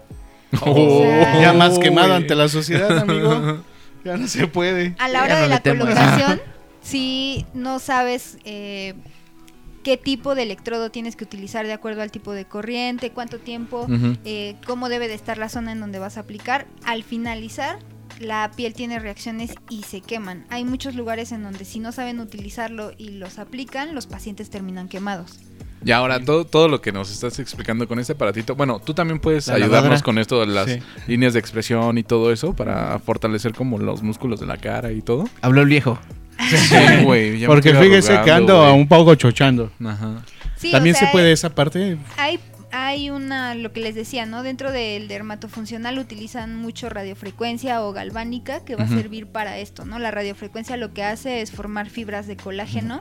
Oh, 0.62 1.00
sea- 1.02 1.42
Ya 1.42 1.54
más 1.54 1.78
quemado 1.80 2.14
ante 2.14 2.36
la 2.36 2.48
sociedad, 2.48 2.98
amigo. 2.98 3.64
Ya 4.06 4.18
no 4.18 4.28
se 4.28 4.46
puede. 4.46 4.96
A 5.00 5.10
la 5.10 5.24
hora 5.24 5.36
no 5.38 5.42
de 5.42 5.48
la 5.50 5.62
colocación, 5.62 6.40
si 6.84 7.44
no 7.56 7.80
sabes 7.80 8.38
eh, 8.46 8.94
qué 9.84 9.98
tipo 9.98 10.36
de 10.36 10.44
electrodo 10.44 10.92
tienes 10.92 11.16
que 11.16 11.24
utilizar 11.24 11.66
de 11.66 11.74
acuerdo 11.74 12.04
al 12.04 12.12
tipo 12.12 12.32
de 12.32 12.46
corriente, 12.46 13.10
cuánto 13.10 13.40
tiempo, 13.40 13.88
eh, 14.24 14.58
cómo 14.68 14.90
debe 14.90 15.08
de 15.08 15.16
estar 15.16 15.40
la 15.40 15.50
zona 15.50 15.72
en 15.72 15.80
donde 15.80 15.98
vas 15.98 16.18
a 16.18 16.20
aplicar. 16.20 16.68
Al 16.86 17.04
finalizar, 17.04 17.80
la 18.20 18.52
piel 18.56 18.74
tiene 18.74 19.00
reacciones 19.00 19.52
y 19.70 19.84
se 19.84 20.02
queman. 20.02 20.46
Hay 20.50 20.66
muchos 20.66 20.96
lugares 20.96 21.32
en 21.32 21.44
donde 21.44 21.66
si 21.66 21.80
no 21.80 21.92
saben 21.92 22.20
utilizarlo 22.20 22.92
y 22.98 23.10
los 23.10 23.40
aplican, 23.40 23.94
los 23.96 24.08
pacientes 24.08 24.50
terminan 24.50 24.88
quemados. 24.88 25.40
Y 25.84 25.92
ahora 25.92 26.20
todo, 26.20 26.46
todo 26.46 26.68
lo 26.68 26.82
que 26.82 26.92
nos 26.92 27.12
estás 27.12 27.38
explicando 27.38 27.88
con 27.88 28.00
este 28.00 28.14
aparatito, 28.14 28.56
bueno, 28.56 28.80
tú 28.80 28.96
también 28.96 29.20
puedes 29.20 29.48
La 29.48 29.56
ayudarnos 29.56 29.76
lavadora. 29.84 30.02
con 30.02 30.18
esto 30.18 30.40
de 30.40 30.48
las 30.48 30.66
Sí. 30.72 30.80
líneas 31.08 31.34
de 31.34 31.40
expresión 31.40 31.98
y 32.00 32.04
todo 32.04 32.32
eso 32.32 32.54
para 32.56 32.98
fortalecer 33.00 33.54
como 33.54 33.78
los 33.78 34.02
músculos 34.02 34.40
de 34.40 34.48
la 34.48 34.58
cara 34.58 34.92
y 34.92 35.02
todo. 35.02 35.30
Habló 35.42 35.62
el 35.62 35.68
viejo. 35.68 36.00
Sí, 36.50 36.76
güey. 37.04 37.46
Porque 37.46 37.76
fíjese 37.76 38.20
que 38.24 38.32
ando 38.32 38.74
un 38.74 38.88
poco 38.88 39.14
chochando. 39.16 39.72
Ajá. 39.86 40.24
Sí, 40.58 40.70
o 40.70 40.72
También 40.72 40.96
sea, 40.96 41.08
se 41.08 41.12
puede 41.12 41.32
esa 41.32 41.54
parte. 41.54 41.98
Hay, 42.18 42.40
hay 42.76 43.10
una, 43.10 43.56
lo 43.56 43.72
que 43.74 43.80
les 43.80 43.96
decía, 43.96 44.26
¿no? 44.26 44.44
Dentro 44.44 44.72
del 44.72 45.08
dermatofuncional 45.08 45.98
utilizan 46.00 46.56
mucho 46.56 46.90
radiofrecuencia 46.90 47.82
o 47.84 47.94
galvánica 47.94 48.64
que 48.66 48.76
va 48.76 48.84
a 48.84 48.88
servir 48.88 49.28
para 49.28 49.58
esto, 49.60 49.86
¿no? 49.86 50.00
La 50.00 50.12
radiofrecuencia 50.12 50.78
lo 50.78 50.94
que 50.94 51.04
hace 51.04 51.42
es 51.42 51.52
formar 51.52 51.90
fibras 51.90 52.28
de 52.28 52.38
colágeno 52.38 53.00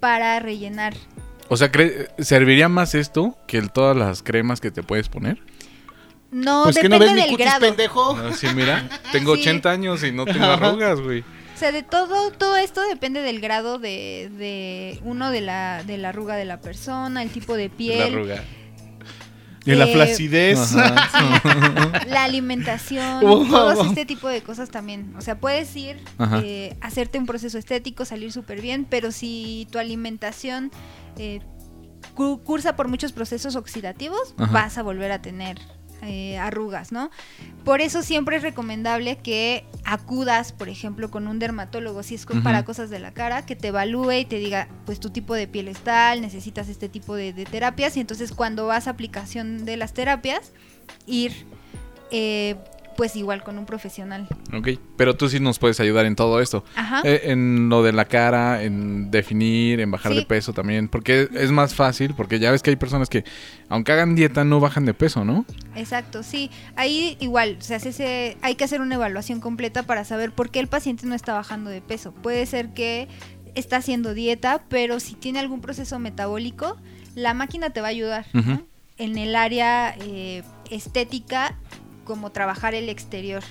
para 0.00 0.38
rellenar. 0.40 0.94
O 1.48 1.56
sea, 1.56 1.70
¿serviría 2.18 2.68
más 2.68 2.94
esto 2.94 3.36
que 3.46 3.58
el- 3.58 3.70
todas 3.70 3.96
las 3.96 4.22
cremas 4.22 4.60
que 4.60 4.70
te 4.70 4.82
puedes 4.82 5.08
poner? 5.08 5.38
No, 6.30 6.64
Pues 6.64 6.76
que 6.78 6.88
no 6.88 6.98
depende 6.98 7.14
ves 7.14 7.14
mi 7.14 7.20
del 7.22 7.30
cutis, 7.30 7.46
grado. 7.46 7.60
pendejo. 7.60 8.16
Así, 8.16 8.48
mira, 8.54 8.88
tengo 9.12 9.34
Sí. 9.36 9.42
80 9.42 9.70
años 9.70 10.02
y 10.02 10.10
no 10.12 10.24
tengo 10.24 10.44
arrugas, 10.44 11.00
güey. 11.00 11.20
O 11.20 11.58
sea, 11.58 11.72
de 11.72 11.82
todo, 11.82 12.32
todo 12.32 12.56
esto 12.56 12.82
depende 12.88 13.22
del 13.22 13.40
grado 13.40 13.78
de, 13.78 14.30
de 14.36 14.98
uno 15.04 15.30
de 15.30 15.40
la, 15.40 15.82
de 15.84 15.96
la 15.96 16.10
arruga 16.10 16.36
de 16.36 16.44
la 16.44 16.60
persona, 16.60 17.22
el 17.22 17.30
tipo 17.30 17.56
de 17.56 17.68
La 17.68 17.74
piel, 17.74 18.40
De 19.66 19.76
la 19.76 19.86
Eh, 19.86 19.92
flacidez. 19.92 20.74
Ajá. 20.76 22.04
la 22.08 22.24
alimentación, 22.24 23.20
Wow. 23.20 23.48
todos 23.48 23.86
este 23.88 24.06
tipo 24.06 24.28
de 24.28 24.42
cosas 24.42 24.70
también. 24.70 25.14
O 25.18 25.20
sea, 25.20 25.38
puedes 25.38 25.74
ir, 25.76 25.98
eh, 26.42 26.76
hacerte 26.80 27.18
un 27.18 27.26
proceso 27.26 27.58
estético, 27.58 28.04
salir 28.04 28.32
súper 28.32 28.60
bien, 28.62 28.86
pero 28.88 29.12
si 29.12 29.66
tu 29.70 29.78
alimentación 29.78 30.70
eh, 31.18 31.40
cu- 32.14 32.42
cursa 32.42 32.76
por 32.76 32.88
muchos 32.88 33.12
procesos 33.12 33.56
oxidativos, 33.56 34.34
Ajá. 34.38 34.52
vas 34.52 34.78
a 34.78 34.82
volver 34.82 35.10
a 35.12 35.20
tener 35.22 35.58
eh, 36.06 36.38
arrugas, 36.38 36.92
¿no? 36.92 37.10
Por 37.64 37.80
eso 37.80 38.02
siempre 38.02 38.36
es 38.36 38.42
recomendable 38.42 39.16
que 39.18 39.64
acudas, 39.84 40.52
por 40.52 40.68
ejemplo, 40.68 41.10
con 41.10 41.26
un 41.28 41.38
dermatólogo, 41.38 42.02
si 42.02 42.14
es 42.14 42.24
con- 42.26 42.42
para 42.42 42.64
cosas 42.64 42.90
de 42.90 42.98
la 43.00 43.12
cara, 43.12 43.44
que 43.44 43.56
te 43.56 43.68
evalúe 43.68 44.12
y 44.12 44.24
te 44.24 44.36
diga, 44.38 44.68
pues 44.86 45.00
tu 45.00 45.10
tipo 45.10 45.34
de 45.34 45.46
piel 45.48 45.68
es 45.68 45.78
tal, 45.80 46.20
necesitas 46.20 46.68
este 46.68 46.88
tipo 46.88 47.14
de, 47.14 47.32
de 47.32 47.44
terapias, 47.44 47.96
y 47.96 48.00
entonces 48.00 48.32
cuando 48.32 48.66
vas 48.66 48.86
a 48.86 48.90
aplicación 48.90 49.64
de 49.64 49.76
las 49.76 49.92
terapias, 49.92 50.52
ir 51.06 51.32
eh, 52.10 52.56
pues 52.96 53.14
igual 53.16 53.42
con 53.42 53.58
un 53.58 53.66
profesional. 53.66 54.26
Ok, 54.52 54.68
pero 54.96 55.16
tú 55.16 55.28
sí 55.28 55.38
nos 55.40 55.58
puedes 55.58 55.78
ayudar 55.80 56.06
en 56.06 56.16
todo 56.16 56.40
esto. 56.40 56.64
Ajá. 56.74 57.02
Eh, 57.04 57.22
en 57.30 57.68
lo 57.68 57.82
de 57.82 57.92
la 57.92 58.04
cara, 58.06 58.62
en 58.62 59.10
definir, 59.10 59.80
en 59.80 59.90
bajar 59.90 60.12
Sí. 60.12 60.18
de 60.18 60.26
peso 60.26 60.52
también. 60.52 60.88
Porque 60.88 61.28
es 61.32 61.50
más 61.50 61.74
fácil, 61.74 62.14
porque 62.14 62.38
ya 62.38 62.50
ves 62.50 62.62
que 62.62 62.70
hay 62.70 62.76
personas 62.76 63.08
que, 63.08 63.24
aunque 63.68 63.92
hagan 63.92 64.14
dieta, 64.14 64.44
no 64.44 64.60
bajan 64.60 64.84
de 64.86 64.94
peso, 64.94 65.24
¿no? 65.24 65.44
Exacto, 65.74 66.22
sí. 66.22 66.50
Ahí 66.76 67.16
igual, 67.20 67.56
se 67.60 67.74
hace 67.74 67.90
ese, 67.90 68.36
hay 68.42 68.54
que 68.54 68.64
hacer 68.64 68.80
una 68.80 68.94
evaluación 68.96 69.40
completa 69.40 69.82
para 69.84 70.04
saber 70.04 70.32
por 70.32 70.50
qué 70.50 70.60
el 70.60 70.66
paciente 70.68 71.06
no 71.06 71.14
está 71.14 71.34
bajando 71.34 71.70
de 71.70 71.80
peso. 71.82 72.12
Puede 72.12 72.46
ser 72.46 72.70
que 72.74 73.08
está 73.54 73.76
haciendo 73.76 74.14
dieta, 74.14 74.62
pero 74.68 75.00
si 75.00 75.14
tiene 75.14 75.38
algún 75.38 75.60
proceso 75.60 75.98
metabólico, 75.98 76.76
la 77.14 77.32
máquina 77.34 77.70
te 77.70 77.80
va 77.80 77.86
a 77.88 77.90
ayudar. 77.90 78.26
¿no? 78.32 78.40
Ujú. 78.40 78.66
En 78.98 79.18
el 79.18 79.34
área 79.36 79.94
eh, 80.00 80.42
estética, 80.70 81.54
como 82.06 82.32
trabajar 82.32 82.74
el 82.74 82.88
exterior. 82.88 83.42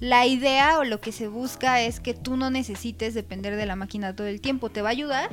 La 0.00 0.26
idea 0.26 0.78
o 0.80 0.84
lo 0.84 1.00
que 1.00 1.12
se 1.12 1.28
busca 1.28 1.80
es 1.80 2.00
que 2.00 2.12
tú 2.14 2.36
no 2.36 2.50
necesites 2.50 3.14
depender 3.14 3.54
de 3.56 3.64
la 3.64 3.76
máquina 3.76 4.14
todo 4.14 4.26
el 4.26 4.40
tiempo. 4.40 4.68
Te 4.68 4.82
va 4.82 4.88
a 4.88 4.92
ayudar 4.92 5.30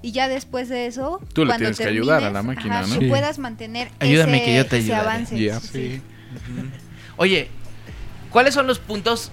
y 0.00 0.12
ya 0.12 0.28
después 0.28 0.70
de 0.70 0.86
eso, 0.86 1.20
Tú 1.34 1.42
le 1.44 1.48
cuando 1.48 1.58
tienes 1.64 1.78
que 1.78 1.84
ayudar 1.84 2.18
a 2.24 2.30
la 2.30 2.40
termines, 2.40 2.56
máquina, 2.56 2.78
ajá, 2.78 2.86
¿no? 2.86 2.94
que 3.00 3.04
Sí. 3.04 3.10
puedas 3.10 3.38
mantener 3.38 3.90
Ayúdame 3.98 4.36
ese, 4.38 4.44
que 4.46 4.56
yo 4.56 4.66
te 4.66 4.78
ese 4.78 4.94
avance. 4.94 5.38
Ya. 5.38 5.60
Sí. 5.60 6.00
Oye, 7.16 7.48
¿cuáles 8.30 8.54
son 8.54 8.66
los 8.66 8.78
puntos? 8.78 9.30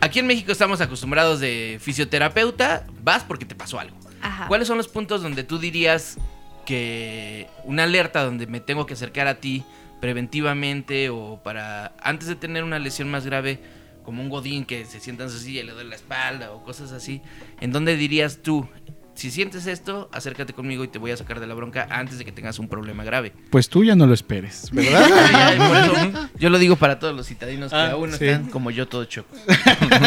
Aquí 0.00 0.20
en 0.20 0.26
México 0.26 0.52
estamos 0.52 0.80
acostumbrados 0.80 1.40
de 1.40 1.78
fisioterapeuta, 1.80 2.86
vas 3.02 3.24
porque 3.24 3.44
te 3.44 3.54
pasó 3.56 3.80
algo. 3.80 3.96
Ajá. 4.22 4.46
¿Cuáles 4.46 4.68
son 4.68 4.76
los 4.78 4.88
puntos 4.88 5.22
donde 5.22 5.42
tú 5.42 5.58
dirías 5.58 6.18
que 6.64 7.48
una 7.64 7.84
alerta 7.84 8.24
donde 8.24 8.46
me 8.46 8.60
tengo 8.60 8.86
que 8.86 8.94
acercar 8.94 9.26
a 9.26 9.36
ti 9.36 9.64
preventivamente 10.00 11.10
o 11.10 11.40
para 11.42 11.94
antes 12.02 12.28
de 12.28 12.36
tener 12.36 12.64
una 12.64 12.78
lesión 12.78 13.10
más 13.10 13.26
grave 13.26 13.60
como 14.04 14.22
un 14.22 14.28
godín 14.28 14.64
que 14.64 14.84
se 14.84 15.00
sienta 15.00 15.24
en 15.24 15.30
su 15.30 15.38
silla 15.38 15.60
y 15.62 15.64
le 15.64 15.72
duele 15.72 15.90
la 15.90 15.96
espalda 15.96 16.52
o 16.52 16.62
cosas 16.62 16.92
así? 16.92 17.22
¿En 17.60 17.72
dónde 17.72 17.96
dirías 17.96 18.38
tú, 18.42 18.68
si 19.14 19.30
sientes 19.32 19.66
esto, 19.66 20.08
acércate 20.12 20.52
conmigo 20.52 20.84
y 20.84 20.88
te 20.88 20.98
voy 20.98 21.10
a 21.10 21.16
sacar 21.16 21.40
de 21.40 21.46
la 21.48 21.54
bronca 21.54 21.88
antes 21.90 22.18
de 22.18 22.24
que 22.24 22.30
tengas 22.30 22.58
un 22.60 22.68
problema 22.68 23.02
grave? 23.02 23.32
Pues 23.50 23.68
tú 23.68 23.82
ya 23.82 23.96
no 23.96 24.06
lo 24.06 24.14
esperes, 24.14 24.70
¿verdad? 24.70 25.08
Eso 26.12 26.28
yo 26.38 26.50
lo 26.50 26.58
digo 26.58 26.76
para 26.76 26.98
todos 27.00 27.16
los 27.16 27.26
citadinos 27.26 27.70
que 27.72 27.76
Ah, 27.76 27.92
aún 27.92 28.10
no 28.10 28.16
sí. 28.16 28.26
están 28.26 28.48
como 28.50 28.70
yo 28.70 28.86
todo 28.86 29.04
choco. 29.06 29.34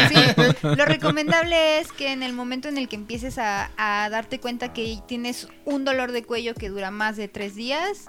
Sí, 0.10 0.15
lo 0.63 0.86
recomendable 0.86 1.80
es 1.80 1.91
que 1.91 2.13
en 2.13 2.23
el 2.23 2.32
momento 2.34 2.69
en 2.69 2.78
el 2.78 2.88
que 2.88 2.95
empieces 2.95 3.38
a, 3.38 3.71
a 3.78 4.10
darte 4.10 4.39
cuenta 4.39 4.71
que 4.71 4.97
tienes 5.08 5.47
un 5.65 5.84
dolor 5.84 6.12
de 6.13 6.23
cuello 6.23 6.54
que 6.54 6.69
dura 6.69 6.89
más 6.91 7.17
de 7.17 7.28
tres 7.28 7.56
días, 7.56 8.06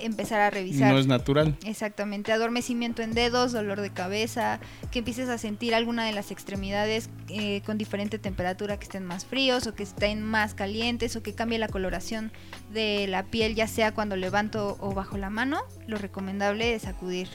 empezar 0.00 0.40
a 0.40 0.50
revisar. 0.50 0.92
No 0.92 0.98
es 0.98 1.06
natural. 1.06 1.56
Exactamente, 1.64 2.32
adormecimiento 2.32 3.02
en 3.02 3.12
dedos, 3.12 3.52
dolor 3.52 3.80
de 3.80 3.90
cabeza, 3.90 4.60
que 4.90 5.00
empieces 5.00 5.28
a 5.28 5.38
sentir 5.38 5.74
alguna 5.74 6.04
de 6.04 6.12
las 6.12 6.30
extremidades 6.30 7.10
eh, 7.28 7.62
con 7.66 7.78
diferente 7.78 8.18
temperatura, 8.18 8.78
que 8.78 8.84
estén 8.84 9.04
más 9.04 9.24
fríos 9.24 9.66
o 9.66 9.74
que 9.74 9.82
estén 9.82 10.22
más 10.22 10.54
calientes 10.54 11.16
o 11.16 11.22
que 11.22 11.34
cambie 11.34 11.58
la 11.58 11.68
coloración 11.68 12.32
de 12.72 13.06
la 13.06 13.24
piel, 13.24 13.54
ya 13.54 13.66
sea 13.66 13.92
cuando 13.92 14.16
levanto 14.16 14.76
o 14.80 14.94
bajo 14.94 15.18
la 15.18 15.30
mano, 15.30 15.60
lo 15.86 15.98
recomendable 15.98 16.74
es 16.74 16.86
acudir. 16.86 17.28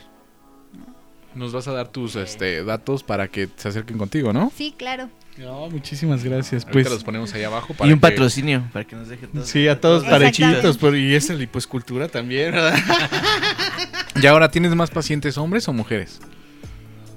Nos 1.36 1.52
vas 1.52 1.68
a 1.68 1.72
dar 1.72 1.88
tus 1.88 2.16
este, 2.16 2.64
datos 2.64 3.02
para 3.04 3.28
que 3.28 3.48
se 3.56 3.68
acerquen 3.68 3.98
contigo, 3.98 4.32
¿no? 4.32 4.50
Sí, 4.56 4.74
claro. 4.76 5.08
No, 5.36 5.68
muchísimas 5.68 6.24
gracias. 6.24 6.64
Ahorita 6.64 6.72
Pues 6.72 6.90
los 6.90 7.04
ponemos 7.04 7.32
ahí 7.34 7.42
abajo 7.44 7.74
para 7.74 7.88
Y 7.90 7.92
un 7.92 7.98
que- 8.00 8.08
patrocinio 8.08 8.64
para 8.72 8.86
que 8.86 8.96
nos 8.96 9.08
deje 9.08 9.26
todo. 9.26 9.44
sí, 9.44 9.68
a 9.68 9.78
todos 9.80 10.04
parechitos, 10.04 10.78
pero 10.78 10.96
y 10.96 11.14
esa 11.14 11.34
liposcultura 11.34 12.08
también, 12.08 12.52
¿verdad? 12.52 12.74
Y 14.22 14.26
ahora, 14.26 14.50
¿tienes 14.50 14.74
más 14.74 14.90
pacientes 14.90 15.36
hombres 15.36 15.68
o 15.68 15.74
mujeres? 15.74 16.20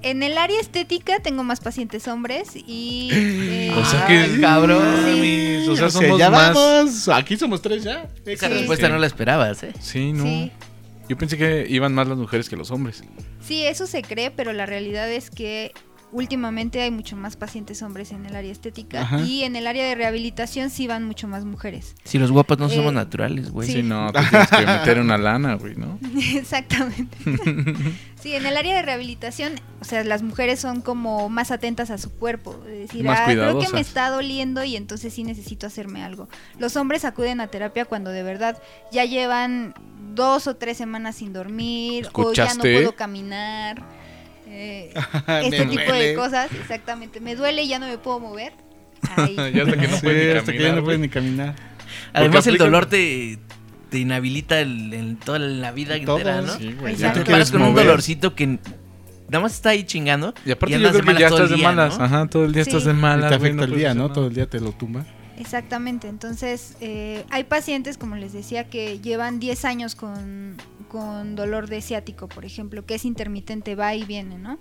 En 0.01 0.21
el 0.23 0.37
área 0.37 0.59
estética 0.59 1.19
tengo 1.21 1.43
más 1.45 1.61
pacientes 1.61 2.07
hombres 2.09 2.49
y... 2.55 3.09
eh, 3.13 3.73
O 3.75 3.85
sea 3.85 4.05
Ay, 4.05 4.31
que... 4.35 4.41
cabrón. 4.41 4.83
mames, 4.83 5.67
O 5.69 5.75
sea, 5.77 5.87
O 5.87 5.89
sea, 5.89 6.01
somos 6.01 6.19
ya 6.19 6.29
más... 6.29 6.53
vamos. 6.53 7.07
Aquí 7.09 7.37
somos 7.37 7.61
tres 7.61 7.83
ya. 7.85 8.09
Esa 8.25 8.47
Sí. 8.47 8.53
respuesta 8.53 8.87
Sí. 8.87 8.91
no 8.93 8.99
la 8.99 9.07
esperabas, 9.07 9.63
¿eh? 9.63 9.73
Sí, 9.79 10.11
no. 10.11 10.23
Sí. 10.23 10.51
Yo 11.09 11.17
pensé 11.17 11.37
que 11.37 11.65
iban 11.67 11.93
más 11.95 12.07
las 12.07 12.17
mujeres 12.17 12.47
que 12.49 12.55
los 12.55 12.69
hombres. 12.69 13.03
Sí, 13.41 13.65
eso 13.65 13.87
se 13.87 14.03
cree, 14.03 14.29
pero 14.29 14.53
la 14.53 14.67
realidad 14.67 15.11
es 15.11 15.31
que 15.31 15.73
últimamente 16.11 16.81
hay 16.81 16.91
mucho 16.91 17.15
más 17.15 17.35
pacientes 17.35 17.81
hombres 17.81 18.11
en 18.11 18.25
el 18.25 18.35
área 18.35 18.51
estética 18.51 19.01
Ajá. 19.01 19.21
y 19.21 19.43
en 19.43 19.55
el 19.55 19.67
área 19.67 19.85
de 19.85 19.95
rehabilitación 19.95 20.69
sí 20.69 20.87
van 20.87 21.05
mucho 21.05 21.27
más 21.27 21.45
mujeres. 21.45 21.95
Si 22.03 22.17
los 22.17 22.31
guapos 22.31 22.57
no 22.57 22.67
Eh, 22.67 22.75
somos 22.75 22.93
naturales, 22.93 23.51
güey. 23.51 23.67
sí. 23.67 23.73
Sí, 23.75 23.83
no, 23.83 24.11
te 24.11 24.19
tienes 24.29 24.49
que 24.49 24.65
meter 24.65 24.99
una 24.99 25.17
lana, 25.17 25.53
güey, 25.55 25.75
¿no? 25.75 25.99
Exactamente. 26.33 27.17
sí, 28.21 28.33
en 28.33 28.45
el 28.45 28.57
área 28.57 28.75
de 28.75 28.81
rehabilitación, 28.81 29.53
o 29.81 29.85
sea, 29.85 30.03
las 30.03 30.23
mujeres 30.23 30.59
son 30.59 30.81
como 30.81 31.29
más 31.29 31.51
atentas 31.51 31.89
a 31.91 31.97
su 31.97 32.11
cuerpo, 32.11 32.59
es 32.67 32.79
decir, 32.89 33.03
Más 33.05 33.19
"Ah, 33.21 33.25
creo 33.25 33.59
que 33.59 33.69
me 33.69 33.79
está 33.81 34.09
doliendo 34.09 34.63
y 34.63 34.75
entonces 34.75 35.13
sí 35.13 35.23
necesito 35.23 35.67
hacerme 35.67 36.03
algo. 36.03 36.27
Los 36.57 36.75
hombres 36.75 37.05
acuden 37.05 37.39
a 37.41 37.47
terapia 37.47 37.85
cuando 37.85 38.09
de 38.11 38.23
verdad 38.23 38.61
ya 38.91 39.05
llevan 39.05 39.73
dos 40.15 40.47
o 40.47 40.55
tres 40.55 40.77
semanas 40.77 41.17
sin 41.17 41.33
dormir 41.33 42.07
o 42.13 42.33
ya 42.33 42.53
no 42.55 42.61
puedo 42.61 42.95
caminar. 42.95 43.83
Eh, 44.49 44.93
Me 45.27 45.47
este 45.47 45.65
tipo 45.65 45.83
duele. 45.85 46.07
de 46.07 46.15
cosas, 46.15 46.49
exactamente. 46.53 47.19
Me 47.19 47.35
duele 47.35 47.63
y 47.63 47.67
ya 47.67 47.79
no 47.79 47.87
me 47.87 47.97
puedo 47.97 48.19
mover. 48.19 48.53
Ahí. 49.15 49.35
Ya 49.35 49.63
hasta 49.63 49.77
que 49.77 49.87
no 49.87 49.95
Sí, 49.97 50.03
puede 50.03 50.33
ni 50.33 50.37
hasta 50.39 50.51
que 50.51 50.57
ya 50.57 50.63
caminar, 50.65 50.75
no 50.77 50.83
puede 50.83 50.97
güey. 50.97 51.07
ni 51.07 51.09
caminar. 51.09 51.55
Además, 52.13 52.47
el 52.47 52.57
dolor 52.57 52.85
te, 52.87 53.39
te 53.89 53.99
inhabilita 53.99 54.59
el- 54.59 54.93
en 54.93 55.15
toda 55.17 55.39
la 55.39 55.71
vida 55.71 55.95
entera, 55.95 56.41
¿no? 56.41 56.53
Sí, 56.57 56.73
güey. 56.79 56.93
Exacto. 56.93 57.19
ya 57.19 57.23
Te 57.23 57.23
te 57.25 57.31
paras 57.31 57.51
con 57.51 57.61
un 57.61 57.75
dolorcito 57.75 58.35
que 58.35 58.47
nada 58.47 59.41
más 59.41 59.53
está 59.53 59.69
ahí 59.69 59.83
chingando. 59.83 60.33
Y 60.45 60.51
aparte 60.51 60.75
y 60.75 60.79
yo 60.79 60.87
andas 60.87 61.01
creo 61.01 61.05
de 61.05 61.13
que 61.15 61.21
ya 61.21 61.27
estás 61.27 61.49
de 61.49 61.57
malas. 61.57 61.97
¿no? 61.99 62.05
Ajá, 62.05 62.27
todo 62.27 62.45
el 62.45 62.51
día 62.53 62.63
Sí. 62.63 62.69
estás 62.71 62.85
de 62.85 62.91
Y 62.91 62.95
malas. 62.95 63.29
te 63.31 63.37
güey, 63.37 63.49
afecta 63.51 63.63
el 63.65 63.69
puedes 63.69 63.79
día, 63.83 63.93
¿no? 63.93 64.01
nada. 64.03 64.13
Todo 64.13 64.27
el 64.27 64.33
día 64.33 64.49
te 64.49 64.59
lo 64.59 64.71
tumba. 64.71 65.05
Exactamente, 65.39 66.07
entonces 66.07 66.75
eh, 66.81 67.23
hay 67.29 67.45
pacientes, 67.45 67.97
como 67.97 68.15
les 68.17 68.33
decía, 68.33 68.65
que 68.69 68.99
llevan 68.99 69.39
10 69.39 69.65
años 69.65 69.95
con, 69.95 70.57
con 70.89 71.35
dolor 71.35 71.67
de 71.69 71.81
ciático, 71.81 72.27
por 72.27 72.43
ejemplo, 72.45 72.85
que 72.85 72.95
es 72.95 73.05
intermitente, 73.05 73.75
va 73.75 73.95
y 73.95 74.03
viene, 74.03 74.37
¿no? 74.37 74.59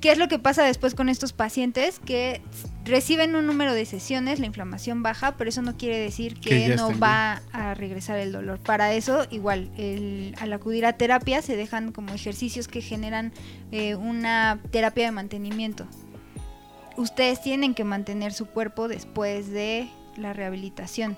¿Qué 0.00 0.12
es 0.12 0.18
lo 0.18 0.28
que 0.28 0.38
pasa 0.38 0.62
después 0.64 0.94
con 0.94 1.08
estos 1.08 1.32
pacientes? 1.32 1.98
Que 1.98 2.42
reciben 2.84 3.34
un 3.36 3.46
número 3.46 3.72
de 3.72 3.86
sesiones, 3.86 4.38
la 4.38 4.44
inflamación 4.44 5.02
baja, 5.02 5.36
pero 5.38 5.48
eso 5.48 5.62
no 5.62 5.78
quiere 5.78 5.98
decir 5.98 6.34
que, 6.38 6.50
no 6.76 6.88
va 7.00 7.40
a 7.52 7.72
regresar 7.74 8.18
el 8.18 8.30
dolor. 8.30 8.58
Para 8.58 8.92
eso, 8.92 9.26
igual, 9.30 9.70
el- 9.78 10.34
al 10.40 10.52
acudir 10.52 10.84
a 10.84 10.92
terapia 10.92 11.40
se 11.40 11.56
dejan 11.56 11.90
como 11.90 12.12
ejercicios 12.14 12.68
que 12.68 12.82
generan 12.82 13.32
eh, 13.72 13.94
una 13.94 14.60
terapia 14.70 15.06
de 15.06 15.10
mantenimiento. 15.12 15.86
Ustedes 16.96 17.40
tienen 17.40 17.74
que 17.74 17.84
mantener 17.84 18.32
su 18.32 18.46
cuerpo 18.46 18.88
después 18.88 19.50
de 19.50 19.88
la 20.16 20.32
rehabilitación. 20.32 21.16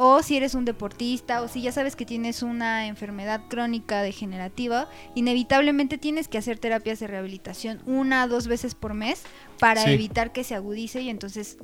O 0.00 0.22
si 0.22 0.36
eres 0.36 0.54
un 0.54 0.64
deportista 0.64 1.42
o 1.42 1.48
si 1.48 1.60
ya 1.60 1.72
sabes 1.72 1.96
que 1.96 2.06
tienes 2.06 2.42
una 2.44 2.86
enfermedad 2.86 3.40
crónica 3.48 4.00
degenerativa, 4.00 4.88
inevitablemente 5.16 5.98
tienes 5.98 6.28
que 6.28 6.38
hacer 6.38 6.58
terapias 6.58 7.00
de 7.00 7.08
rehabilitación 7.08 7.80
una 7.84 8.24
o 8.24 8.28
dos 8.28 8.46
veces 8.46 8.76
por 8.76 8.94
mes 8.94 9.24
para 9.58 9.82
Sí. 9.82 9.90
evitar 9.90 10.32
que 10.32 10.44
se 10.44 10.54
agudice 10.54 11.02
y 11.02 11.10
entonces 11.10 11.58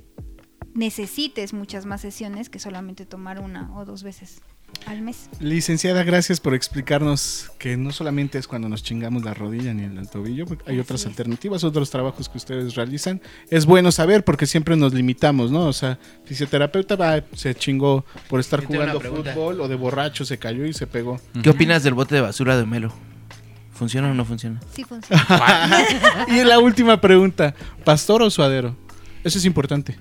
necesites 0.74 1.52
muchas 1.52 1.86
más 1.86 2.00
sesiones 2.00 2.50
que 2.50 2.58
solamente 2.58 3.06
tomar 3.06 3.38
una 3.38 3.72
o 3.78 3.84
dos 3.84 4.02
veces 4.02 4.40
al 4.86 5.02
mes. 5.02 5.28
Licenciada, 5.40 6.02
gracias 6.04 6.40
por 6.40 6.54
explicarnos 6.54 7.50
que 7.58 7.76
no 7.76 7.92
solamente 7.92 8.38
es 8.38 8.46
cuando 8.46 8.68
nos 8.68 8.82
chingamos 8.82 9.24
la 9.24 9.34
rodilla 9.34 9.72
ni 9.74 9.84
el 9.84 10.08
tobillo, 10.08 10.46
porque 10.46 10.64
hay 10.66 10.76
Así 10.76 10.80
otras 10.80 11.00
es. 11.00 11.06
alternativas, 11.06 11.64
otros 11.64 11.90
trabajos 11.90 12.28
que 12.28 12.38
ustedes 12.38 12.74
realizan. 12.74 13.20
Es 13.50 13.66
bueno 13.66 13.92
saber 13.92 14.24
porque 14.24 14.46
siempre 14.46 14.76
nos 14.76 14.92
limitamos, 14.92 15.50
¿no? 15.50 15.66
O 15.66 15.72
sea, 15.72 15.98
fisioterapeuta 16.24 16.96
va, 16.96 17.22
se 17.34 17.54
chingó 17.54 18.04
por 18.28 18.40
estar 18.40 18.60
Yo 18.62 18.68
jugando 18.68 19.00
fútbol 19.00 19.60
o 19.60 19.68
de 19.68 19.74
borracho 19.74 20.24
se 20.24 20.38
cayó 20.38 20.66
y 20.66 20.72
se 20.72 20.86
pegó. 20.86 21.20
¿Qué 21.42 21.50
opinas 21.50 21.82
del 21.82 21.94
bote 21.94 22.14
de 22.14 22.20
basura 22.20 22.56
de 22.56 22.66
Melo? 22.66 22.92
¿Funciona 23.72 24.10
o 24.10 24.14
no 24.14 24.24
funciona? 24.24 24.60
Sí 24.72 24.84
funciona. 24.84 25.26
y 26.28 26.44
la 26.44 26.60
última 26.60 27.00
pregunta, 27.00 27.54
¿pastor 27.84 28.22
o 28.22 28.30
suadero? 28.30 28.76
Eso 29.24 29.38
es 29.38 29.44
importante. 29.44 29.96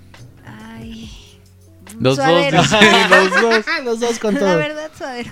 Los 2.03 2.17
dos, 2.17 2.25
suadero. 2.25 2.61
dice. 2.61 2.77
los 3.09 3.41
dos, 3.41 3.65
los 3.85 3.99
dos 3.99 4.19
con 4.19 4.33
La 4.35 4.39
todo. 4.39 4.57
verdad, 4.57 4.91
suadero. 4.97 5.31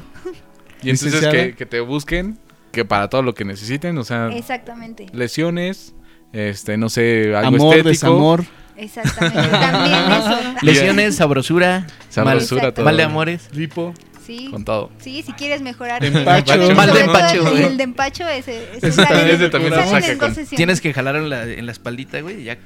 Y 0.84 0.90
entonces 0.90 1.28
que, 1.28 1.56
que 1.56 1.66
te 1.66 1.80
busquen, 1.80 2.40
que 2.72 2.86
para 2.86 3.10
todo 3.10 3.22
lo 3.22 3.34
que 3.36 3.46
necesiten, 3.46 3.98
o 3.98 4.04
sea, 4.04 4.30
Exactamente. 4.30 5.08
lesiones, 5.14 5.94
este, 6.34 6.78
no 6.78 6.90
sé, 6.90 7.36
algo 7.36 7.56
Amor, 7.58 7.78
estético. 7.78 7.90
desamor. 7.90 8.46
Exactamente. 8.78 9.50
También 9.50 10.12
eso. 10.12 10.56
Lesiones, 10.64 11.16
sabrosura, 11.16 11.86
Sabrosura, 12.10 12.64
Mal- 12.64 12.74
todo. 12.74 12.86
mal 12.86 12.98
de 12.98 13.04
amores. 13.04 13.50
Lipo. 13.54 13.94
Sí. 14.26 14.48
Con 14.52 14.64
todo. 14.64 14.92
Sí, 15.00 15.24
si 15.24 15.34
quieres 15.34 15.62
mejorar. 15.62 16.04
Empacho. 16.06 16.54
Sobre 16.54 16.74
Mal 16.76 16.94
de 16.94 17.02
empacho, 17.02 17.36
el- 17.36 17.42
güey. 17.42 17.64
El 17.64 17.78
de 17.78 17.84
empacho 17.84 18.28
ese. 18.28 18.64
ese 18.76 18.88
Ese 18.88 18.92
sale 19.04 19.34
ese 19.34 19.50
también 19.50 19.76
lo 19.76 19.84
saca 19.84 20.08
en 20.12 20.18
con- 20.18 20.30
dos 20.30 20.36
sesiones. 20.36 20.50
Tienes 20.58 20.82
que 20.82 20.94
jalar 20.94 21.16
en 21.18 21.30
la, 21.30 21.44
en 21.44 21.66
la 21.66 21.72
espaldita, 21.72 22.22
güey, 22.22 22.42
y 22.42 22.44
ya. 22.46 22.58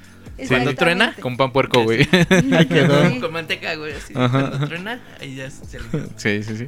Cuando 0.47 0.75
truena, 0.75 1.13
Con 1.21 1.37
pan 1.37 1.51
puerco, 1.51 1.83
güey. 1.83 2.07
Ahí 2.51 2.65
quedó. 2.67 3.19
Con 3.21 3.33
manteca, 3.33 3.75
güey, 3.75 3.93
así. 3.93 4.13
Cuando 4.13 4.67
truena, 4.67 4.99
ahí 5.19 5.35
ya 5.35 5.49
se. 5.49 5.79
Sí, 6.17 6.43
sí, 6.43 6.57
sí. 6.57 6.67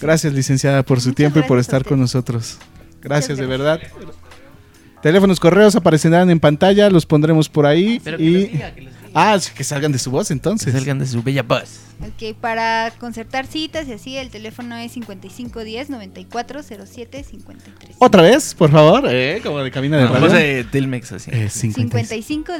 Gracias, 0.00 0.32
licenciada, 0.32 0.82
por 0.82 1.00
su 1.00 1.08
Muchas 1.10 1.16
tiempo 1.16 1.38
y 1.38 1.42
por 1.42 1.58
estar 1.58 1.84
con 1.84 2.00
nosotros. 2.00 2.58
Gracias, 3.02 3.38
de 3.38 3.46
gracias. 3.46 3.48
verdad. 3.48 4.14
Teléfonos, 5.04 5.38
correos 5.38 5.76
aparecerán 5.76 6.30
en 6.30 6.40
pantalla, 6.40 6.88
los 6.88 7.04
pondremos 7.04 7.50
por 7.50 7.66
ahí. 7.66 8.00
Pero 8.02 8.16
que 8.16 8.22
les 8.24 8.32
y... 8.32 8.46
diga, 8.46 8.74
que 8.74 8.80
les 8.80 8.94
diga. 8.96 9.10
Ah, 9.12 9.38
que 9.54 9.62
salgan 9.62 9.92
de 9.92 9.98
su 9.98 10.10
voz 10.10 10.28
Que 10.28 10.32
entonces. 10.32 10.72
salgan 10.72 10.98
de 10.98 11.06
su 11.06 11.22
bella 11.22 11.42
voz. 11.42 11.80
Ok, 12.00 12.34
para 12.40 12.90
concertar 12.98 13.46
citas 13.46 13.86
y 13.86 13.92
así, 13.92 14.16
el 14.16 14.30
teléfono 14.30 14.74
es 14.78 14.96
5510-9407-53. 14.96 17.96
Otra 17.98 18.22
vez, 18.22 18.54
por 18.54 18.70
favor, 18.70 19.04
eh, 19.06 19.40
como 19.42 19.58
de 19.58 19.70
cabina 19.70 19.98
de 19.98 20.06
Como 20.06 20.20
radio. 20.20 20.32
de 20.38 20.64
Telmex, 20.64 21.12
así. 21.12 21.30
Eh, 21.34 21.50
55. 21.50 22.54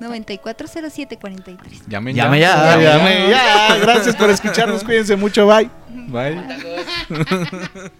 5510-9407-43. 0.00 1.58
Llamen 1.88 2.14
Llame 2.14 2.38
ya. 2.38 2.54
ya. 2.54 2.72
Ah, 2.72 2.76
llame 2.80 3.30
ya. 3.30 3.78
Gracias 3.78 4.14
por 4.14 4.30
escucharnos, 4.30 4.84
cuídense 4.84 5.16
mucho, 5.16 5.44
bye. 5.48 5.68
Bye. 6.06 6.40